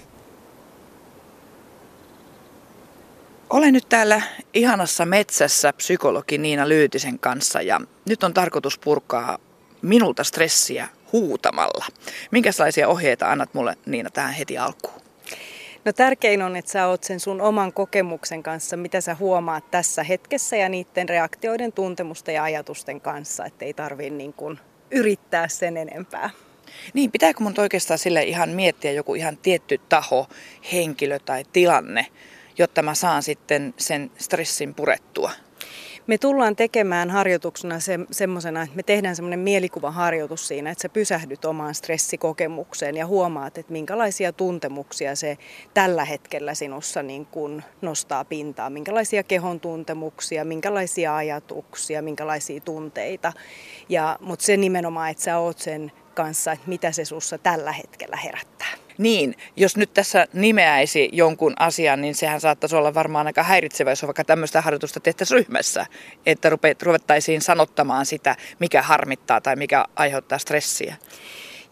Olen 3.49 3.73
nyt 3.73 3.89
täällä 3.89 4.21
ihanassa 4.53 5.05
metsässä 5.05 5.73
psykologi 5.73 6.37
Niina 6.37 6.69
Lyytisen 6.69 7.19
kanssa 7.19 7.61
ja 7.61 7.81
nyt 8.09 8.23
on 8.23 8.33
tarkoitus 8.33 8.77
purkaa 8.77 9.37
minulta 9.81 10.23
stressiä 10.23 10.89
huutamalla. 11.11 11.85
Minkälaisia 12.31 12.87
ohjeita 12.87 13.31
annat 13.31 13.53
mulle 13.53 13.77
Niina 13.85 14.09
tähän 14.09 14.33
heti 14.33 14.57
alkuun? 14.57 15.02
No 15.85 15.93
tärkein 15.93 16.41
on, 16.41 16.55
että 16.55 16.71
sä 16.71 16.87
oot 16.87 17.03
sen 17.03 17.19
sun 17.19 17.41
oman 17.41 17.73
kokemuksen 17.73 18.43
kanssa, 18.43 18.77
mitä 18.77 19.01
sä 19.01 19.15
huomaat 19.15 19.71
tässä 19.71 20.03
hetkessä 20.03 20.55
ja 20.55 20.69
niiden 20.69 21.09
reaktioiden, 21.09 21.71
tuntemusten 21.71 22.35
ja 22.35 22.43
ajatusten 22.43 23.01
kanssa, 23.01 23.45
että 23.45 23.65
ei 23.65 23.73
tarvii 23.73 24.09
niin 24.09 24.33
kuin 24.33 24.59
yrittää 24.91 25.47
sen 25.47 25.77
enempää. 25.77 26.29
Niin, 26.93 27.11
pitääkö 27.11 27.43
mun 27.43 27.53
oikeastaan 27.57 27.97
sille 27.97 28.23
ihan 28.23 28.49
miettiä 28.49 28.91
joku 28.91 29.15
ihan 29.15 29.37
tietty 29.37 29.81
taho, 29.89 30.27
henkilö 30.73 31.19
tai 31.19 31.43
tilanne, 31.53 32.05
jotta 32.57 32.81
mä 32.81 32.95
saan 32.95 33.23
sitten 33.23 33.73
sen 33.77 34.11
stressin 34.17 34.73
purettua? 34.73 35.31
Me 36.07 36.17
tullaan 36.17 36.55
tekemään 36.55 37.09
harjoituksena 37.09 37.79
se, 37.79 37.99
semmoisena, 38.11 38.61
että 38.61 38.75
me 38.75 38.83
tehdään 38.83 39.15
semmoinen 39.15 39.39
mielikuvaharjoitus 39.39 40.47
siinä, 40.47 40.71
että 40.71 40.81
sä 40.81 40.89
pysähdyt 40.89 41.45
omaan 41.45 41.75
stressikokemukseen 41.75 42.97
ja 42.97 43.07
huomaat, 43.07 43.57
että 43.57 43.71
minkälaisia 43.71 44.33
tuntemuksia 44.33 45.15
se 45.15 45.37
tällä 45.73 46.05
hetkellä 46.05 46.53
sinussa 46.53 47.03
niin 47.03 47.25
kuin 47.25 47.63
nostaa 47.81 48.25
pintaa, 48.25 48.69
minkälaisia 48.69 49.23
kehon 49.23 49.59
tuntemuksia, 49.59 50.45
minkälaisia 50.45 51.15
ajatuksia, 51.15 52.01
minkälaisia 52.01 52.59
tunteita. 52.59 53.33
Ja, 53.89 54.17
mutta 54.21 54.45
se 54.45 54.57
nimenomaan, 54.57 55.09
että 55.09 55.23
sä 55.23 55.37
oot 55.37 55.59
sen 55.59 55.91
kanssa, 56.13 56.51
että 56.51 56.69
mitä 56.69 56.91
se 56.91 57.05
sussa 57.05 57.37
tällä 57.37 57.71
hetkellä 57.71 58.17
herättää. 58.17 58.82
Niin, 58.97 59.35
jos 59.55 59.77
nyt 59.77 59.93
tässä 59.93 60.27
nimeäisi 60.33 61.09
jonkun 61.11 61.53
asian, 61.59 62.01
niin 62.01 62.15
sehän 62.15 62.41
saattaisi 62.41 62.75
olla 62.75 62.93
varmaan 62.93 63.27
aika 63.27 63.43
häiritsevä, 63.43 63.91
jos 63.91 64.03
vaikka 64.03 64.23
tämmöistä 64.23 64.61
harjoitusta 64.61 64.99
tehtäisiin 64.99 65.37
ryhmässä, 65.37 65.85
että 66.25 66.49
ruvettaisiin 66.83 67.41
sanottamaan 67.41 68.05
sitä, 68.05 68.35
mikä 68.59 68.81
harmittaa 68.81 69.41
tai 69.41 69.55
mikä 69.55 69.85
aiheuttaa 69.95 70.37
stressiä. 70.37 70.95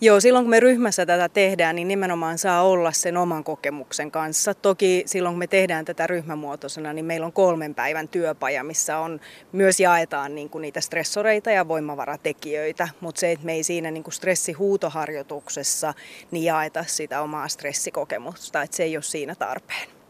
Joo, 0.04 0.20
silloin 0.20 0.46
kun 0.46 0.50
me 0.50 0.60
ryhmässä 0.60 1.06
tätä 1.06 1.30
tehdään, 1.30 1.76
niin 1.76 1.88
nimenomaan 1.88 2.38
saa 2.38 2.64
olla 2.64 2.92
sen 2.92 3.18
oman 3.18 3.44
kokemuksen 3.44 4.12
kanssa. 4.12 4.54
Toki 4.54 5.04
silloin 5.06 5.34
kun 5.34 5.40
me 5.40 5.48
tehdään 5.48 5.86
tätä 5.86 6.08
ryhmämuotoisena, 6.08 6.94
niin 6.94 7.06
meillä 7.06 7.26
on 7.26 7.34
kolmen 7.34 7.76
päivän 7.76 8.08
työpaja, 8.08 8.64
missä 8.64 8.98
on 8.98 9.20
myös 9.52 9.80
jaetaan 9.80 10.36
niin 10.36 10.50
kuin 10.50 10.62
niitä 10.62 10.82
stressoreita 10.82 11.52
ja 11.52 11.68
voimavaratekijöitä, 11.68 12.90
mutta 13.00 13.20
se, 13.20 13.32
että 13.32 13.46
me 13.46 13.54
ei 13.54 13.64
siinä 13.64 13.92
niin 13.92 14.04
kuin 14.04 14.14
stressihuutoharjoituksessa 14.14 15.94
niin 16.32 16.44
jaeta 16.44 16.84
sitä 16.88 17.22
omaa 17.22 17.48
stressikokemusta, 17.48 18.62
että 18.62 18.78
se 18.78 18.84
ei 18.84 18.98
ole 18.98 19.04
siinä 19.04 19.36
tarpeen. 19.36 20.01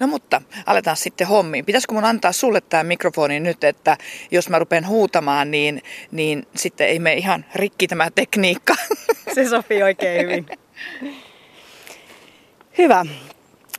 No 0.00 0.06
mutta 0.06 0.42
aletaan 0.66 0.96
sitten 0.96 1.26
hommiin. 1.26 1.64
Pitäisikö 1.64 1.94
mun 1.94 2.04
antaa 2.04 2.32
sulle 2.32 2.60
tämä 2.60 2.84
mikrofoni 2.84 3.40
nyt, 3.40 3.64
että 3.64 3.96
jos 4.30 4.48
mä 4.48 4.58
rupean 4.58 4.86
huutamaan, 4.86 5.50
niin, 5.50 5.82
niin 6.10 6.46
sitten 6.56 6.88
ei 6.88 6.98
me 6.98 7.14
ihan 7.14 7.44
rikki 7.54 7.88
tämä 7.88 8.10
tekniikka. 8.14 8.74
Se 9.34 9.48
sopii 9.48 9.82
oikein 9.82 10.22
hyvin. 10.22 10.46
Hyvä. 12.78 13.06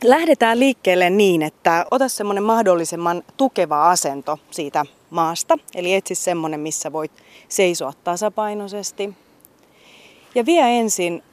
Lähdetään 0.03 0.59
liikkeelle 0.59 1.09
niin, 1.09 1.41
että 1.41 1.85
ota 1.91 2.09
semmoinen 2.09 2.43
mahdollisimman 2.43 3.23
tukeva 3.37 3.89
asento 3.89 4.39
siitä 4.51 4.85
maasta. 5.09 5.57
Eli 5.75 5.93
etsi 5.93 6.15
semmoinen, 6.15 6.59
missä 6.59 6.91
voit 6.91 7.11
seisoa 7.49 7.93
tasapainoisesti. 8.03 9.13
Ja 10.35 10.45
vie 10.45 10.79
ensin 10.79 11.23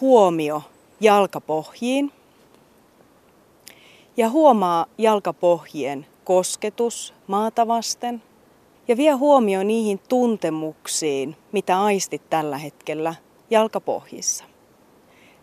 huomio 0.00 0.62
jalkapohjiin. 1.00 2.12
Ja 4.16 4.30
huomaa 4.30 4.86
jalkapohjien 4.98 6.06
kosketus 6.24 7.14
maata 7.26 7.68
vasten. 7.68 8.22
Ja 8.88 8.96
vie 8.96 9.12
huomio 9.12 9.62
niihin 9.62 10.00
tuntemuksiin, 10.08 11.36
mitä 11.52 11.82
aistit 11.82 12.30
tällä 12.30 12.58
hetkellä 12.58 13.14
jalkapohjissa. 13.50 14.44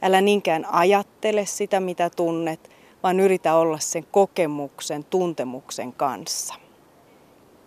Älä 0.01 0.21
niinkään 0.21 0.65
ajattele 0.65 1.45
sitä, 1.45 1.79
mitä 1.79 2.09
tunnet, 2.09 2.69
vaan 3.03 3.19
yritä 3.19 3.55
olla 3.55 3.79
sen 3.79 4.05
kokemuksen, 4.11 5.03
tuntemuksen 5.03 5.93
kanssa. 5.93 6.55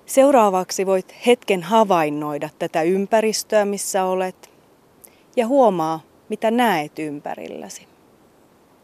Seuraavaksi 0.07 0.87
voit 0.87 1.15
hetken 1.27 1.62
havainnoida 1.62 2.49
tätä 2.59 2.83
ympäristöä, 2.83 3.65
missä 3.65 4.05
olet, 4.05 4.51
ja 5.37 5.47
huomaa, 5.47 6.01
mitä 6.29 6.51
näet 6.51 6.99
ympärilläsi. 6.99 7.87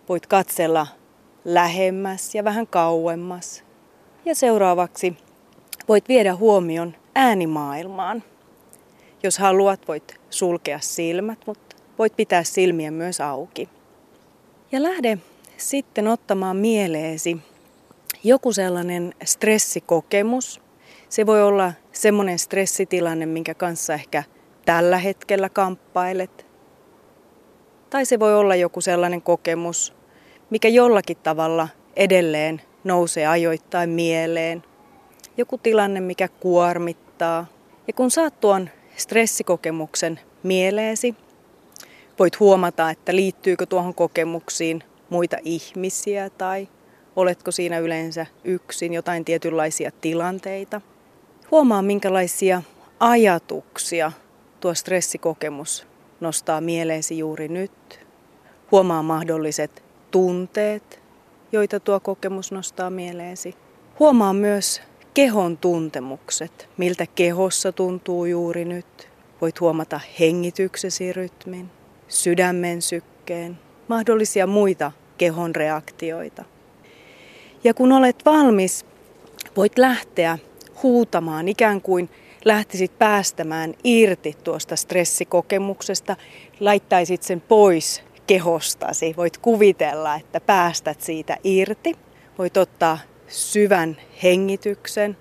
Voit 0.09 0.27
katsella 0.27 0.87
lähemmäs 1.45 2.35
ja 2.35 2.45
vähän 2.45 2.67
kauemmas. 2.67 3.65
Ja 4.25 4.35
seuraavaksi 4.35 5.17
voit 5.89 6.09
viedä 6.09 6.35
huomion 6.35 6.95
äänimaailmaan. 7.15 8.23
Jos 9.23 9.39
haluat, 9.39 9.89
voit 9.89 10.21
sulkea 10.31 10.79
silmät, 10.81 11.39
mutta 11.47 11.77
voit 11.99 12.17
pitää 12.17 12.45
silmiä 12.45 12.91
myös 12.91 13.21
auki. 13.21 13.69
Ja 14.73 14.83
lähde 14.83 15.19
sitten 15.57 16.09
ottamaan 16.09 16.57
mieleesi 16.57 17.39
joku 18.25 18.53
sellainen 18.53 19.15
stressikokemus. 19.25 20.61
Se 21.09 21.27
voi 21.27 21.43
olla 21.43 21.73
semmoinen 21.93 22.39
stressitilanne, 22.39 23.27
minkä 23.27 23.55
kanssa 23.55 23.95
ehkä 23.95 24.25
tällä 24.65 24.99
hetkellä 24.99 25.49
kamppailet. 25.49 26.47
Tai 27.91 28.05
se 28.05 28.21
voi 28.21 28.35
olla 28.35 28.55
joku 28.55 28.81
sellainen 28.81 29.23
kokemus, 29.23 29.98
mikä 30.51 30.69
jollakin 30.69 31.17
tavalla 31.17 31.69
edelleen 31.97 32.63
nousee 32.85 33.27
ajoittain 33.27 33.91
mieleen. 33.91 34.63
Joku 35.37 35.59
tilanne, 35.59 36.01
mikä 36.01 36.29
kuormittaa. 36.29 37.47
Ja 37.87 37.93
kun 37.93 38.11
saat 38.11 38.41
tuon 38.41 38.71
stressikokemuksen 38.97 40.21
mieleesi, 40.43 41.15
voit 42.19 42.41
huomata, 42.41 42.91
että 42.91 43.17
liittyykö 43.17 43.67
tuohon 43.67 43.95
kokemuksiin 43.95 44.83
muita 45.11 45.37
ihmisiä 45.45 46.31
tai 46.31 46.69
oletko 47.17 47.51
siinä 47.51 47.79
yleensä 47.79 48.27
yksin, 48.45 48.95
jotain 48.95 49.25
tietynlaisia 49.25 49.91
tilanteita. 50.01 50.81
Huomaa, 51.51 51.83
minkälaisia 51.83 52.63
ajatuksia 53.01 54.13
tuo 54.61 54.75
stressikokemus 54.75 55.87
nostaa 56.21 56.61
mieleesi 56.61 57.19
juuri 57.19 57.49
nyt. 57.49 58.07
Huomaa 58.71 59.03
mahdolliset 59.03 59.88
tunteet, 60.11 61.01
joita 61.53 61.81
tuo 61.81 62.01
kokemus 62.01 62.53
nostaa 62.53 62.91
mieleesi. 62.91 63.55
Huomaa 63.99 64.33
myös 64.33 64.83
kehon 65.15 65.57
tuntemukset, 65.57 66.69
miltä 66.77 67.07
kehossa 67.15 67.73
tuntuu 67.73 68.25
juuri 68.25 68.65
nyt. 68.65 69.09
Voit 69.41 69.61
huomata 69.61 70.01
hengityksesi 70.21 71.13
rytmin, 71.13 71.71
sydämen 72.09 72.83
sykkeen, 72.83 73.59
mahdollisia 73.89 74.47
muita 74.47 74.93
kehon 75.19 75.55
reaktioita. 75.55 76.45
Ja 77.65 77.75
kun 77.75 77.93
olet 77.93 78.25
valmis, 78.25 78.87
voit 79.57 79.79
lähteä 79.79 80.39
huutamaan 80.83 81.49
ikään 81.49 81.81
kuin 81.81 82.11
lähtisit 82.45 82.99
päästämään 82.99 83.75
irti 83.85 84.37
tuosta 84.45 84.77
stressikokemuksesta, 84.77 86.17
laittaisit 86.61 87.23
sen 87.23 87.41
pois 87.41 88.03
kehostasi. 88.29 89.15
Voit 89.17 89.39
kuvitella, 89.39 90.15
että 90.15 90.41
päästät 90.41 91.01
siitä 91.01 91.37
irti. 91.45 91.95
Voit 92.39 92.57
ottaa 92.57 92.99
syvän 93.29 93.97
hengityksen. 94.23 95.17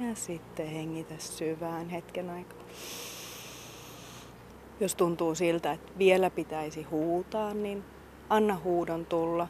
Ja 0.00 0.14
sitten 0.14 0.66
hengitä 0.66 1.14
syvään 1.18 1.88
hetken 1.88 2.30
aikaa. 2.30 2.62
Jos 4.80 4.94
tuntuu 4.94 5.34
siltä, 5.34 5.72
että 5.72 5.92
vielä 5.98 6.30
pitäisi 6.30 6.82
huutaa, 6.82 7.54
niin 7.54 7.84
anna 8.28 8.60
huudon 8.64 9.06
tulla. 9.06 9.48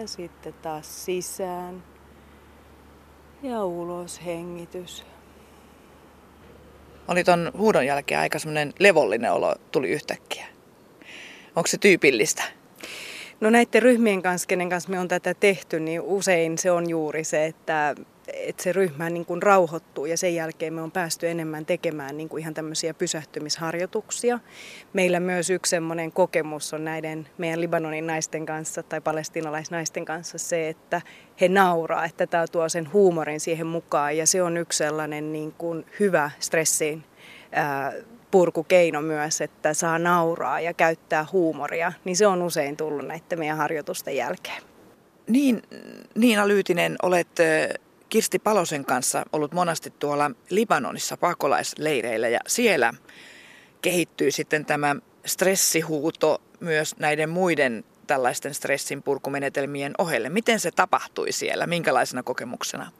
Ja 0.00 0.06
sitten 0.06 0.54
taas 0.62 1.04
sisään. 1.04 1.82
Ja 3.42 3.64
ulos 3.64 4.24
hengitys. 4.24 5.04
Oli 7.08 7.24
ton 7.24 7.50
huudon 7.58 7.86
jälkeen 7.86 8.20
aika 8.20 8.38
semmoinen 8.38 8.72
levollinen 8.78 9.32
olo 9.32 9.54
tuli 9.72 9.88
yhtäkkiä. 9.88 10.46
Onko 11.56 11.66
se 11.66 11.78
tyypillistä? 11.78 12.42
No 13.40 13.50
näiden 13.50 13.82
ryhmien 13.82 14.22
kanssa, 14.22 14.46
kenen 14.46 14.68
kanssa 14.68 14.90
me 14.90 14.98
on 14.98 15.08
tätä 15.08 15.34
tehty, 15.34 15.80
niin 15.80 16.00
usein 16.00 16.58
se 16.58 16.70
on 16.70 16.90
juuri 16.90 17.24
se, 17.24 17.46
että, 17.46 17.94
että 18.34 18.62
se 18.62 18.72
ryhmä 18.72 19.10
niin 19.10 19.26
kuin 19.26 19.42
rauhoittuu 19.42 20.06
ja 20.06 20.16
sen 20.16 20.34
jälkeen 20.34 20.74
me 20.74 20.82
on 20.82 20.90
päästy 20.90 21.28
enemmän 21.28 21.66
tekemään 21.66 22.16
niin 22.16 22.28
kuin 22.28 22.40
ihan 22.40 22.54
tämmöisiä 22.54 22.94
pysähtymisharjoituksia. 22.94 24.38
Meillä 24.92 25.20
myös 25.20 25.50
yksi 25.50 25.70
semmoinen 25.70 26.12
kokemus 26.12 26.74
on 26.74 26.84
näiden 26.84 27.28
meidän 27.38 27.60
Libanonin 27.60 28.06
naisten 28.06 28.46
kanssa 28.46 28.82
tai 28.82 29.00
palestinalaisnaisten 29.00 30.04
kanssa 30.04 30.38
se, 30.38 30.68
että 30.68 31.02
he 31.40 31.48
nauraa, 31.48 32.04
että 32.04 32.26
tämä 32.26 32.46
tuo 32.46 32.68
sen 32.68 32.92
huumorin 32.92 33.40
siihen 33.40 33.66
mukaan 33.66 34.16
ja 34.16 34.26
se 34.26 34.42
on 34.42 34.56
yksi 34.56 34.76
sellainen 34.76 35.32
niin 35.32 35.52
kuin 35.52 35.86
hyvä 36.00 36.30
stressiin 36.40 37.04
purkukeino 38.30 39.02
myös, 39.02 39.40
että 39.40 39.74
saa 39.74 39.98
nauraa 39.98 40.60
ja 40.60 40.74
käyttää 40.74 41.26
huumoria, 41.32 41.92
niin 42.04 42.16
se 42.16 42.26
on 42.26 42.42
usein 42.42 42.76
tullut 42.76 43.06
näiden 43.06 43.38
meidän 43.38 43.56
harjoitusten 43.56 44.16
jälkeen. 44.16 44.62
Niin, 45.26 45.62
Niina 46.14 46.48
Lyytinen, 46.48 46.96
olet 47.02 47.28
Kirsti 48.10 48.38
Palosen 48.38 48.84
kanssa 48.84 49.24
ollut 49.32 49.52
monasti 49.52 49.92
tuolla 49.98 50.30
Libanonissa 50.50 51.16
pakolaisleireillä 51.16 52.28
ja 52.28 52.40
siellä 52.46 52.94
kehittyy 53.82 54.30
sitten 54.30 54.64
tämä 54.64 54.96
stressihuuto 55.26 56.42
myös 56.60 56.96
näiden 56.98 57.30
muiden 57.30 57.84
tällaisten 58.06 58.54
stressin 58.54 59.02
purkumenetelmien 59.02 59.92
ohelle. 59.98 60.28
Miten 60.28 60.60
se 60.60 60.70
tapahtui 60.70 61.32
siellä? 61.32 61.66
Minkälaisena 61.66 62.22
kokemuksena? 62.22 62.92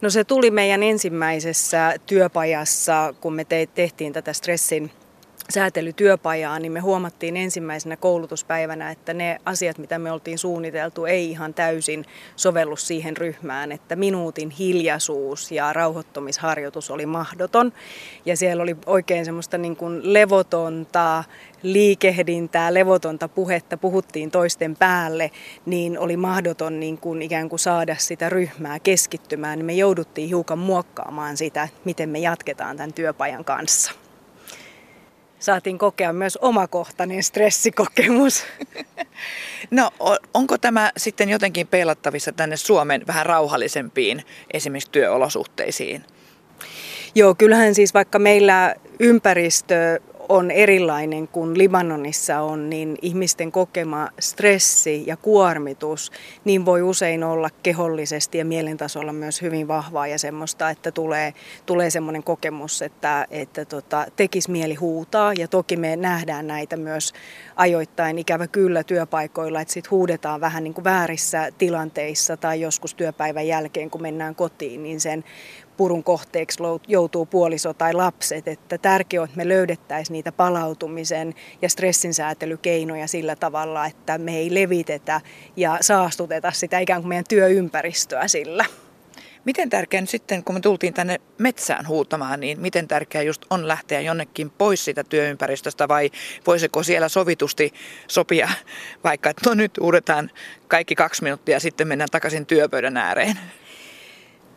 No 0.00 0.10
se 0.10 0.24
tuli 0.24 0.50
meidän 0.50 0.82
ensimmäisessä 0.82 1.94
työpajassa, 2.06 3.14
kun 3.20 3.34
me 3.34 3.44
tehtiin 3.74 4.12
tätä 4.12 4.32
stressin 4.32 4.90
säätelytyöpajaa, 5.50 6.58
niin 6.58 6.72
me 6.72 6.80
huomattiin 6.80 7.36
ensimmäisenä 7.36 7.96
koulutuspäivänä, 7.96 8.90
että 8.90 9.14
ne 9.14 9.40
asiat, 9.44 9.78
mitä 9.78 9.98
me 9.98 10.12
oltiin 10.12 10.38
suunniteltu, 10.38 11.04
ei 11.04 11.30
ihan 11.30 11.54
täysin 11.54 12.04
sovellu 12.36 12.76
siihen 12.76 13.16
ryhmään, 13.16 13.72
että 13.72 13.96
minuutin 13.96 14.50
hiljaisuus 14.50 15.52
ja 15.52 15.72
rauhoittumisharjoitus 15.72 16.90
oli 16.90 17.06
mahdoton. 17.06 17.72
Ja 18.26 18.36
siellä 18.36 18.62
oli 18.62 18.76
oikein 18.86 19.24
semmoista 19.24 19.58
niin 19.58 19.76
kuin 19.76 20.12
levotonta 20.12 21.24
liikehdintää, 21.62 22.74
levotonta 22.74 23.28
puhetta, 23.28 23.76
puhuttiin 23.76 24.30
toisten 24.30 24.76
päälle, 24.76 25.30
niin 25.66 25.98
oli 25.98 26.16
mahdoton 26.16 26.80
niin 26.80 26.98
kuin 26.98 27.22
ikään 27.22 27.48
kuin 27.48 27.60
saada 27.60 27.96
sitä 27.98 28.28
ryhmää 28.28 28.78
keskittymään. 28.78 29.64
Me 29.64 29.72
jouduttiin 29.72 30.28
hiukan 30.28 30.58
muokkaamaan 30.58 31.36
sitä, 31.36 31.68
miten 31.84 32.08
me 32.08 32.18
jatketaan 32.18 32.76
tämän 32.76 32.92
työpajan 32.92 33.44
kanssa 33.44 34.01
saatiin 35.42 35.78
kokea 35.78 36.12
myös 36.12 36.38
omakohtainen 36.40 37.22
stressikokemus. 37.22 38.44
No 39.70 39.90
onko 40.34 40.58
tämä 40.58 40.92
sitten 40.96 41.28
jotenkin 41.28 41.66
peilattavissa 41.66 42.32
tänne 42.32 42.56
Suomen 42.56 43.06
vähän 43.06 43.26
rauhallisempiin 43.26 44.22
esimerkiksi 44.52 44.90
työolosuhteisiin? 44.90 46.04
Joo, 47.14 47.34
kyllähän 47.34 47.74
siis 47.74 47.94
vaikka 47.94 48.18
meillä 48.18 48.74
ympäristö 49.00 50.00
on 50.32 50.50
erilainen 50.50 51.28
kuin 51.28 51.58
Libanonissa 51.58 52.40
on, 52.40 52.70
niin 52.70 52.96
ihmisten 53.02 53.52
kokema 53.52 54.08
stressi 54.20 55.04
ja 55.06 55.16
kuormitus, 55.16 56.12
niin 56.44 56.64
voi 56.64 56.82
usein 56.82 57.24
olla 57.24 57.50
kehollisesti 57.62 58.38
ja 58.38 58.44
mielentasolla 58.44 59.12
myös 59.12 59.42
hyvin 59.42 59.68
vahvaa 59.68 60.06
ja 60.06 60.18
semmoista, 60.18 60.70
että 60.70 60.90
tulee, 60.90 61.34
tulee 61.66 61.90
semmoinen 61.90 62.22
kokemus, 62.22 62.82
että, 62.82 63.26
että 63.30 63.64
tota, 63.64 64.06
tekisi 64.16 64.50
mieli 64.50 64.74
huutaa. 64.74 65.32
Ja 65.32 65.48
toki 65.48 65.76
me 65.76 65.96
nähdään 65.96 66.46
näitä 66.46 66.76
myös 66.76 67.12
ajoittain 67.56 68.18
ikävä 68.18 68.46
kyllä 68.46 68.84
työpaikoilla, 68.84 69.60
että 69.60 69.74
sitten 69.74 69.90
huudetaan 69.90 70.40
vähän 70.40 70.64
niin 70.64 70.74
kuin 70.74 70.84
väärissä 70.84 71.48
tilanteissa 71.58 72.36
tai 72.36 72.60
joskus 72.60 72.94
työpäivän 72.94 73.46
jälkeen, 73.46 73.90
kun 73.90 74.02
mennään 74.02 74.34
kotiin, 74.34 74.82
niin 74.82 75.00
sen 75.00 75.24
purun 75.82 76.04
kohteeksi 76.04 76.58
joutuu 76.88 77.26
puoliso 77.26 77.74
tai 77.74 77.92
lapset. 77.92 78.48
Että 78.48 78.78
tärkeää 78.78 79.22
on, 79.22 79.24
että 79.24 79.36
me 79.36 79.48
löydettäisiin 79.48 80.12
niitä 80.12 80.32
palautumisen 80.32 81.34
ja 81.62 81.68
stressin 81.68 82.14
säätelykeinoja 82.14 83.06
sillä 83.06 83.36
tavalla, 83.36 83.86
että 83.86 84.18
me 84.18 84.36
ei 84.36 84.54
levitetä 84.54 85.20
ja 85.56 85.78
saastuteta 85.80 86.52
sitä 86.52 86.78
ikään 86.78 87.02
kuin 87.02 87.08
meidän 87.08 87.24
työympäristöä 87.28 88.28
sillä. 88.28 88.64
Miten 89.44 89.70
tärkeää 89.70 90.06
sitten, 90.06 90.44
kun 90.44 90.54
me 90.54 90.60
tultiin 90.60 90.94
tänne 90.94 91.20
metsään 91.38 91.88
huutamaan, 91.88 92.40
niin 92.40 92.60
miten 92.60 92.88
tärkeää 92.88 93.22
just 93.22 93.42
on 93.50 93.68
lähteä 93.68 94.00
jonnekin 94.00 94.50
pois 94.50 94.84
siitä 94.84 95.04
työympäristöstä 95.04 95.88
vai 95.88 96.10
voisiko 96.46 96.82
siellä 96.82 97.08
sovitusti 97.08 97.72
sopia 98.08 98.48
vaikka, 99.04 99.30
että 99.30 99.50
no 99.50 99.54
nyt 99.54 99.78
uudetaan 99.78 100.30
kaikki 100.68 100.94
kaksi 100.94 101.22
minuuttia 101.22 101.56
ja 101.56 101.60
sitten 101.60 101.88
mennään 101.88 102.10
takaisin 102.10 102.46
työpöydän 102.46 102.96
ääreen? 102.96 103.38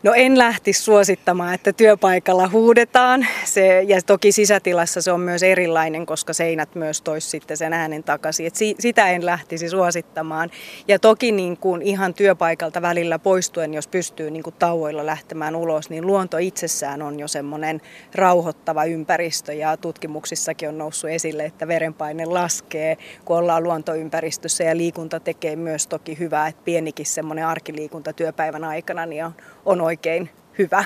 No 0.06 0.12
en 0.14 0.38
lähtisi 0.38 0.82
suosittamaan, 0.82 1.54
että 1.54 1.72
työpaikalla 1.72 2.48
huudetaan. 2.48 3.26
Se, 3.44 3.82
ja 3.82 4.02
toki 4.02 4.32
sisätilassa 4.32 5.02
se 5.02 5.12
on 5.12 5.20
myös 5.20 5.42
erilainen, 5.42 6.06
koska 6.06 6.32
seinät 6.32 6.74
myös 6.74 7.02
tois 7.02 7.30
sitten 7.30 7.56
sen 7.56 7.72
äänen 7.72 8.04
takaisin. 8.04 8.46
Et 8.46 8.54
si, 8.54 8.74
sitä 8.78 9.10
en 9.10 9.26
lähtisi 9.26 9.68
suosittamaan. 9.68 10.50
Ja 10.88 10.98
toki 10.98 11.32
niin 11.32 11.56
kuin 11.56 11.82
ihan 11.82 12.14
työpaikalta 12.14 12.82
välillä 12.82 13.18
poistuen, 13.18 13.74
jos 13.74 13.88
pystyy 13.88 14.30
niin 14.30 14.42
kuin 14.42 14.54
tauoilla 14.58 15.06
lähtemään 15.06 15.56
ulos, 15.56 15.90
niin 15.90 16.06
luonto 16.06 16.38
itsessään 16.38 17.02
on 17.02 17.20
jo 17.20 17.28
semmoinen 17.28 17.80
rauhoittava 18.14 18.84
ympäristö. 18.84 19.52
Ja 19.52 19.76
tutkimuksissakin 19.76 20.68
on 20.68 20.78
noussut 20.78 21.10
esille, 21.10 21.44
että 21.44 21.68
verenpaine 21.68 22.26
laskee, 22.26 22.96
kun 23.24 23.36
ollaan 23.36 23.62
luontoympäristössä. 23.62 24.64
Ja 24.64 24.76
liikunta 24.76 25.20
tekee 25.20 25.56
myös 25.56 25.86
toki 25.86 26.18
hyvää, 26.18 26.48
että 26.48 26.62
pienikin 26.64 27.06
semmoinen 27.06 27.46
arkiliikunta 27.46 28.12
työpäivän 28.12 28.64
aikana 28.64 29.06
niin 29.06 29.24
on, 29.24 29.32
on 29.66 29.80
oikein 29.80 30.30
hyvä. 30.58 30.84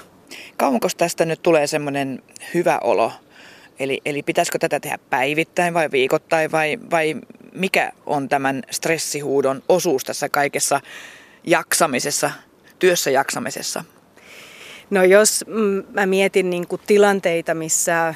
Kauanko 0.56 0.88
tästä 0.96 1.24
nyt 1.24 1.42
tulee 1.42 1.66
semmoinen 1.66 2.22
hyvä 2.54 2.78
olo? 2.78 3.12
Eli, 3.78 4.00
eli 4.04 4.22
pitäisikö 4.22 4.58
tätä 4.58 4.80
tehdä 4.80 4.98
päivittäin 5.10 5.74
vai 5.74 5.90
viikoittain 5.90 6.52
vai, 6.52 6.78
vai 6.90 7.16
mikä 7.54 7.92
on 8.06 8.28
tämän 8.28 8.62
stressihuudon 8.70 9.62
osuus 9.68 10.04
tässä 10.04 10.28
kaikessa 10.28 10.80
jaksamisessa, 11.44 12.30
työssä 12.78 13.10
jaksamisessa? 13.10 13.84
No 14.90 15.04
jos 15.04 15.44
mm, 15.46 15.82
mä 15.92 16.06
mietin 16.06 16.50
niin 16.50 16.66
kuin 16.66 16.80
tilanteita, 16.86 17.54
missä 17.54 18.14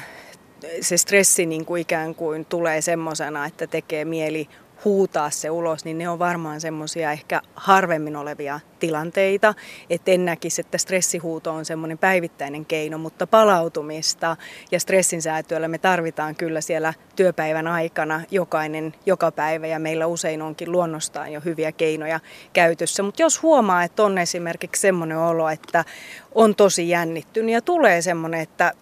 se 0.81 0.97
stressi 0.97 1.45
niin 1.45 1.65
kuin 1.65 1.81
ikään 1.81 2.15
kuin 2.15 2.45
tulee 2.45 2.81
semmoisena, 2.81 3.45
että 3.45 3.67
tekee 3.67 4.05
mieli 4.05 4.49
huutaa 4.85 5.29
se 5.29 5.49
ulos, 5.49 5.85
niin 5.85 5.97
ne 5.97 6.09
on 6.09 6.19
varmaan 6.19 6.61
semmoisia 6.61 7.11
ehkä 7.11 7.41
harvemmin 7.55 8.15
olevia 8.15 8.59
tilanteita. 8.79 9.53
Että 9.89 10.11
en 10.11 10.25
näkisi, 10.25 10.61
että 10.61 10.77
stressihuuto 10.77 11.51
on 11.51 11.65
semmoinen 11.65 11.97
päivittäinen 11.97 12.65
keino, 12.65 12.97
mutta 12.97 13.27
palautumista 13.27 14.37
ja 14.71 14.79
stressin 14.79 15.21
säätöllä 15.21 15.67
me 15.67 15.77
tarvitaan 15.77 16.35
kyllä 16.35 16.61
siellä 16.61 16.93
työpäivän 17.15 17.67
aikana 17.67 18.21
jokainen 18.31 18.95
joka 19.05 19.31
päivä 19.31 19.67
ja 19.67 19.79
meillä 19.79 20.07
usein 20.07 20.41
onkin 20.41 20.71
luonnostaan 20.71 21.31
jo 21.31 21.41
hyviä 21.45 21.71
keinoja 21.71 22.19
käytössä. 22.53 23.03
Mutta 23.03 23.21
jos 23.21 23.43
huomaa, 23.43 23.83
että 23.83 24.03
on 24.03 24.17
esimerkiksi 24.17 24.81
semmoinen 24.81 25.17
olo, 25.17 25.49
että 25.49 25.85
on 26.35 26.55
tosi 26.55 26.89
jännittynyt 26.89 27.53
ja 27.53 27.61
tulee 27.61 28.01
semmoinen, 28.01 28.39
että 28.39 28.73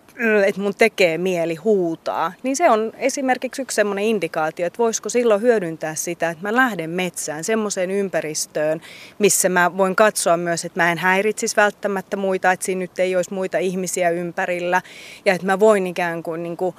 että 0.45 0.62
mun 0.62 0.73
tekee 0.78 1.17
mieli 1.17 1.56
huutaa, 1.56 2.34
niin 2.43 2.56
se 2.56 2.69
on 2.69 2.93
esimerkiksi 2.97 3.62
yksi 3.62 3.76
semmoinen 3.76 4.06
indikaatio, 4.06 4.65
että 4.65 4.78
voisiko 4.78 5.10
silloin 5.10 5.41
hyödyntää 5.41 5.95
sitä, 5.95 6.30
että 6.30 6.43
mä 6.43 6.56
lähden 6.56 6.89
metsään 6.89 7.43
semmoiseen 7.43 7.91
ympäristöön, 7.91 8.82
missä 9.19 9.49
mä 9.49 9.78
voin 9.78 9.95
katsoa 9.95 10.38
myös, 10.38 10.65
että 10.65 10.84
mä 10.84 10.91
en 10.91 10.97
häiritsisi 10.97 11.56
välttämättä 11.56 12.17
muita, 12.17 12.52
että 12.52 12.65
siinä 12.65 12.80
nyt 12.80 12.99
ei 12.99 13.15
olisi 13.15 13.34
muita 13.34 13.58
ihmisiä 13.58 14.10
ympärillä 14.10 14.82
ja 15.26 15.34
että 15.34 15.47
mä 15.47 15.60
voin 15.60 15.88
ikään 15.88 16.23
kuin, 16.23 16.43
niin 16.43 16.58
kuin 16.58 16.76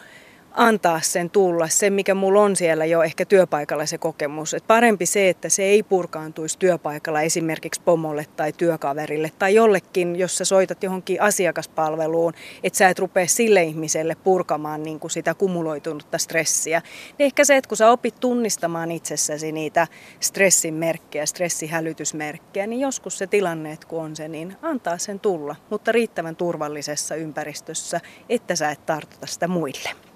antaa 0.54 1.00
sen 1.00 1.30
tulla, 1.30 1.68
se 1.68 1.90
mikä 1.90 2.14
mulla 2.14 2.42
on 2.42 2.56
siellä 2.56 2.84
jo 2.84 3.02
ehkä 3.02 3.24
työpaikalla 3.24 3.86
se 3.86 3.98
kokemus. 3.98 4.54
Et 4.54 4.66
parempi 4.66 5.06
se, 5.06 5.28
että 5.28 5.48
se 5.48 5.62
ei 5.62 5.82
purkaantuisi 5.82 6.58
työpaikalla 6.58 7.22
esimerkiksi 7.22 7.80
pomolle 7.84 8.26
tai 8.36 8.52
työkaverille 8.52 9.30
tai 9.38 9.54
jollekin, 9.54 10.16
jos 10.16 10.38
sä 10.38 10.44
soitat 10.44 10.82
johonkin 10.82 11.22
asiakaspalveluun, 11.22 12.32
että 12.62 12.76
sä 12.76 12.88
et 12.88 12.98
rupea 12.98 13.26
sille 13.26 13.62
ihmiselle 13.62 14.14
purkamaan 14.14 14.82
niin 14.82 15.00
kuin 15.00 15.10
sitä 15.10 15.34
kumuloitunutta 15.34 16.18
stressiä. 16.18 16.82
Niin 17.18 17.26
ehkä 17.26 17.44
se, 17.44 17.56
että 17.56 17.68
kun 17.68 17.76
sä 17.76 17.90
opit 17.90 18.20
tunnistamaan 18.20 18.90
itsessäsi 18.90 19.52
niitä 19.52 19.86
stressin 20.20 20.74
merkkejä, 20.74 21.26
stressihälytysmerkkejä, 21.26 22.66
niin 22.66 22.80
joskus 22.80 23.18
se 23.18 23.26
tilanne, 23.26 23.72
että 23.72 23.86
kun 23.86 24.02
on 24.02 24.16
se, 24.16 24.28
niin 24.28 24.56
antaa 24.62 24.98
sen 24.98 25.20
tulla, 25.20 25.56
mutta 25.70 25.92
riittävän 25.92 26.36
turvallisessa 26.36 27.14
ympäristössä, 27.14 28.00
että 28.28 28.56
sä 28.56 28.70
et 28.70 28.86
tartuta 28.86 29.26
sitä 29.26 29.48
muille. 29.48 30.13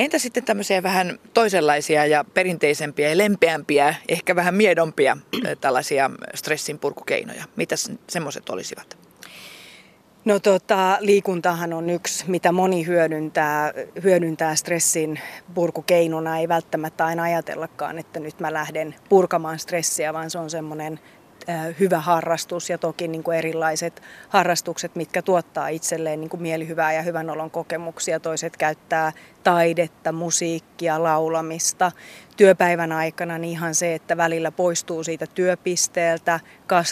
Entä 0.00 0.18
sitten 0.18 0.44
tämmöisiä 0.44 0.82
vähän 0.82 1.18
toisenlaisia 1.34 2.06
ja 2.06 2.24
perinteisempiä 2.34 3.08
ja 3.08 3.18
lempeämpiä, 3.18 3.94
ehkä 4.08 4.36
vähän 4.36 4.54
miedompia 4.54 5.16
tällaisia 5.60 6.10
stressin 6.34 6.78
purkukeinoja? 6.78 7.44
Mitä 7.56 7.74
semmoiset 8.08 8.48
olisivat? 8.48 8.98
No 10.24 10.38
tota, 10.38 10.96
liikuntahan 11.00 11.72
on 11.72 11.90
yksi, 11.90 12.24
mitä 12.30 12.52
moni 12.52 12.86
hyödyntää, 12.86 13.72
hyödyntää 14.02 14.54
stressin 14.54 15.20
purkukeinona. 15.54 16.38
Ei 16.38 16.48
välttämättä 16.48 17.06
aina 17.06 17.22
ajatellakaan, 17.22 17.98
että 17.98 18.20
nyt 18.20 18.40
mä 18.40 18.52
lähden 18.52 18.94
purkamaan 19.08 19.58
stressiä, 19.58 20.12
vaan 20.12 20.30
se 20.30 20.38
on 20.38 20.50
semmoinen 20.50 21.00
hyvä 21.80 22.00
harrastus 22.00 22.70
ja 22.70 22.78
toki 22.78 23.08
niin 23.08 23.22
kuin 23.22 23.38
erilaiset 23.38 24.02
harrastukset, 24.28 24.96
mitkä 24.96 25.22
tuottaa 25.22 25.68
itselleen 25.68 26.20
niin 26.20 26.30
kuin 26.30 26.42
mielihyvää 26.42 26.92
ja 26.92 27.02
hyvän 27.02 27.30
olon 27.30 27.50
kokemuksia. 27.50 28.20
Toiset 28.20 28.56
käyttää 28.56 29.12
taidetta, 29.42 30.12
musiikkia, 30.12 31.02
laulamista. 31.02 31.92
Työpäivän 32.40 32.92
aikana 32.92 33.38
niin 33.38 33.52
ihan 33.52 33.74
se, 33.74 33.94
että 33.94 34.16
välillä 34.16 34.50
poistuu 34.50 35.04
siitä 35.04 35.26
työpisteeltä, 35.26 36.40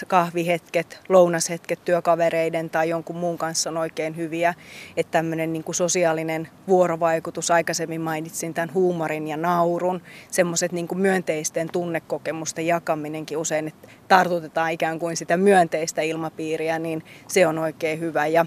kahvihetket, 0.07 0.99
lounashetket 1.09 1.85
työkavereiden 1.85 2.69
tai 2.69 2.89
jonkun 2.89 3.15
muun 3.15 3.37
kanssa 3.37 3.69
on 3.69 3.77
oikein 3.77 4.17
hyviä. 4.17 4.53
Että 4.97 5.11
tämmöinen 5.11 5.53
niin 5.53 5.63
sosiaalinen 5.71 6.47
vuorovaikutus, 6.67 7.51
aikaisemmin 7.51 8.01
mainitsin 8.01 8.53
tämän 8.53 8.73
huumorin 8.73 9.27
ja 9.27 9.37
naurun, 9.37 10.01
semmoiset 10.31 10.71
niin 10.71 10.87
myönteisten 10.95 11.69
tunnekokemusten 11.71 12.67
jakaminenkin 12.67 13.37
usein, 13.37 13.67
että 13.67 13.87
tartutetaan 14.07 14.71
ikään 14.71 14.99
kuin 14.99 15.17
sitä 15.17 15.37
myönteistä 15.37 16.01
ilmapiiriä, 16.01 16.79
niin 16.79 17.03
se 17.27 17.47
on 17.47 17.57
oikein 17.57 17.99
hyvä. 17.99 18.27
Ja 18.27 18.45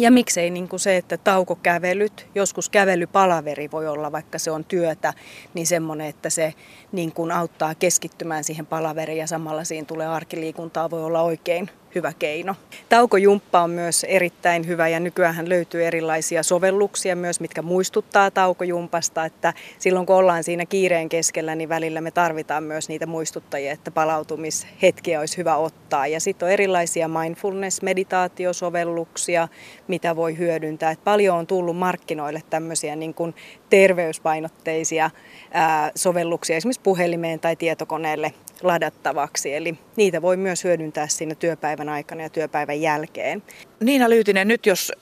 ja 0.00 0.10
miksei 0.10 0.50
niin 0.50 0.68
kuin 0.68 0.80
se, 0.80 0.96
että 0.96 1.16
taukokävelyt, 1.16 2.26
joskus 2.34 2.68
kävelypalaveri 2.68 3.70
voi 3.70 3.88
olla, 3.88 4.12
vaikka 4.12 4.38
se 4.38 4.50
on 4.50 4.64
työtä, 4.64 5.14
niin 5.54 5.66
semmoinen, 5.66 6.06
että 6.06 6.30
se 6.30 6.54
niin 6.92 7.12
kuin 7.12 7.32
auttaa 7.32 7.74
keskittymään 7.74 8.44
siihen 8.44 8.66
palaveriin 8.66 9.18
ja 9.18 9.26
samalla 9.26 9.64
siinä 9.64 9.84
tulee 9.84 10.06
arkiliikuntaa, 10.06 10.90
voi 10.90 11.04
olla 11.04 11.22
oikein 11.22 11.70
hyvä 11.94 12.12
keino. 12.18 12.54
Taukojumppa 12.88 13.60
on 13.60 13.70
myös 13.70 14.04
erittäin 14.04 14.66
hyvä 14.66 14.88
ja 14.88 15.00
nykyään 15.00 15.48
löytyy 15.48 15.84
erilaisia 15.84 16.42
sovelluksia 16.42 17.16
myös, 17.16 17.40
mitkä 17.40 17.62
muistuttaa 17.62 18.30
taukojumpasta, 18.30 19.24
että 19.24 19.54
silloin 19.78 20.06
kun 20.06 20.16
ollaan 20.16 20.44
siinä 20.44 20.66
kiireen 20.66 21.08
keskellä, 21.08 21.54
niin 21.54 21.68
välillä 21.68 22.00
me 22.00 22.10
tarvitaan 22.10 22.62
myös 22.62 22.88
niitä 22.88 23.06
muistuttajia, 23.06 23.72
että 23.72 23.90
palautumishetkiä 23.90 25.20
olisi 25.20 25.36
hyvä 25.36 25.56
ottaa. 25.56 26.06
Ja 26.06 26.20
sitten 26.20 26.46
on 26.46 26.52
erilaisia 26.52 27.08
mindfulness-meditaatiosovelluksia, 27.08 29.48
mitä 29.88 30.16
voi 30.16 30.38
hyödyntää. 30.38 30.90
Et 30.90 31.04
paljon 31.04 31.38
on 31.38 31.46
tullut 31.46 31.76
markkinoille 31.76 32.42
tämmöisiä 32.50 32.96
niin 32.96 33.14
kuin 33.14 33.34
terveyspainotteisia 33.70 35.10
ää, 35.52 35.90
sovelluksia 35.94 36.56
esimerkiksi 36.56 36.80
puhelimeen 36.80 37.40
tai 37.40 37.56
tietokoneelle 37.56 38.32
ladattavaksi. 38.62 39.54
Eli 39.54 39.78
niitä 39.96 40.22
voi 40.22 40.36
myös 40.36 40.64
hyödyntää 40.64 41.08
siinä 41.08 41.34
työpäivän 41.34 41.88
aikana 41.88 42.22
ja 42.22 42.28
työpäivän 42.30 42.80
jälkeen. 42.80 43.42
Niina 43.80 44.10
Lyytinen, 44.10 44.48
nyt 44.48 44.66
jos 44.66 44.92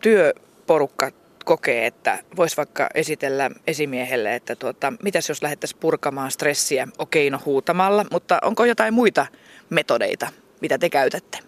työporukka 0.00 1.10
kokee, 1.44 1.86
että 1.86 2.18
voisi 2.36 2.56
vaikka 2.56 2.88
esitellä 2.94 3.50
esimiehelle, 3.66 4.34
että 4.34 4.56
tuota, 4.56 4.92
mitäs 5.02 5.28
jos 5.28 5.42
lähdettäisiin 5.42 5.80
purkamaan 5.80 6.30
stressiä, 6.30 6.88
okei 6.98 7.30
no 7.30 7.40
huutamalla, 7.44 8.04
mutta 8.10 8.38
onko 8.42 8.64
jotain 8.64 8.94
muita 8.94 9.26
metodeita, 9.70 10.28
mitä 10.60 10.78
te 10.78 10.90
käytätte? 10.90 11.45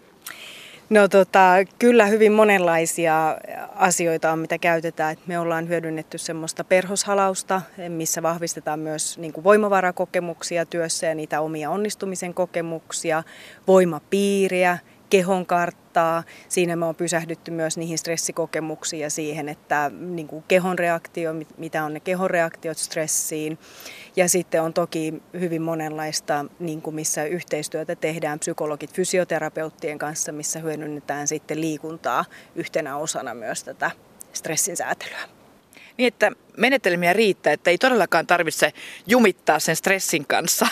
No 0.91 1.09
tota, 1.09 1.53
kyllä 1.79 2.07
hyvin 2.07 2.33
monenlaisia 2.33 3.39
asioita 3.75 4.33
on, 4.33 4.39
mitä 4.39 4.59
käytetään. 4.59 5.17
Me 5.27 5.39
ollaan 5.39 5.69
hyödynnetty 5.69 6.19
semmoista 6.19 6.65
perhoshalausta, 6.65 7.63
missä 7.89 8.23
vahvistetaan 8.23 8.81
myös 8.81 9.19
niin 9.19 9.33
kuin 9.33 9.45
voimavarakokemuksia 9.45 10.67
työssä 10.67 11.07
ja 11.07 11.15
niitä 11.15 11.41
omia 11.41 11.71
onnistumisen 11.71 12.35
kokemuksia, 12.35 13.23
voimapiiriä, 13.67 14.79
kehon 15.11 15.47
karttaa. 15.47 16.23
Siinä 16.49 16.77
me 16.77 16.87
on 16.87 16.95
pysähdytty 16.95 17.51
myös 17.51 17.79
niihin 17.79 17.99
stressikokemuksiin 17.99 19.03
ja 19.03 19.11
siihen, 19.11 19.49
että 19.49 19.91
niin 19.99 20.29
kuin 20.29 20.45
kehon 20.49 20.79
reaktio, 20.79 21.35
mitä 21.57 21.85
on 21.85 21.95
ne 21.95 22.01
kehon 22.01 22.31
reaktiot 22.31 22.79
stressiin. 22.79 23.59
Ja 24.19 24.29
sitten 24.29 24.63
on 24.63 24.73
toki 24.73 25.15
hyvin 25.41 25.63
monenlaista, 25.63 26.45
niin 26.59 26.83
kuin 26.83 26.95
missä 26.95 27.25
yhteistyötä 27.25 27.97
tehdään 27.97 28.39
psykologit 28.39 28.93
fysioterapeuttien 28.93 29.99
kanssa, 29.99 30.33
missä 30.33 30.59
hyödynnetään 30.59 31.29
sitten 31.29 31.61
liikuntaa 31.61 32.25
yhtenä 32.55 32.97
osana 32.97 33.35
myös 33.35 33.65
tätä 33.65 33.91
stressin 34.33 34.77
säätelyä. 34.77 35.19
Niin, 35.97 36.09
että 36.09 36.33
menetelmiä 36.57 37.13
riittää, 37.13 37.53
että 37.53 37.71
ei 37.71 37.79
todellakaan 37.79 38.27
tarvitse 38.27 38.73
jumittaa 39.07 39.59
sen 39.59 39.77
stressin 39.77 40.27
kanssa. 40.27 40.67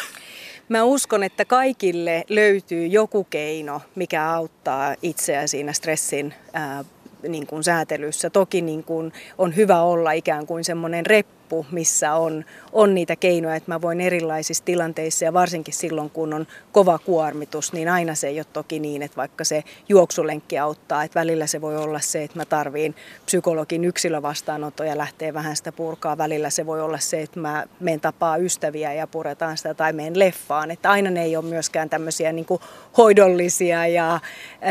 Mä 0.68 0.84
uskon, 0.84 1.22
että 1.22 1.44
kaikille 1.44 2.24
löytyy 2.28 2.86
joku 2.86 3.24
keino, 3.24 3.82
mikä 3.94 4.30
auttaa 4.30 4.94
itseä 5.02 5.46
siinä 5.46 5.72
stressin 5.72 6.34
ää, 6.52 6.84
niin 7.28 7.46
kuin 7.46 7.64
säätelyssä. 7.64 8.30
Toki 8.30 8.62
niin 8.62 8.84
kuin 8.84 9.12
on 9.38 9.56
hyvä 9.56 9.80
olla 9.80 10.12
ikään 10.12 10.46
kuin 10.46 10.64
semmoinen 10.64 11.06
rep 11.06 11.35
loppu, 11.50 11.66
missä 11.70 12.14
on, 12.14 12.44
on 12.72 12.94
niitä 12.94 13.16
keinoja, 13.16 13.54
että 13.56 13.70
mä 13.70 13.82
voin 13.82 14.00
erilaisissa 14.00 14.64
tilanteissa 14.64 15.24
ja 15.24 15.32
varsinkin 15.32 15.74
silloin, 15.74 16.10
kun 16.10 16.34
on 16.34 16.46
kova 16.72 16.98
kuormitus, 16.98 17.72
niin 17.72 17.88
aina 17.88 18.14
se 18.14 18.28
ei 18.28 18.38
ole 18.38 18.46
toki 18.52 18.78
niin, 18.78 19.02
että 19.02 19.16
vaikka 19.16 19.44
se 19.44 19.64
juoksulenkki 19.88 20.58
auttaa, 20.58 21.04
että 21.04 21.20
välillä 21.20 21.46
se 21.46 21.60
voi 21.60 21.76
olla 21.76 22.00
se, 22.00 22.22
että 22.22 22.38
mä 22.38 22.44
tarviin 22.44 22.94
psykologin 23.24 23.84
yksilövastaanotto 23.84 24.84
ja 24.84 24.98
lähtee 24.98 25.34
vähän 25.34 25.56
sitä 25.56 25.72
purkaa. 25.72 26.18
Välillä 26.18 26.50
se 26.50 26.66
voi 26.66 26.80
olla 26.80 26.98
se, 26.98 27.22
että 27.22 27.40
mä 27.40 27.64
menen 27.80 28.00
tapaa 28.00 28.36
ystäviä 28.36 28.92
ja 28.92 29.06
puretaan 29.06 29.56
sitä 29.56 29.74
tai 29.74 29.92
menen 29.92 30.18
leffaan. 30.18 30.70
Että 30.70 30.90
aina 30.90 31.10
ne 31.10 31.22
ei 31.22 31.36
ole 31.36 31.44
myöskään 31.44 31.90
tämmöisiä 31.90 32.32
niin 32.32 32.46
kuin 32.46 32.60
hoidollisia 32.96 33.86
ja 33.86 34.20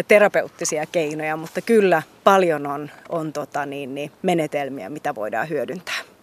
terapeuttisia 0.07 0.85
keinoja, 0.85 1.37
mutta 1.37 1.61
kyllä 1.61 2.01
paljon 2.23 2.67
on, 2.67 2.91
on 3.09 3.33
tota 3.33 3.65
niin, 3.65 3.95
niin 3.95 4.11
menetelmiä, 4.21 4.89
mitä 4.89 5.15
voidaan 5.15 5.49
hyödyntää. 5.49 6.14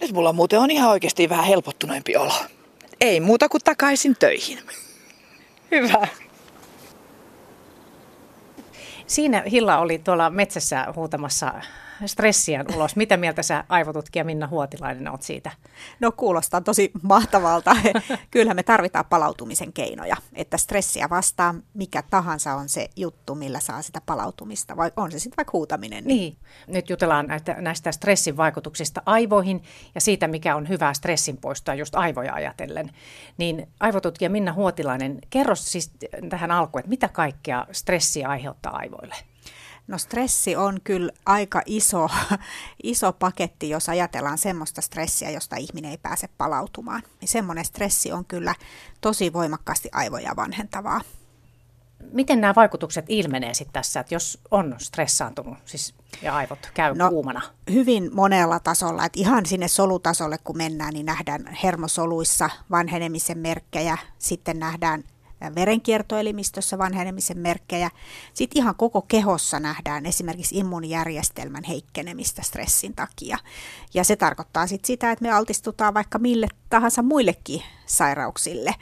Nyt 0.00 0.12
mulla 0.12 0.32
muuten 0.32 0.58
on 0.58 0.70
ihan 0.70 0.90
oikeasti 0.90 1.28
vähän 1.28 1.44
helpottuneempi 1.44 2.16
olo. 2.16 2.34
Ei 3.00 3.20
muuta 3.20 3.48
kuin 3.48 3.60
takaisin 3.64 4.16
töihin. 4.18 4.58
Hyvä. 5.70 6.08
Siinä 9.06 9.42
Hilla 9.50 9.78
oli 9.78 9.98
tuolla 9.98 10.30
metsässä 10.30 10.86
huutamassa 10.96 11.52
stressiä 12.06 12.64
ulos. 12.74 12.96
Mitä 12.96 13.16
mieltä 13.16 13.42
sä 13.42 13.64
aivotutkija 13.68 14.24
Minna 14.24 14.46
Huotilainen 14.46 15.08
oot 15.08 15.22
siitä? 15.22 15.50
No 16.00 16.12
kuulostaa 16.12 16.60
tosi 16.60 16.90
mahtavalta. 17.02 17.76
Kyllähän 18.30 18.56
me 18.56 18.62
tarvitaan 18.62 19.04
palautumisen 19.04 19.72
keinoja, 19.72 20.16
että 20.34 20.56
stressiä 20.56 21.10
vastaan 21.10 21.62
mikä 21.74 22.02
tahansa 22.02 22.54
on 22.54 22.68
se 22.68 22.88
juttu, 22.96 23.34
millä 23.34 23.60
saa 23.60 23.82
sitä 23.82 24.00
palautumista, 24.06 24.76
vai 24.76 24.92
on 24.96 25.12
se 25.12 25.18
sitten 25.18 25.36
vaikka 25.36 25.52
huutaminen. 25.52 26.04
Niin. 26.04 26.38
niin. 26.66 26.74
Nyt 26.74 26.90
jutellaan 26.90 27.26
näistä, 27.26 27.56
näistä 27.58 27.92
stressin 27.92 28.36
vaikutuksista 28.36 29.02
aivoihin 29.06 29.62
ja 29.94 30.00
siitä, 30.00 30.28
mikä 30.28 30.56
on 30.56 30.68
hyvää 30.68 30.94
stressin 30.94 31.36
poistoa 31.36 31.74
just 31.74 31.94
aivoja 31.94 32.34
ajatellen. 32.34 32.90
Niin 33.38 33.68
aivotutkija 33.80 34.30
Minna 34.30 34.52
Huotilainen, 34.52 35.18
kerro 35.30 35.54
siis 35.54 35.90
tähän 36.28 36.50
alkuun, 36.50 36.80
että 36.80 36.90
mitä 36.90 37.08
kaikkea 37.08 37.66
stressi 37.72 38.24
aiheuttaa 38.24 38.76
aivoille? 38.76 39.14
No 39.88 39.98
stressi 39.98 40.56
on 40.56 40.80
kyllä 40.84 41.12
aika 41.26 41.62
iso, 41.66 42.08
iso 42.82 43.12
paketti, 43.12 43.70
jos 43.70 43.88
ajatellaan 43.88 44.38
semmoista 44.38 44.80
stressiä, 44.80 45.30
josta 45.30 45.56
ihminen 45.56 45.90
ei 45.90 45.98
pääse 45.98 46.28
palautumaan. 46.38 47.02
Niin 47.20 47.28
semmoinen 47.28 47.64
stressi 47.64 48.12
on 48.12 48.24
kyllä 48.24 48.54
tosi 49.00 49.32
voimakkaasti 49.32 49.88
aivoja 49.92 50.36
vanhentavaa. 50.36 51.00
Miten 52.12 52.40
nämä 52.40 52.54
vaikutukset 52.56 53.04
ilmenee 53.08 53.54
sitten 53.54 53.72
tässä, 53.72 54.00
että 54.00 54.14
jos 54.14 54.38
on 54.50 54.74
stressaantunut 54.78 55.58
siis, 55.64 55.94
ja 56.22 56.36
aivot 56.36 56.70
käy 56.74 56.94
no, 56.94 57.08
kuumana? 57.10 57.42
Hyvin 57.72 58.10
monella 58.14 58.60
tasolla. 58.60 59.04
Että 59.04 59.20
ihan 59.20 59.46
sinne 59.46 59.68
solutasolle 59.68 60.38
kun 60.38 60.56
mennään, 60.56 60.94
niin 60.94 61.06
nähdään 61.06 61.46
hermosoluissa 61.62 62.50
vanhenemisen 62.70 63.38
merkkejä. 63.38 63.98
Sitten 64.18 64.58
nähdään 64.58 65.04
verenkiertoelimistössä 65.54 66.78
vanhenemisen 66.78 67.38
merkkejä. 67.38 67.90
Sitten 68.34 68.62
ihan 68.62 68.74
koko 68.74 69.02
kehossa 69.02 69.60
nähdään 69.60 70.06
esimerkiksi 70.06 70.58
immuunijärjestelmän 70.58 71.64
heikkenemistä 71.64 72.42
stressin 72.42 72.94
takia. 72.94 73.38
Ja 73.94 74.04
se 74.04 74.16
tarkoittaa 74.16 74.66
sitä, 74.82 75.12
että 75.12 75.22
me 75.22 75.30
altistutaan 75.30 75.94
vaikka 75.94 76.18
mille 76.18 76.46
tahansa 76.70 77.02
muillekin 77.02 77.62
sairauksille 77.86 78.74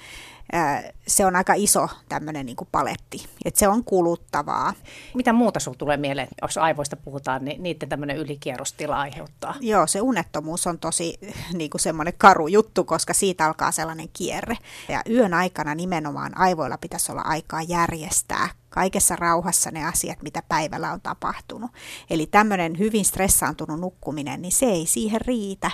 se 1.06 1.26
on 1.26 1.36
aika 1.36 1.52
iso 1.56 1.88
tämmöinen 2.08 2.46
niin 2.46 2.56
paletti, 2.72 3.26
että 3.44 3.60
se 3.60 3.68
on 3.68 3.84
kuluttavaa. 3.84 4.74
Mitä 5.14 5.32
muuta 5.32 5.60
sinulla 5.60 5.78
tulee 5.78 5.96
mieleen, 5.96 6.28
jos 6.42 6.58
aivoista 6.58 6.96
puhutaan, 6.96 7.44
niin 7.44 7.62
niiden 7.62 7.88
tämmöinen 7.88 8.16
ylikierrostila 8.16 9.00
aiheuttaa? 9.00 9.54
Joo, 9.60 9.86
se 9.86 10.00
unettomuus 10.00 10.66
on 10.66 10.78
tosi 10.78 11.18
niin 11.52 11.70
kuin 11.70 11.80
semmoinen 11.80 12.14
karu 12.18 12.48
juttu, 12.48 12.84
koska 12.84 13.14
siitä 13.14 13.46
alkaa 13.46 13.72
sellainen 13.72 14.08
kierre. 14.12 14.56
Ja 14.88 15.02
yön 15.10 15.34
aikana 15.34 15.74
nimenomaan 15.74 16.38
aivoilla 16.38 16.78
pitäisi 16.78 17.12
olla 17.12 17.22
aikaa 17.22 17.62
järjestää 17.62 18.48
kaikessa 18.70 19.16
rauhassa 19.16 19.70
ne 19.70 19.86
asiat, 19.86 20.22
mitä 20.22 20.42
päivällä 20.48 20.92
on 20.92 21.00
tapahtunut. 21.00 21.70
Eli 22.10 22.26
tämmöinen 22.26 22.78
hyvin 22.78 23.04
stressaantunut 23.04 23.80
nukkuminen, 23.80 24.42
niin 24.42 24.52
se 24.52 24.66
ei 24.66 24.86
siihen 24.86 25.20
riitä, 25.20 25.70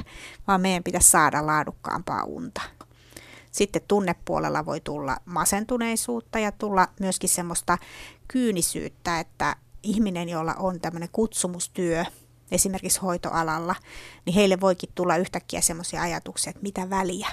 vaan 0.47 0.61
meidän 0.61 0.83
pitäisi 0.83 1.11
saada 1.11 1.47
laadukkaampaa 1.47 2.25
unta. 2.25 2.61
Sitten 3.51 3.83
tunnepuolella 3.89 4.67
voi 4.67 4.81
tulla 4.81 5.17
masentuneisuutta 5.25 6.39
ja 6.39 6.53
tulla 6.53 6.89
myöskin 7.01 7.31
semmoista 7.31 7.79
kyynisyyttä, 8.29 9.21
että 9.21 9.57
ihminen, 9.83 10.29
jolla 10.29 10.55
on 10.55 10.81
tämmöinen 10.81 11.09
kutsumustyö, 11.13 12.05
esimerkiksi 12.51 13.01
hoitoalalla, 13.01 13.75
niin 14.27 14.35
heille 14.35 14.61
voikin 14.61 14.91
tulla 14.95 15.17
yhtäkkiä 15.17 15.61
semmoisia 15.61 16.03
ajatuksia, 16.03 16.51
että 16.51 16.63
mitä 16.63 16.91
väliä. 16.91 17.29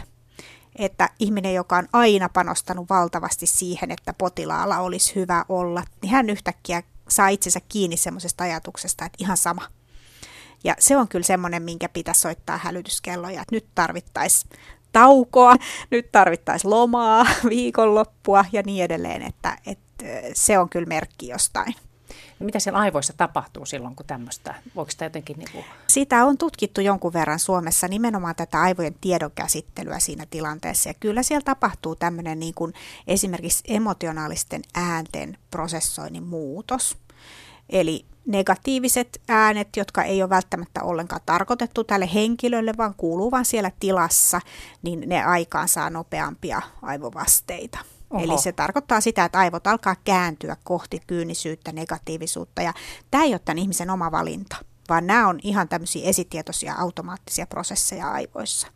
Että 0.76 1.10
ihminen, 1.20 1.54
joka 1.54 1.78
on 1.78 1.88
aina 1.94 2.30
panostanut 2.30 2.90
valtavasti 2.90 3.46
siihen, 3.46 3.92
että 3.92 4.14
potilaalla 4.14 4.80
olisi 4.80 5.16
hyvä 5.16 5.46
olla, 5.50 5.84
niin 6.02 6.12
hän 6.12 6.30
yhtäkkiä 6.30 6.84
saa 7.10 7.28
itsensä 7.28 7.60
kiinni 7.70 7.98
semmoisesta 7.98 8.44
ajatuksesta, 8.44 9.06
että 9.06 9.18
ihan 9.20 9.38
sama. 9.38 9.62
Ja 10.64 10.76
se 10.80 10.98
on 10.98 11.08
kyllä 11.08 11.26
semmoinen, 11.26 11.64
minkä 11.64 11.90
pitäisi 11.90 12.22
soittaa 12.22 12.58
hälytyskelloja, 12.58 13.42
että 13.42 13.56
nyt 13.56 13.68
tarvittaisiin 13.76 14.50
taukoa, 14.92 15.56
nyt 15.92 16.12
tarvittaisiin 16.12 16.72
lomaa, 16.72 17.26
viikonloppua 17.50 18.46
ja 18.52 18.62
niin 18.66 18.84
edelleen, 18.84 19.22
että, 19.22 19.58
että 19.66 20.06
se 20.34 20.60
on 20.60 20.70
kyllä 20.70 20.86
merkki 20.86 21.28
jostain. 21.28 21.76
Mitä 22.40 22.60
siellä 22.60 22.80
aivoissa 22.80 23.14
tapahtuu 23.18 23.66
silloin, 23.66 23.96
kun 23.96 24.06
tämmöistä, 24.06 24.56
voiko 24.76 24.92
sitä 24.92 25.06
jotenkin... 25.06 25.38
Niin 25.38 25.52
kuin... 25.52 25.66
Sitä 25.88 26.26
on 26.26 26.38
tutkittu 26.38 26.82
jonkun 26.82 27.14
verran 27.14 27.40
Suomessa, 27.40 27.88
nimenomaan 27.88 28.36
tätä 28.36 28.62
aivojen 28.62 28.96
tiedonkäsittelyä 29.02 30.00
siinä 30.00 30.26
tilanteessa. 30.30 30.90
Ja 30.90 30.94
kyllä 30.94 31.24
siellä 31.24 31.44
tapahtuu 31.44 31.96
tämmöinen 31.96 32.40
niin 32.40 32.54
kuin 32.54 32.74
esimerkiksi 33.08 33.64
emotionaalisten 33.68 34.62
äänten 34.76 35.38
prosessoinnin 35.52 36.24
muutos. 36.24 36.98
Eli 37.70 38.06
negatiiviset 38.28 39.22
äänet, 39.28 39.68
jotka 39.78 40.04
ei 40.04 40.22
ole 40.22 40.30
välttämättä 40.30 40.84
ollenkaan 40.84 41.22
tarkoitettu 41.26 41.84
tälle 41.84 42.10
henkilölle, 42.14 42.74
vaan 42.78 42.94
kuuluu 42.98 43.32
vain 43.32 43.46
siellä 43.46 43.72
tilassa, 43.80 44.42
niin 44.82 45.04
ne 45.06 45.24
aikaan 45.24 45.68
saa 45.68 45.90
nopeampia 45.90 46.62
aivovasteita. 46.82 47.80
Oho. 48.10 48.24
Eli 48.24 48.38
se 48.38 48.52
tarkoittaa 48.52 49.02
sitä, 49.02 49.26
että 49.26 49.40
aivot 49.40 49.68
alkaa 49.68 49.96
kääntyä 50.04 50.58
kohti 50.64 51.02
kyynisyyttä, 51.08 51.72
negatiivisuutta. 51.72 52.62
Ja 52.62 52.74
tämä 53.12 53.24
ei 53.24 53.34
ole 53.34 53.40
tämän 53.40 53.58
ihmisen 53.58 53.90
oma 53.90 54.12
valinta, 54.12 54.56
vaan 54.90 55.08
nämä 55.08 55.28
on 55.28 55.40
ihan 55.44 55.68
tämmöisiä 55.68 56.10
esitietoisia 56.10 56.76
automaattisia 56.78 57.48
prosesseja 57.48 58.12
aivoissa. 58.12 58.68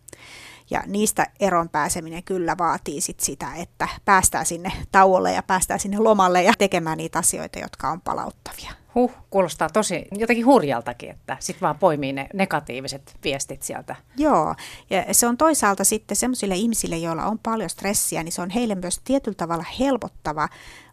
Ja 0.69 0.83
niistä 0.87 1.27
eron 1.39 1.69
pääseminen 1.69 2.23
kyllä 2.23 2.57
vaatii 2.57 3.01
sit 3.01 3.19
sitä, 3.19 3.55
että 3.55 3.87
päästään 4.05 4.45
sinne 4.45 4.71
tauolle 4.91 5.33
ja 5.33 5.43
päästään 5.43 5.79
sinne 5.79 5.99
lomalle 5.99 6.43
ja 6.43 6.53
tekemään 6.57 6.97
niitä 6.97 7.19
asioita, 7.19 7.59
jotka 7.59 7.89
on 7.89 8.01
palauttavia. 8.01 8.80
Huh, 8.95 9.11
kuulostaa 9.29 9.69
tosi 9.69 10.07
jotenkin 10.11 10.45
hurjaltakin, 10.45 11.09
että 11.09 11.37
sitten 11.39 11.61
vaan 11.61 11.77
poimii 11.79 12.13
ne 12.13 12.27
negatiiviset 12.33 13.17
viestit 13.23 13.63
sieltä. 13.63 13.95
Joo, 14.17 14.55
ja 14.89 15.13
se 15.13 15.27
on 15.27 15.37
toisaalta 15.37 15.83
sitten 15.83 16.17
semmoisille 16.17 16.55
ihmisille, 16.55 16.97
joilla 16.97 17.25
on 17.25 17.39
paljon 17.39 17.69
stressiä, 17.69 18.23
niin 18.23 18.31
se 18.31 18.41
on 18.41 18.49
heille 18.49 18.75
myös 18.75 19.01
tietyllä 19.03 19.35
tavalla 19.35 19.65
helpottava 19.79 20.49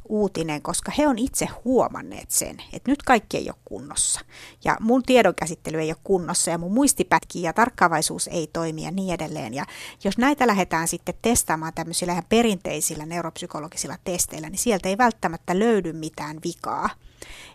uutinen, 0.09 0.63
koska 0.63 0.93
he 0.99 1.09
on 1.09 1.19
itse 1.19 1.49
huomanneet 1.65 2.31
sen, 2.31 2.57
että 2.73 2.91
nyt 2.91 3.03
kaikki 3.03 3.37
ei 3.37 3.51
ole 3.51 3.59
kunnossa. 3.65 4.21
Ja 4.65 4.77
mun 4.81 5.03
tiedonkäsittely 5.03 5.81
ei 5.81 5.91
ole 5.91 5.97
kunnossa 6.05 6.51
ja 6.51 6.59
mun 6.59 6.73
muistipätki 6.73 7.43
ja 7.43 7.53
tarkkaavaisuus 7.53 8.29
ei 8.29 8.47
toimi 8.53 8.85
ja 8.85 8.91
niin 8.91 9.15
edelleen. 9.15 9.55
Ja 9.55 9.65
jos 10.05 10.19
näitä 10.19 10.47
lähdetään 10.47 10.89
sitten 10.89 11.15
testaamaan 11.23 11.75
tämmöisillä 11.75 12.13
ihan 12.13 12.25
perinteisillä 12.29 13.07
neuropsykologisilla 13.07 13.97
testeillä, 14.05 14.51
niin 14.51 14.59
sieltä 14.59 14.89
ei 14.89 14.99
välttämättä 14.99 15.59
löydy 15.59 15.93
mitään 15.93 16.39
vikaa. 16.45 16.91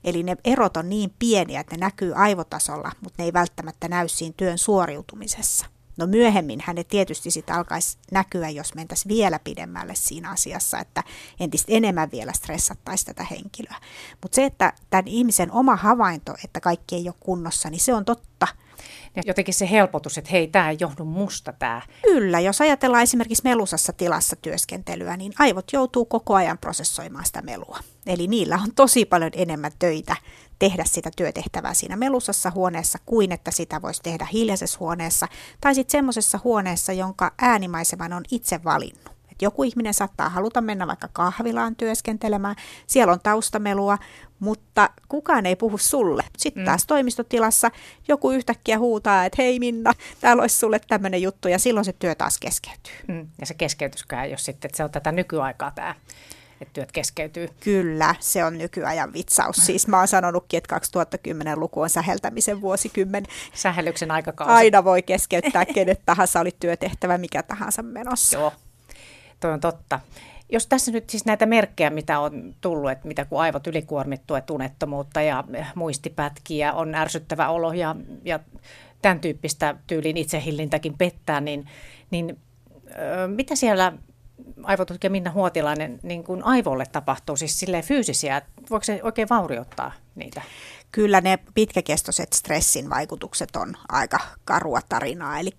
Eli 0.03 0.23
ne 0.23 0.37
erot 0.43 0.77
on 0.77 0.89
niin 0.89 1.13
pieniä, 1.19 1.59
että 1.59 1.75
ne 1.75 1.79
näkyy 1.79 2.13
aivotasolla, 2.15 2.91
mutta 3.01 3.15
ne 3.21 3.25
ei 3.25 3.33
välttämättä 3.33 3.87
näy 3.87 4.07
siinä 4.07 4.33
työn 4.37 4.57
suoriutumisessa. 4.57 5.72
No 5.97 6.07
myöhemmin 6.07 6.59
hänet 6.63 6.87
tietysti 6.87 7.31
sitten 7.31 7.55
alkaisi 7.55 7.97
näkyä, 8.11 8.49
jos 8.49 8.75
mentäisiin 8.75 9.15
vielä 9.15 9.39
pidemmälle 9.43 9.95
siinä 9.95 10.29
asiassa, 10.29 10.79
että 10.79 11.03
entistä 11.39 11.71
enemmän 11.71 12.11
vielä 12.11 12.33
stressattaisiin 12.33 13.05
tätä 13.05 13.23
henkilöä. 13.23 13.75
Mutta 14.21 14.35
se, 14.35 14.45
että 14.45 14.73
tämän 14.89 15.07
ihmisen 15.07 15.51
oma 15.51 15.75
havainto, 15.75 16.33
että 16.43 16.59
kaikki 16.59 16.95
ei 16.95 17.07
ole 17.07 17.15
kunnossa, 17.19 17.69
niin 17.69 17.81
se 17.81 17.93
on 17.93 18.05
totta. 18.05 18.47
Ja 19.15 19.23
jotenkin 19.25 19.53
se 19.53 19.69
helpotus, 19.69 20.17
että 20.17 20.31
hei, 20.31 20.47
tämä 20.47 20.69
ei 20.69 20.77
johdu 20.79 21.05
musta 21.05 21.53
tämä. 21.53 21.81
Kyllä, 22.01 22.39
jos 22.39 22.61
ajatellaan 22.61 23.03
esimerkiksi 23.03 23.43
melusassa 23.43 23.93
tilassa 23.93 24.35
työskentelyä, 24.35 25.17
niin 25.17 25.33
aivot 25.39 25.73
joutuu 25.73 26.05
koko 26.05 26.35
ajan 26.35 26.57
prosessoimaan 26.57 27.25
sitä 27.25 27.41
melua. 27.41 27.79
Eli 28.07 28.27
niillä 28.27 28.59
on 28.63 28.75
tosi 28.75 29.05
paljon 29.05 29.31
enemmän 29.35 29.71
töitä 29.79 30.15
tehdä 30.59 30.83
sitä 30.85 31.11
työtehtävää 31.17 31.73
siinä 31.73 31.95
melusassa 31.95 32.51
huoneessa 32.51 32.99
kuin 33.05 33.31
että 33.31 33.51
sitä 33.51 33.81
voisi 33.81 34.01
tehdä 34.03 34.27
hiljaisessa 34.33 34.79
huoneessa 34.79 35.27
tai 35.61 35.75
sitten 35.75 35.91
semmoisessa 35.91 36.39
huoneessa, 36.43 36.93
jonka 36.93 37.31
äänimaiseman 37.41 38.13
on 38.13 38.23
itse 38.31 38.63
valinnut. 38.63 39.13
Et 39.31 39.41
joku 39.41 39.63
ihminen 39.63 39.93
saattaa 39.93 40.29
haluta 40.29 40.61
mennä 40.61 40.87
vaikka 40.87 41.09
kahvilaan 41.13 41.75
työskentelemään, 41.75 42.55
siellä 42.87 43.13
on 43.13 43.19
taustamelua, 43.23 43.97
mutta 44.39 44.89
kukaan 45.09 45.45
ei 45.45 45.55
puhu 45.55 45.77
sulle. 45.77 46.23
Sitten 46.37 46.63
mm. 46.63 46.65
taas 46.65 46.85
toimistotilassa 46.85 47.71
joku 48.07 48.31
yhtäkkiä 48.31 48.79
huutaa, 48.79 49.25
että 49.25 49.41
hei 49.41 49.59
Minna, 49.59 49.93
täällä 50.21 50.41
olisi 50.41 50.57
sulle 50.57 50.79
tämmöinen 50.87 51.21
juttu 51.21 51.47
ja 51.47 51.59
silloin 51.59 51.85
se 51.85 51.93
työ 51.93 52.15
taas 52.15 52.39
keskeytyy. 52.39 52.93
Mm. 53.07 53.27
Ja 53.39 53.45
se 53.45 53.53
keskeytyskään, 53.53 54.31
jos 54.31 54.45
sitten, 54.45 54.69
että 54.69 54.77
se 54.77 54.83
on 54.83 54.91
tätä 54.91 55.11
nykyaikaa 55.11 55.71
tämä 55.71 55.95
että 56.63 56.73
työt 56.73 56.91
keskeytyy. 56.91 57.49
Kyllä, 57.59 58.15
se 58.19 58.45
on 58.45 58.57
nykyajan 58.57 59.13
vitsaus. 59.13 59.55
Siis 59.55 59.87
mä 59.87 59.97
oon 59.97 60.07
sanonutkin, 60.07 60.57
että 60.57 60.77
2010-luku 60.77 61.81
on 61.81 61.89
säheltämisen 61.89 62.61
vuosikymmen. 62.61 63.25
Sähellyksen 63.53 64.11
aikakausi. 64.11 64.53
Aina 64.53 64.83
voi 64.83 65.01
keskeyttää 65.01 65.65
kenet 65.75 66.01
tahansa, 66.05 66.39
oli 66.39 66.55
työtehtävä 66.59 67.17
mikä 67.17 67.43
tahansa 67.43 67.83
menossa. 67.83 68.37
Joo, 68.37 68.53
toi 69.39 69.53
on 69.53 69.59
totta. 69.59 69.99
Jos 70.49 70.67
tässä 70.67 70.91
nyt 70.91 71.09
siis 71.09 71.25
näitä 71.25 71.45
merkkejä, 71.45 71.89
mitä 71.89 72.19
on 72.19 72.55
tullut, 72.61 72.91
että 72.91 73.07
mitä 73.07 73.25
kun 73.25 73.41
aivot 73.41 73.67
ylikuormittuu, 73.67 74.35
että 74.35 74.53
unettomuutta 74.53 75.21
ja 75.21 75.43
muistipätkiä, 75.75 76.73
on 76.73 76.95
ärsyttävä 76.95 77.49
olo 77.49 77.73
ja, 77.73 77.95
ja 78.23 78.39
tämän 79.01 79.19
tyyppistä 79.19 79.75
tyylin 79.87 80.17
itsehillintäkin 80.17 80.97
pettää, 80.97 81.41
niin, 81.41 81.69
niin 82.11 82.39
ö, 82.89 83.27
mitä 83.27 83.55
siellä 83.55 83.93
aivotutkija 84.63 85.11
Minna 85.11 85.31
Huotilainen 85.31 85.99
niin 86.03 86.23
kuin 86.23 86.43
aivolle 86.43 86.85
tapahtuu, 86.91 87.35
siis 87.35 87.59
silleen 87.59 87.83
fyysisiä, 87.83 88.41
voiko 88.69 88.83
se 88.83 88.99
oikein 89.03 89.29
vaurioittaa 89.29 89.91
niitä? 90.15 90.41
Kyllä 90.91 91.21
ne 91.21 91.39
pitkäkestoiset 91.53 92.33
stressin 92.33 92.89
vaikutukset 92.89 93.55
on 93.55 93.73
aika 93.89 94.19
karua 94.45 94.79
tarinaa, 94.89 95.39
eli 95.39 95.51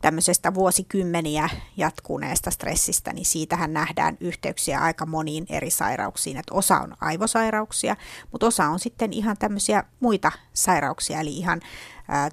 tämmöisestä 0.00 0.54
vuosikymmeniä 0.54 1.48
jatkuneesta 1.76 2.50
stressistä, 2.50 3.12
niin 3.12 3.24
siitähän 3.24 3.72
nähdään 3.72 4.16
yhteyksiä 4.20 4.80
aika 4.80 5.06
moniin 5.06 5.46
eri 5.50 5.70
sairauksiin, 5.70 6.36
että 6.36 6.54
osa 6.54 6.78
on 6.78 6.94
aivosairauksia, 7.00 7.96
mutta 8.32 8.46
osa 8.46 8.64
on 8.64 8.78
sitten 8.78 9.12
ihan 9.12 9.36
tämmöisiä 9.38 9.84
muita 10.00 10.32
sairauksia, 10.52 11.20
eli 11.20 11.36
ihan 11.36 11.60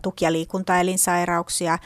tuki- 0.01 0.26
ja 0.26 0.32
liikuntaelinsairauksia, 0.32 1.80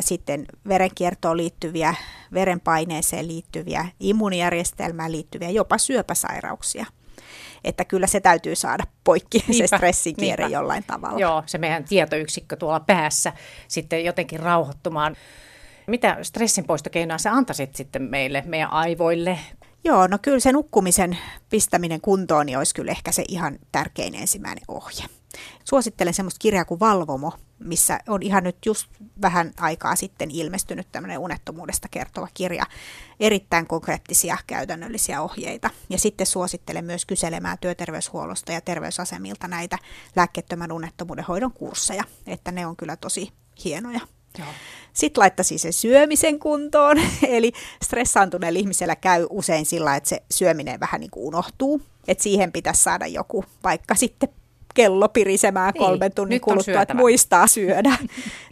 sitten 0.00 0.46
verenkiertoon 0.68 1.36
liittyviä, 1.36 1.94
verenpaineeseen 2.32 3.28
liittyviä, 3.28 3.88
immuunijärjestelmään 4.00 5.12
liittyviä, 5.12 5.50
jopa 5.50 5.78
syöpäsairauksia. 5.78 6.86
Että 7.66 7.84
kyllä 7.84 8.06
se 8.06 8.20
täytyy 8.20 8.54
saada 8.54 8.84
poikki, 9.04 9.38
niinpä, 9.48 9.66
se 9.66 9.76
stressikierre 9.76 10.44
niinpä. 10.44 10.58
jollain 10.58 10.84
tavalla. 10.86 11.20
Joo, 11.20 11.42
se 11.46 11.58
meidän 11.58 11.84
tietoyksikkö 11.84 12.56
tuolla 12.56 12.80
päässä 12.80 13.32
sitten 13.68 14.04
jotenkin 14.04 14.40
rauhoittumaan. 14.40 15.16
Mitä 15.86 16.18
stressinpoistokeinoa 16.22 17.18
sä 17.18 17.32
antaisit 17.32 17.76
sitten 17.76 18.02
meille, 18.02 18.42
meidän 18.46 18.70
aivoille, 18.70 19.38
Joo, 19.84 20.06
no 20.06 20.18
kyllä 20.22 20.40
se 20.40 20.52
nukkumisen 20.52 21.18
pistäminen 21.50 22.00
kuntoon 22.00 22.46
niin 22.46 22.58
olisi 22.58 22.74
kyllä 22.74 22.90
ehkä 22.90 23.12
se 23.12 23.24
ihan 23.28 23.58
tärkein 23.72 24.14
ensimmäinen 24.14 24.64
ohje. 24.68 25.04
Suosittelen 25.64 26.14
semmoista 26.14 26.38
kirjaa 26.38 26.64
kuin 26.64 26.80
Valvomo, 26.80 27.32
missä 27.58 28.00
on 28.08 28.22
ihan 28.22 28.44
nyt 28.44 28.56
just 28.66 28.86
vähän 29.22 29.52
aikaa 29.60 29.96
sitten 29.96 30.30
ilmestynyt 30.30 30.86
tämmöinen 30.92 31.18
unettomuudesta 31.18 31.88
kertova 31.90 32.28
kirja. 32.34 32.64
Erittäin 33.20 33.66
konkreettisia 33.66 34.38
käytännöllisiä 34.46 35.22
ohjeita. 35.22 35.70
Ja 35.90 35.98
sitten 35.98 36.26
suosittelen 36.26 36.84
myös 36.84 37.06
kyselemään 37.06 37.58
työterveyshuollosta 37.60 38.52
ja 38.52 38.60
terveysasemilta 38.60 39.48
näitä 39.48 39.78
lääkkeettömän 40.16 40.72
unettomuuden 40.72 41.24
hoidon 41.24 41.52
kursseja, 41.52 42.04
että 42.26 42.52
ne 42.52 42.66
on 42.66 42.76
kyllä 42.76 42.96
tosi 42.96 43.32
hienoja. 43.64 44.00
Joo. 44.38 44.48
Sitten 44.92 45.20
laittaisi 45.20 45.58
sen 45.58 45.72
syömisen 45.72 46.38
kuntoon, 46.38 46.96
eli 47.28 47.52
stressaantuneella 47.82 48.58
ihmisellä 48.58 48.96
käy 48.96 49.26
usein 49.30 49.66
sillä, 49.66 49.96
että 49.96 50.08
se 50.08 50.22
syöminen 50.30 50.80
vähän 50.80 51.00
niin 51.00 51.10
kuin 51.10 51.26
unohtuu, 51.26 51.82
että 52.08 52.22
siihen 52.22 52.52
pitäisi 52.52 52.82
saada 52.82 53.06
joku 53.06 53.44
vaikka 53.64 53.94
sitten 53.94 54.28
kello 54.76 55.08
pirisemään 55.08 55.72
niin, 55.74 55.84
kolmen 55.84 56.12
tunnin 56.12 56.40
kuluttua, 56.40 56.82
että 56.82 56.94
muistaa 56.94 57.46
syödä. 57.46 57.96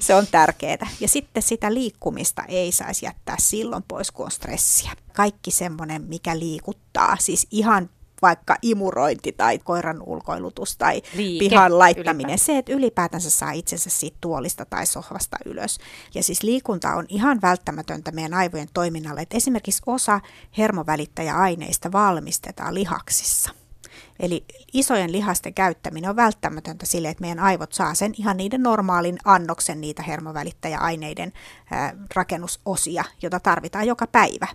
Se 0.01 0.15
on 0.15 0.27
tärkeää. 0.31 0.87
Ja 1.01 1.09
sitten 1.09 1.43
sitä 1.43 1.75
liikkumista 1.75 2.43
ei 2.49 2.73
saisi 2.73 3.07
jättää 3.07 3.37
silloin 3.39 3.85
pois, 3.89 4.11
kun 4.11 4.25
on 4.25 4.31
stressiä. 4.31 4.91
Kaikki 5.13 5.51
semmoinen, 5.51 6.03
mikä 6.03 6.39
liikuttaa, 6.39 7.17
siis 7.21 7.47
ihan 7.51 7.91
vaikka 8.23 8.57
imurointi 8.63 9.33
tai 9.33 9.59
koiran 9.59 10.03
ulkoilutus 10.07 10.77
tai 10.77 11.03
Liike, 11.15 11.49
pihan 11.49 11.79
laittaminen. 11.79 12.17
Ylipäätään. 12.17 12.39
Se, 12.39 12.59
että 12.59 12.73
ylipäätänsä 12.73 13.31
saa 13.31 13.53
itsensä 13.53 13.91
siitä 13.91 14.17
tuolista 14.21 14.65
tai 14.65 14.87
sohvasta 14.87 15.37
ylös. 15.45 15.79
Ja 16.15 16.23
siis 16.23 16.43
liikunta 16.43 16.95
on 16.95 17.07
ihan 17.09 17.43
välttämätöntä 17.43 18.13
meidän 18.13 18.35
aivojen 18.35 18.69
toiminnalle. 18.75 19.21
Että 19.21 19.37
esimerkiksi 19.37 19.83
osa 19.87 20.21
hermovälittäjäaineista 20.59 21.93
valmistetaan 21.93 22.75
lihaksissa. 22.75 23.51
Eli 24.21 24.45
isojen 24.73 25.13
lihasten 25.13 25.55
käyttäminen 25.55 26.11
on 26.11 26.17
välttämätöntä 26.17 26.87
sille, 26.87 27.09
että 27.09 27.21
meidän 27.21 27.39
aivot 27.39 27.73
saa 27.73 27.95
sen 27.95 28.15
ihan 28.19 28.37
niiden 28.37 28.63
normaalin 28.63 29.19
annoksen 29.25 29.81
niitä 29.81 30.03
hermovälittäjäaineiden 30.03 31.33
rakennusosia, 32.15 33.05
jota 33.23 33.41
tarvitaan 33.41 33.87
joka 33.87 34.07
päivä. 34.07 34.47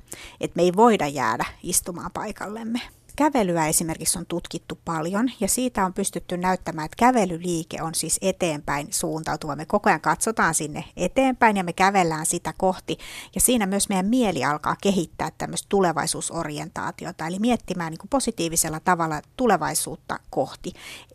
Että 0.41 0.55
me 0.55 0.63
ei 0.63 0.71
voida 0.75 1.07
jäädä 1.07 1.45
istumaan 1.63 2.11
paikallemme. 2.11 2.81
Kävelyä 3.19 3.67
esimerkiksi 3.67 4.19
on 4.19 4.25
tutkittu 4.25 4.79
paljon 4.85 5.31
ja 5.39 5.47
siitä 5.47 5.85
on 5.85 5.93
pystytty 5.93 6.37
näyttämään, 6.37 6.85
että 6.85 6.95
kävelyliike 6.99 7.81
on 7.81 7.95
siis 7.95 8.19
eteenpäin 8.21 8.87
suuntautuva. 8.89 9.55
Me 9.55 9.65
koko 9.65 9.89
ajan 9.89 10.01
katsotaan 10.01 10.55
sinne 10.55 10.85
eteenpäin 10.97 11.57
ja 11.57 11.63
me 11.63 11.73
kävellään 11.73 12.25
sitä 12.25 12.53
kohti 12.57 12.97
ja 13.35 13.41
siinä 13.41 13.65
myös 13.65 13.89
meidän 13.89 14.05
mieli 14.05 14.45
alkaa 14.45 14.75
kehittää 14.81 15.31
tämmöistä 15.37 15.65
tulevaisuusorientaatiota 15.69 17.27
eli 17.27 17.39
miettimään 17.39 17.91
niin 17.91 17.99
kuin 17.99 18.09
positiivisella 18.09 18.79
tavalla 18.79 19.21
tulevaisuutta 19.37 20.19
kohti. 20.29 20.73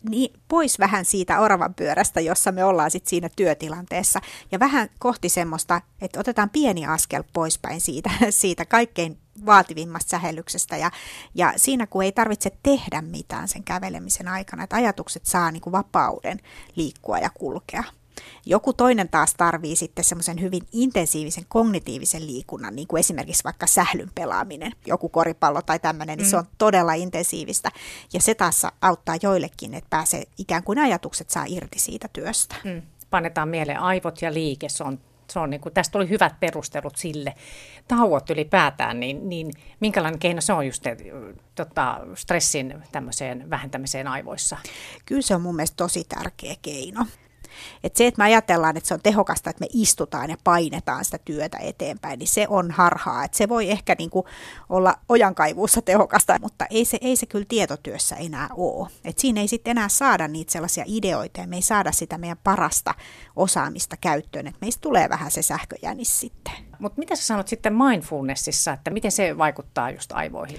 Niin 0.08 0.40
pois 0.48 0.78
vähän 0.78 1.04
siitä 1.04 1.40
oravan 1.40 1.74
pyörästä, 1.74 2.20
jossa 2.20 2.52
me 2.52 2.64
ollaan 2.64 2.90
sitten 2.90 3.10
siinä 3.10 3.28
työtilanteessa 3.36 4.20
ja 4.52 4.60
vähän 4.60 4.88
kohti 4.98 5.28
semmoista, 5.28 5.80
että 6.00 6.20
otetaan 6.20 6.50
pieni 6.50 6.86
askel 6.86 7.24
poispäin 7.32 7.80
siitä, 7.80 8.10
siitä 8.30 8.64
kaikkein 8.64 9.23
vaativimmasta 9.46 10.10
sähellyksestä 10.10 10.76
ja, 10.76 10.90
ja 11.34 11.52
siinä 11.56 11.86
kun 11.86 12.04
ei 12.04 12.12
tarvitse 12.12 12.50
tehdä 12.62 13.02
mitään 13.02 13.48
sen 13.48 13.64
kävelemisen 13.64 14.28
aikana, 14.28 14.62
että 14.64 14.76
ajatukset 14.76 15.26
saa 15.26 15.50
niin 15.50 15.60
kuin 15.60 15.72
vapauden 15.72 16.40
liikkua 16.76 17.18
ja 17.18 17.30
kulkea. 17.30 17.84
Joku 18.46 18.72
toinen 18.72 19.08
taas 19.08 19.34
tarvii 19.34 19.76
sitten 19.76 20.04
semmoisen 20.04 20.40
hyvin 20.40 20.62
intensiivisen 20.72 21.44
kognitiivisen 21.48 22.26
liikunnan, 22.26 22.76
niin 22.76 22.88
kuin 22.88 23.00
esimerkiksi 23.00 23.44
vaikka 23.44 23.66
sählyn 23.66 24.10
pelaaminen, 24.14 24.72
joku 24.86 25.08
koripallo 25.08 25.62
tai 25.62 25.78
tämmöinen, 25.78 26.18
niin 26.18 26.26
mm. 26.26 26.30
se 26.30 26.36
on 26.36 26.44
todella 26.58 26.92
intensiivistä. 26.92 27.70
Ja 28.12 28.20
se 28.20 28.34
taas 28.34 28.66
auttaa 28.80 29.16
joillekin, 29.22 29.74
että 29.74 29.90
pääsee 29.90 30.24
ikään 30.38 30.62
kuin 30.62 30.78
ajatukset 30.78 31.30
saa 31.30 31.44
irti 31.48 31.78
siitä 31.78 32.08
työstä. 32.12 32.56
Mm. 32.64 32.82
Panetaan 33.10 33.48
mieleen 33.48 33.80
aivot 33.80 34.22
ja 34.22 34.34
liike, 34.34 34.68
se 34.68 34.84
on 34.84 34.98
se 35.30 35.38
on 35.38 35.50
niin 35.50 35.60
kuin, 35.60 35.72
tästä 35.74 35.92
tuli 35.92 36.08
hyvät 36.08 36.40
perustelut 36.40 36.96
sille. 36.96 37.34
Tauot 37.88 38.30
ylipäätään, 38.30 39.00
niin, 39.00 39.28
niin 39.28 39.50
minkälainen 39.80 40.18
keino 40.20 40.40
se 40.40 40.52
on 40.52 40.66
just 40.66 40.84
tota, 41.54 42.00
stressin 42.14 42.74
tämmöiseen 42.92 43.50
vähentämiseen 43.50 44.08
aivoissa? 44.08 44.56
Kyllä 45.06 45.22
se 45.22 45.34
on 45.34 45.42
mun 45.42 45.56
mielestä 45.56 45.76
tosi 45.76 46.04
tärkeä 46.04 46.54
keino. 46.62 47.06
Et 47.84 47.96
se, 47.96 48.06
että 48.06 48.18
me 48.18 48.24
ajatellaan, 48.24 48.76
että 48.76 48.88
se 48.88 48.94
on 48.94 49.00
tehokasta, 49.02 49.50
että 49.50 49.60
me 49.60 49.66
istutaan 49.72 50.30
ja 50.30 50.36
painetaan 50.44 51.04
sitä 51.04 51.18
työtä 51.24 51.58
eteenpäin, 51.58 52.18
niin 52.18 52.28
se 52.28 52.46
on 52.48 52.70
harhaa. 52.70 53.24
Et 53.24 53.34
se 53.34 53.48
voi 53.48 53.70
ehkä 53.70 53.94
niinku 53.98 54.26
olla 54.68 54.94
ojankaivuussa 55.08 55.82
tehokasta, 55.82 56.38
mutta 56.40 56.66
ei 56.70 56.84
se, 56.84 56.98
ei 57.00 57.16
se 57.16 57.26
kyllä 57.26 57.46
tietotyössä 57.48 58.16
enää 58.16 58.48
ole. 58.56 58.88
Et 59.04 59.18
siinä 59.18 59.40
ei 59.40 59.48
sitten 59.48 59.70
enää 59.70 59.88
saada 59.88 60.28
niitä 60.28 60.52
sellaisia 60.52 60.84
ideoita 60.86 61.40
ja 61.40 61.46
me 61.46 61.56
ei 61.56 61.62
saada 61.62 61.92
sitä 61.92 62.18
meidän 62.18 62.38
parasta 62.44 62.94
osaamista 63.36 63.96
käyttöön. 64.00 64.46
Et 64.46 64.56
meistä 64.60 64.80
tulee 64.80 65.08
vähän 65.08 65.30
se 65.30 65.42
sähköjänis 65.42 66.20
sitten. 66.20 66.54
Mutta 66.78 66.98
mitä 66.98 67.16
sä 67.16 67.22
sanot 67.22 67.48
sitten 67.48 67.74
mindfulnessissa, 67.74 68.72
että 68.72 68.90
miten 68.90 69.12
se 69.12 69.38
vaikuttaa 69.38 69.90
just 69.90 70.12
aivoihin? 70.12 70.58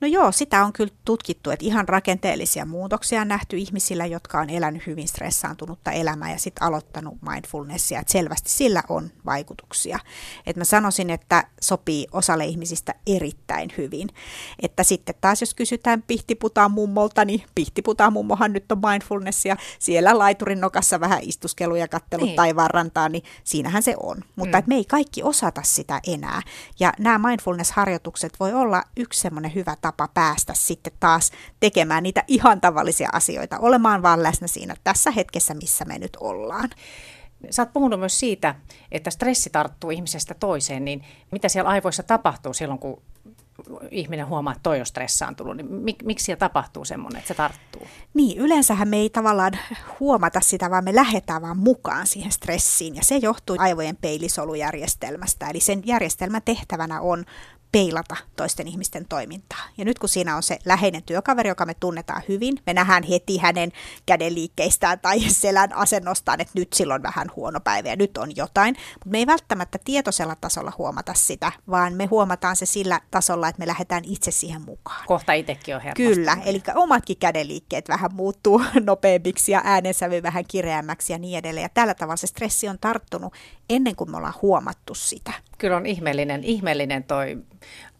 No 0.00 0.06
joo, 0.08 0.32
sitä 0.32 0.64
on 0.64 0.72
kyllä 0.72 0.92
tutkittu, 1.04 1.50
että 1.50 1.64
ihan 1.64 1.88
rakenteellisia 1.88 2.64
muutoksia 2.64 3.20
on 3.20 3.28
nähty 3.28 3.56
ihmisillä, 3.56 4.06
jotka 4.06 4.40
on 4.40 4.50
elänyt 4.50 4.86
hyvin 4.86 5.08
stressaantunutta 5.08 5.92
elämää 5.92 6.32
ja 6.32 6.38
sitten 6.38 6.62
aloittanut 6.62 7.14
mindfulnessia, 7.30 8.00
että 8.00 8.12
selvästi 8.12 8.50
sillä 8.50 8.82
on 8.88 9.10
vaikutuksia. 9.26 9.98
Et 10.46 10.56
mä 10.56 10.64
sanoisin, 10.64 11.10
että 11.10 11.44
sopii 11.60 12.06
osalle 12.12 12.44
ihmisistä 12.44 12.94
erittäin 13.06 13.72
hyvin. 13.78 14.08
Että 14.62 14.82
sitten 14.82 15.14
taas 15.20 15.40
jos 15.40 15.54
kysytään 15.54 16.02
pihtiputaan 16.02 16.70
mummolta, 16.70 17.24
niin 17.24 17.42
pihtiputaan 17.54 18.12
mummohan 18.12 18.52
nyt 18.52 18.72
on 18.72 18.78
mindfulnessia, 18.90 19.56
siellä 19.78 20.18
laiturin 20.18 20.60
nokassa 20.60 21.00
vähän 21.00 21.20
istuskelu 21.22 21.74
ja 21.74 21.88
kattelu 21.88 22.24
niin. 22.24 22.36
taivaan 22.36 22.70
rantaan, 22.70 23.12
niin 23.12 23.24
siinähän 23.44 23.82
se 23.82 23.94
on. 24.02 24.24
Mutta 24.36 24.56
mm. 24.56 24.58
et 24.58 24.66
me 24.66 24.74
ei 24.74 24.84
kaikki 24.84 25.22
osata 25.22 25.62
sitä 25.64 26.00
enää. 26.06 26.42
Ja 26.80 26.92
nämä 26.98 27.28
mindfulness-harjoitukset 27.28 28.32
voi 28.40 28.52
olla 28.52 28.82
yksi 28.96 29.20
semmoinen 29.20 29.54
hyvä 29.54 29.76
tapa 29.86 29.95
päästä 30.14 30.54
sitten 30.54 30.92
taas 31.00 31.30
tekemään 31.60 32.02
niitä 32.02 32.24
ihan 32.26 32.60
tavallisia 32.60 33.08
asioita, 33.12 33.58
olemaan 33.58 34.02
vaan 34.02 34.22
läsnä 34.22 34.46
siinä 34.46 34.74
tässä 34.84 35.10
hetkessä, 35.10 35.54
missä 35.54 35.84
me 35.84 35.98
nyt 35.98 36.16
ollaan. 36.20 36.70
Sä 37.50 37.62
oot 37.62 37.72
puhunut 37.72 38.00
myös 38.00 38.20
siitä, 38.20 38.54
että 38.92 39.10
stressi 39.10 39.50
tarttuu 39.50 39.90
ihmisestä 39.90 40.34
toiseen, 40.34 40.84
niin 40.84 41.04
mitä 41.30 41.48
siellä 41.48 41.70
aivoissa 41.70 42.02
tapahtuu 42.02 42.54
silloin, 42.54 42.78
kun 42.78 43.02
ihminen 43.90 44.26
huomaa, 44.26 44.52
että 44.52 44.62
toi 44.62 44.80
on 44.80 44.86
stressaantunut, 44.86 45.56
niin 45.56 45.72
mik, 45.72 46.02
miksi 46.02 46.24
siellä 46.24 46.38
tapahtuu 46.38 46.84
semmoinen, 46.84 47.18
että 47.18 47.28
se 47.28 47.34
tarttuu? 47.34 47.86
Niin, 48.14 48.38
yleensähän 48.38 48.88
me 48.88 48.96
ei 48.96 49.10
tavallaan 49.10 49.52
huomata 50.00 50.40
sitä, 50.40 50.70
vaan 50.70 50.84
me 50.84 50.94
lähdetään 50.94 51.42
vaan 51.42 51.58
mukaan 51.58 52.06
siihen 52.06 52.32
stressiin, 52.32 52.96
ja 52.96 53.04
se 53.04 53.16
johtuu 53.16 53.56
aivojen 53.58 53.96
peilisolujärjestelmästä. 53.96 55.50
Eli 55.50 55.60
sen 55.60 55.82
järjestelmän 55.84 56.42
tehtävänä 56.44 57.00
on 57.00 57.24
peilata 57.72 58.16
toisten 58.36 58.68
ihmisten 58.68 59.06
toimintaa. 59.08 59.68
Ja 59.78 59.84
nyt 59.84 59.98
kun 59.98 60.08
siinä 60.08 60.36
on 60.36 60.42
se 60.42 60.58
läheinen 60.64 61.02
työkaveri, 61.02 61.48
joka 61.48 61.66
me 61.66 61.74
tunnetaan 61.74 62.22
hyvin, 62.28 62.54
me 62.66 62.74
nähdään 62.74 63.02
heti 63.02 63.38
hänen 63.38 63.72
kädenliikkeistään 64.06 65.00
tai 65.00 65.20
selän 65.20 65.72
asennostaan, 65.72 66.40
että 66.40 66.52
nyt 66.54 66.72
silloin 66.72 67.02
vähän 67.02 67.30
huono 67.36 67.60
päivä 67.60 67.88
ja 67.88 67.96
nyt 67.96 68.18
on 68.18 68.36
jotain. 68.36 68.76
Mutta 68.94 69.10
me 69.10 69.18
ei 69.18 69.26
välttämättä 69.26 69.78
tietoisella 69.84 70.36
tasolla 70.36 70.72
huomata 70.78 71.14
sitä, 71.14 71.52
vaan 71.70 71.94
me 71.94 72.06
huomataan 72.06 72.56
se 72.56 72.66
sillä 72.66 73.00
tasolla, 73.10 73.48
että 73.48 73.60
me 73.60 73.66
lähdetään 73.66 74.04
itse 74.06 74.30
siihen 74.30 74.62
mukaan. 74.62 75.06
Kohta 75.06 75.32
itsekin 75.32 75.76
on 75.76 75.80
hermostunut. 75.80 76.14
Kyllä, 76.14 76.36
eli 76.44 76.62
omatkin 76.74 77.16
kädenliikkeet 77.16 77.88
vähän 77.88 78.14
muuttuu 78.14 78.62
nopeammiksi 78.86 79.52
ja 79.52 79.60
äänensävy 79.64 80.22
vähän 80.22 80.44
kireämmäksi 80.48 81.12
ja 81.12 81.18
niin 81.18 81.38
edelleen. 81.38 81.62
Ja 81.62 81.68
tällä 81.74 81.94
tavalla 81.94 82.16
se 82.16 82.26
stressi 82.26 82.68
on 82.68 82.78
tarttunut 82.78 83.32
ennen 83.70 83.96
kuin 83.96 84.10
me 84.10 84.16
ollaan 84.16 84.34
huomattu 84.42 84.94
sitä. 84.94 85.32
Kyllä 85.58 85.76
on 85.76 85.86
ihmeellinen, 85.86 86.44
ihmeellinen 86.44 87.04
toi 87.04 87.38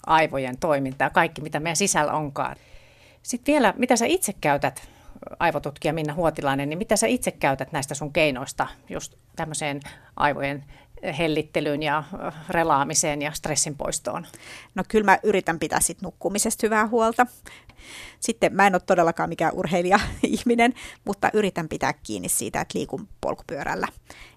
aivojen 0.07 0.59
toiminta 0.59 1.05
ja 1.05 1.11
kaikki, 1.11 1.41
mitä 1.41 1.61
meidän 1.61 1.77
sisällä 1.77 2.13
onkaan. 2.13 2.57
Sitten 3.23 3.53
vielä, 3.53 3.75
mitä 3.77 3.97
sä 3.97 4.07
itse 4.07 4.33
käytät, 4.41 4.89
aivotutkija 5.39 5.93
Minna 5.93 6.15
Huotilainen, 6.15 6.69
niin 6.69 6.79
mitä 6.79 6.97
sä 6.97 7.07
itse 7.07 7.31
käytät 7.31 7.73
näistä 7.73 7.95
sun 7.95 8.13
keinoista 8.13 8.67
just 8.89 9.15
tämmöiseen 9.37 9.81
aivojen 10.17 10.65
hellittelyyn 11.19 11.83
ja 11.83 12.05
relaamiseen 12.49 13.23
ja 13.23 13.33
stressin 13.33 13.77
poistoon? 13.77 14.27
No 14.75 14.83
kyllä 14.89 15.05
mä 15.05 15.19
yritän 15.23 15.59
pitää 15.59 15.81
sit 15.81 16.03
nukkumisesta 16.03 16.67
hyvää 16.67 16.87
huolta. 16.87 17.27
Sitten 18.21 18.55
mä 18.55 18.67
en 18.67 18.75
ole 18.75 18.83
todellakaan 18.87 19.29
mikään 19.29 19.55
urheilija-ihminen, 19.55 20.75
mutta 21.07 21.31
yritän 21.33 21.69
pitää 21.69 21.93
kiinni 21.93 22.29
siitä, 22.29 22.61
että 22.61 22.79
liikun 22.79 23.09
polkupyörällä. 23.21 23.89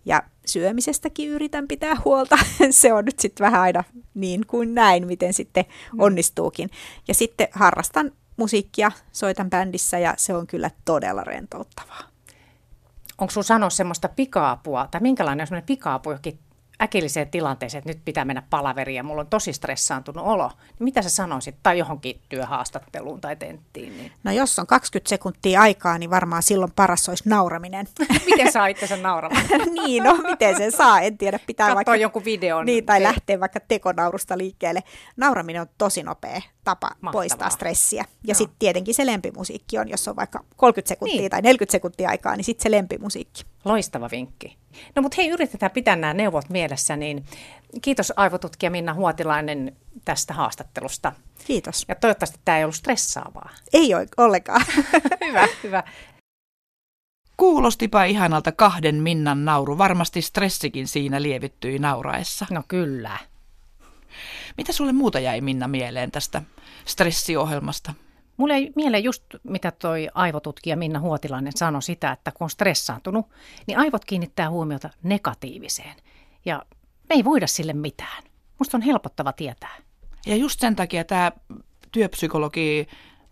Ja 0.05 0.23
syömisestäkin 0.45 1.29
yritän 1.29 1.67
pitää 1.67 1.95
huolta. 2.05 2.37
Se 2.69 2.93
on 2.93 3.05
nyt 3.05 3.19
sitten 3.19 3.45
vähän 3.45 3.61
aina 3.61 3.83
niin 4.13 4.45
kuin 4.47 4.75
näin, 4.75 5.07
miten 5.07 5.33
sitten 5.33 5.65
mm. 5.93 5.99
onnistuukin. 5.99 6.69
Ja 7.07 7.13
sitten 7.13 7.47
harrastan 7.51 8.11
musiikkia, 8.37 8.91
soitan 9.11 9.49
bändissä 9.49 9.99
ja 9.99 10.13
se 10.17 10.33
on 10.33 10.47
kyllä 10.47 10.71
todella 10.85 11.23
rentouttavaa. 11.23 12.03
Onko 13.17 13.31
sinulla 13.31 13.47
sanoa 13.47 13.69
semmoista 13.69 14.09
pika-apua, 14.09 14.87
tai 14.91 15.01
minkälainen 15.01 15.43
on 15.43 15.47
semmoinen 15.47 15.65
pika-apu 15.65 16.09
johonkin 16.09 16.39
äkilliseen 16.81 17.29
tilanteeseen, 17.29 17.79
että 17.79 17.89
nyt 17.89 18.05
pitää 18.05 18.25
mennä 18.25 18.43
palaveriin 18.49 18.95
ja 18.95 19.03
mulla 19.03 19.21
on 19.21 19.27
tosi 19.27 19.53
stressaantunut 19.53 20.25
olo, 20.25 20.51
niin 20.57 20.83
mitä 20.83 21.01
sä 21.01 21.09
sanoisit, 21.09 21.55
tai 21.63 21.77
johonkin 21.77 22.19
työhaastatteluun 22.29 23.21
tai 23.21 23.35
tenttiin? 23.35 23.97
Niin? 23.97 24.11
No 24.23 24.31
jos 24.31 24.59
on 24.59 24.67
20 24.67 25.09
sekuntia 25.09 25.61
aikaa, 25.61 25.97
niin 25.97 26.09
varmaan 26.09 26.43
silloin 26.43 26.71
paras 26.75 27.09
olisi 27.09 27.29
nauraminen. 27.29 27.87
miten 28.25 28.51
saa 28.51 28.67
itsensä 28.67 28.97
nauramaan? 28.97 29.45
niin, 29.83 30.03
no 30.03 30.17
miten 30.29 30.57
sen 30.57 30.71
saa, 30.71 30.99
en 30.99 31.17
tiedä. 31.17 31.39
Pitää 31.47 31.67
Katsoa 31.67 31.75
vaikka, 31.75 31.95
joku 31.95 32.25
videon. 32.25 32.65
Niin, 32.65 32.85
tai 32.85 33.03
lähteä 33.03 33.39
vaikka 33.39 33.59
tekonaurusta 33.59 34.37
liikkeelle. 34.37 34.83
Nauraminen 35.17 35.61
on 35.61 35.67
tosi 35.77 36.03
nopea 36.03 36.41
tapa 36.63 36.87
Mahtavaa. 36.87 37.11
poistaa 37.11 37.49
stressiä. 37.49 38.05
Ja 38.27 38.35
sitten 38.35 38.55
tietenkin 38.59 38.95
se 38.95 39.05
lempimusiikki 39.05 39.77
on, 39.77 39.89
jos 39.89 40.07
on 40.07 40.15
vaikka 40.15 40.43
30 40.55 40.89
sekuntia 40.89 41.19
niin. 41.19 41.31
tai 41.31 41.41
40 41.41 41.71
sekuntia 41.71 42.09
aikaa, 42.09 42.35
niin 42.35 42.45
sitten 42.45 42.63
se 42.63 42.71
lempimusiikki. 42.71 43.43
Loistava 43.65 44.09
vinkki. 44.11 44.57
No 44.95 45.01
mutta 45.01 45.15
hei, 45.17 45.29
yritetään 45.29 45.71
pitää 45.71 45.95
nämä 45.95 46.13
neuvot 46.13 46.49
mielessä, 46.49 46.95
niin 46.95 47.25
kiitos 47.81 48.13
aivotutkija 48.15 48.71
Minna 48.71 48.93
Huotilainen 48.93 49.75
tästä 50.05 50.33
haastattelusta. 50.33 51.11
Kiitos. 51.45 51.85
Ja 51.87 51.95
toivottavasti 51.95 52.39
tämä 52.45 52.57
ei 52.57 52.63
ollut 52.63 52.75
stressaavaa. 52.75 53.49
Ei 53.73 53.93
ole 53.93 54.07
ollenkaan. 54.17 54.61
hyvä, 55.27 55.47
hyvä. 55.63 55.83
Kuulostipa 57.37 58.03
ihanalta 58.03 58.51
kahden 58.51 58.95
Minnan 58.95 59.45
nauru. 59.45 59.77
Varmasti 59.77 60.21
stressikin 60.21 60.87
siinä 60.87 61.21
lievittyi 61.21 61.79
nauraessa. 61.79 62.45
No 62.51 62.63
kyllä. 62.67 63.17
Mitä 64.57 64.73
sulle 64.73 64.91
muuta 64.93 65.19
jäi 65.19 65.41
Minna 65.41 65.67
mieleen 65.67 66.11
tästä 66.11 66.41
stressiohjelmasta? 66.85 67.93
Mulle 68.39 68.55
ei 68.55 68.71
mieleen 68.75 69.03
just, 69.03 69.23
mitä 69.43 69.71
toi 69.71 70.09
aivotutkija 70.13 70.77
Minna 70.77 70.99
Huotilainen 70.99 71.53
sanoi 71.55 71.81
sitä, 71.81 72.11
että 72.11 72.31
kun 72.31 72.45
on 72.45 72.49
stressaantunut, 72.49 73.25
niin 73.67 73.77
aivot 73.77 74.05
kiinnittää 74.05 74.49
huomiota 74.49 74.89
negatiiviseen. 75.03 75.95
Ja 76.45 76.65
me 77.09 77.15
ei 77.15 77.23
voida 77.23 77.47
sille 77.47 77.73
mitään. 77.73 78.23
Musta 78.59 78.77
on 78.77 78.81
helpottava 78.81 79.33
tietää. 79.33 79.75
Ja 80.25 80.35
just 80.35 80.59
sen 80.59 80.75
takia 80.75 81.03
tämä 81.03 81.31
työpsykologi 81.91 82.87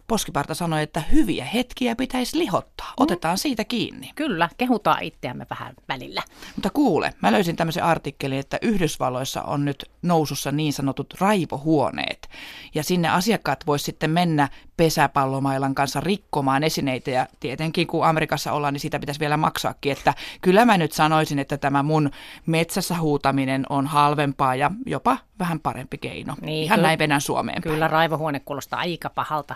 Poskiparta 0.07 0.53
sanoi, 0.53 0.83
että 0.83 1.01
hyviä 1.11 1.45
hetkiä 1.45 1.95
pitäisi 1.95 2.37
lihottaa. 2.37 2.87
Mm. 2.87 2.93
Otetaan 3.03 3.37
siitä 3.37 3.63
kiinni. 3.63 4.11
Kyllä, 4.15 4.49
kehutaan 4.57 5.03
itseämme 5.03 5.45
vähän 5.49 5.73
välillä. 5.87 6.21
Mutta 6.55 6.69
kuule, 6.69 7.13
mä 7.21 7.31
löysin 7.31 7.55
tämmöisen 7.55 7.83
artikkelin, 7.83 8.39
että 8.39 8.57
Yhdysvalloissa 8.61 9.41
on 9.41 9.65
nyt 9.65 9.85
nousussa 10.01 10.51
niin 10.51 10.73
sanotut 10.73 11.13
raivohuoneet. 11.19 12.29
Ja 12.75 12.83
sinne 12.83 13.09
asiakkaat 13.09 13.67
vois 13.67 13.85
sitten 13.85 14.09
mennä 14.09 14.49
pesäpallomailan 14.77 15.75
kanssa 15.75 15.99
rikkomaan 16.01 16.63
esineitä. 16.63 17.11
Ja 17.11 17.27
tietenkin 17.39 17.87
kun 17.87 18.05
Amerikassa 18.05 18.51
ollaan, 18.53 18.73
niin 18.73 18.81
sitä 18.81 18.99
pitäisi 18.99 19.19
vielä 19.19 19.37
maksaakin. 19.37 19.91
Että 19.91 20.13
kyllä 20.41 20.65
mä 20.65 20.77
nyt 20.77 20.91
sanoisin, 20.91 21.39
että 21.39 21.57
tämä 21.57 21.83
mun 21.83 22.11
metsässä 22.45 22.97
huutaminen 22.99 23.65
on 23.69 23.87
halvempaa 23.87 24.55
ja 24.55 24.71
jopa 24.85 25.17
vähän 25.39 25.59
parempi 25.59 25.97
keino. 25.97 26.35
Niin, 26.41 26.63
Ihan 26.63 26.77
kyllä, 26.77 26.87
näin 26.87 26.99
venän 26.99 27.21
Suomeen 27.21 27.61
Kyllä 27.61 27.79
päin. 27.79 27.91
raivohuone 27.91 28.39
kuulostaa 28.39 28.79
aika 28.79 29.09
pahalta. 29.09 29.55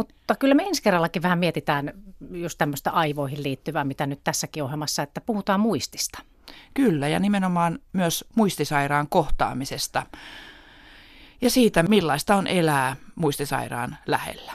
Mutta 0.00 0.36
kyllä 0.36 0.54
me 0.54 0.62
ensi 0.62 0.82
kerrallakin 0.82 1.22
vähän 1.22 1.38
mietitään 1.38 1.92
just 2.30 2.58
tämmöistä 2.58 2.90
aivoihin 2.90 3.42
liittyvää, 3.42 3.84
mitä 3.84 4.06
nyt 4.06 4.20
tässäkin 4.24 4.62
ohjelmassa, 4.62 5.02
että 5.02 5.20
puhutaan 5.20 5.60
muistista. 5.60 6.22
Kyllä, 6.74 7.08
ja 7.08 7.20
nimenomaan 7.20 7.78
myös 7.92 8.24
muistisairaan 8.34 9.08
kohtaamisesta 9.08 10.06
ja 11.40 11.50
siitä, 11.50 11.82
millaista 11.82 12.36
on 12.36 12.46
elää 12.46 12.96
muistisairaan 13.14 13.96
lähellä. 14.06 14.52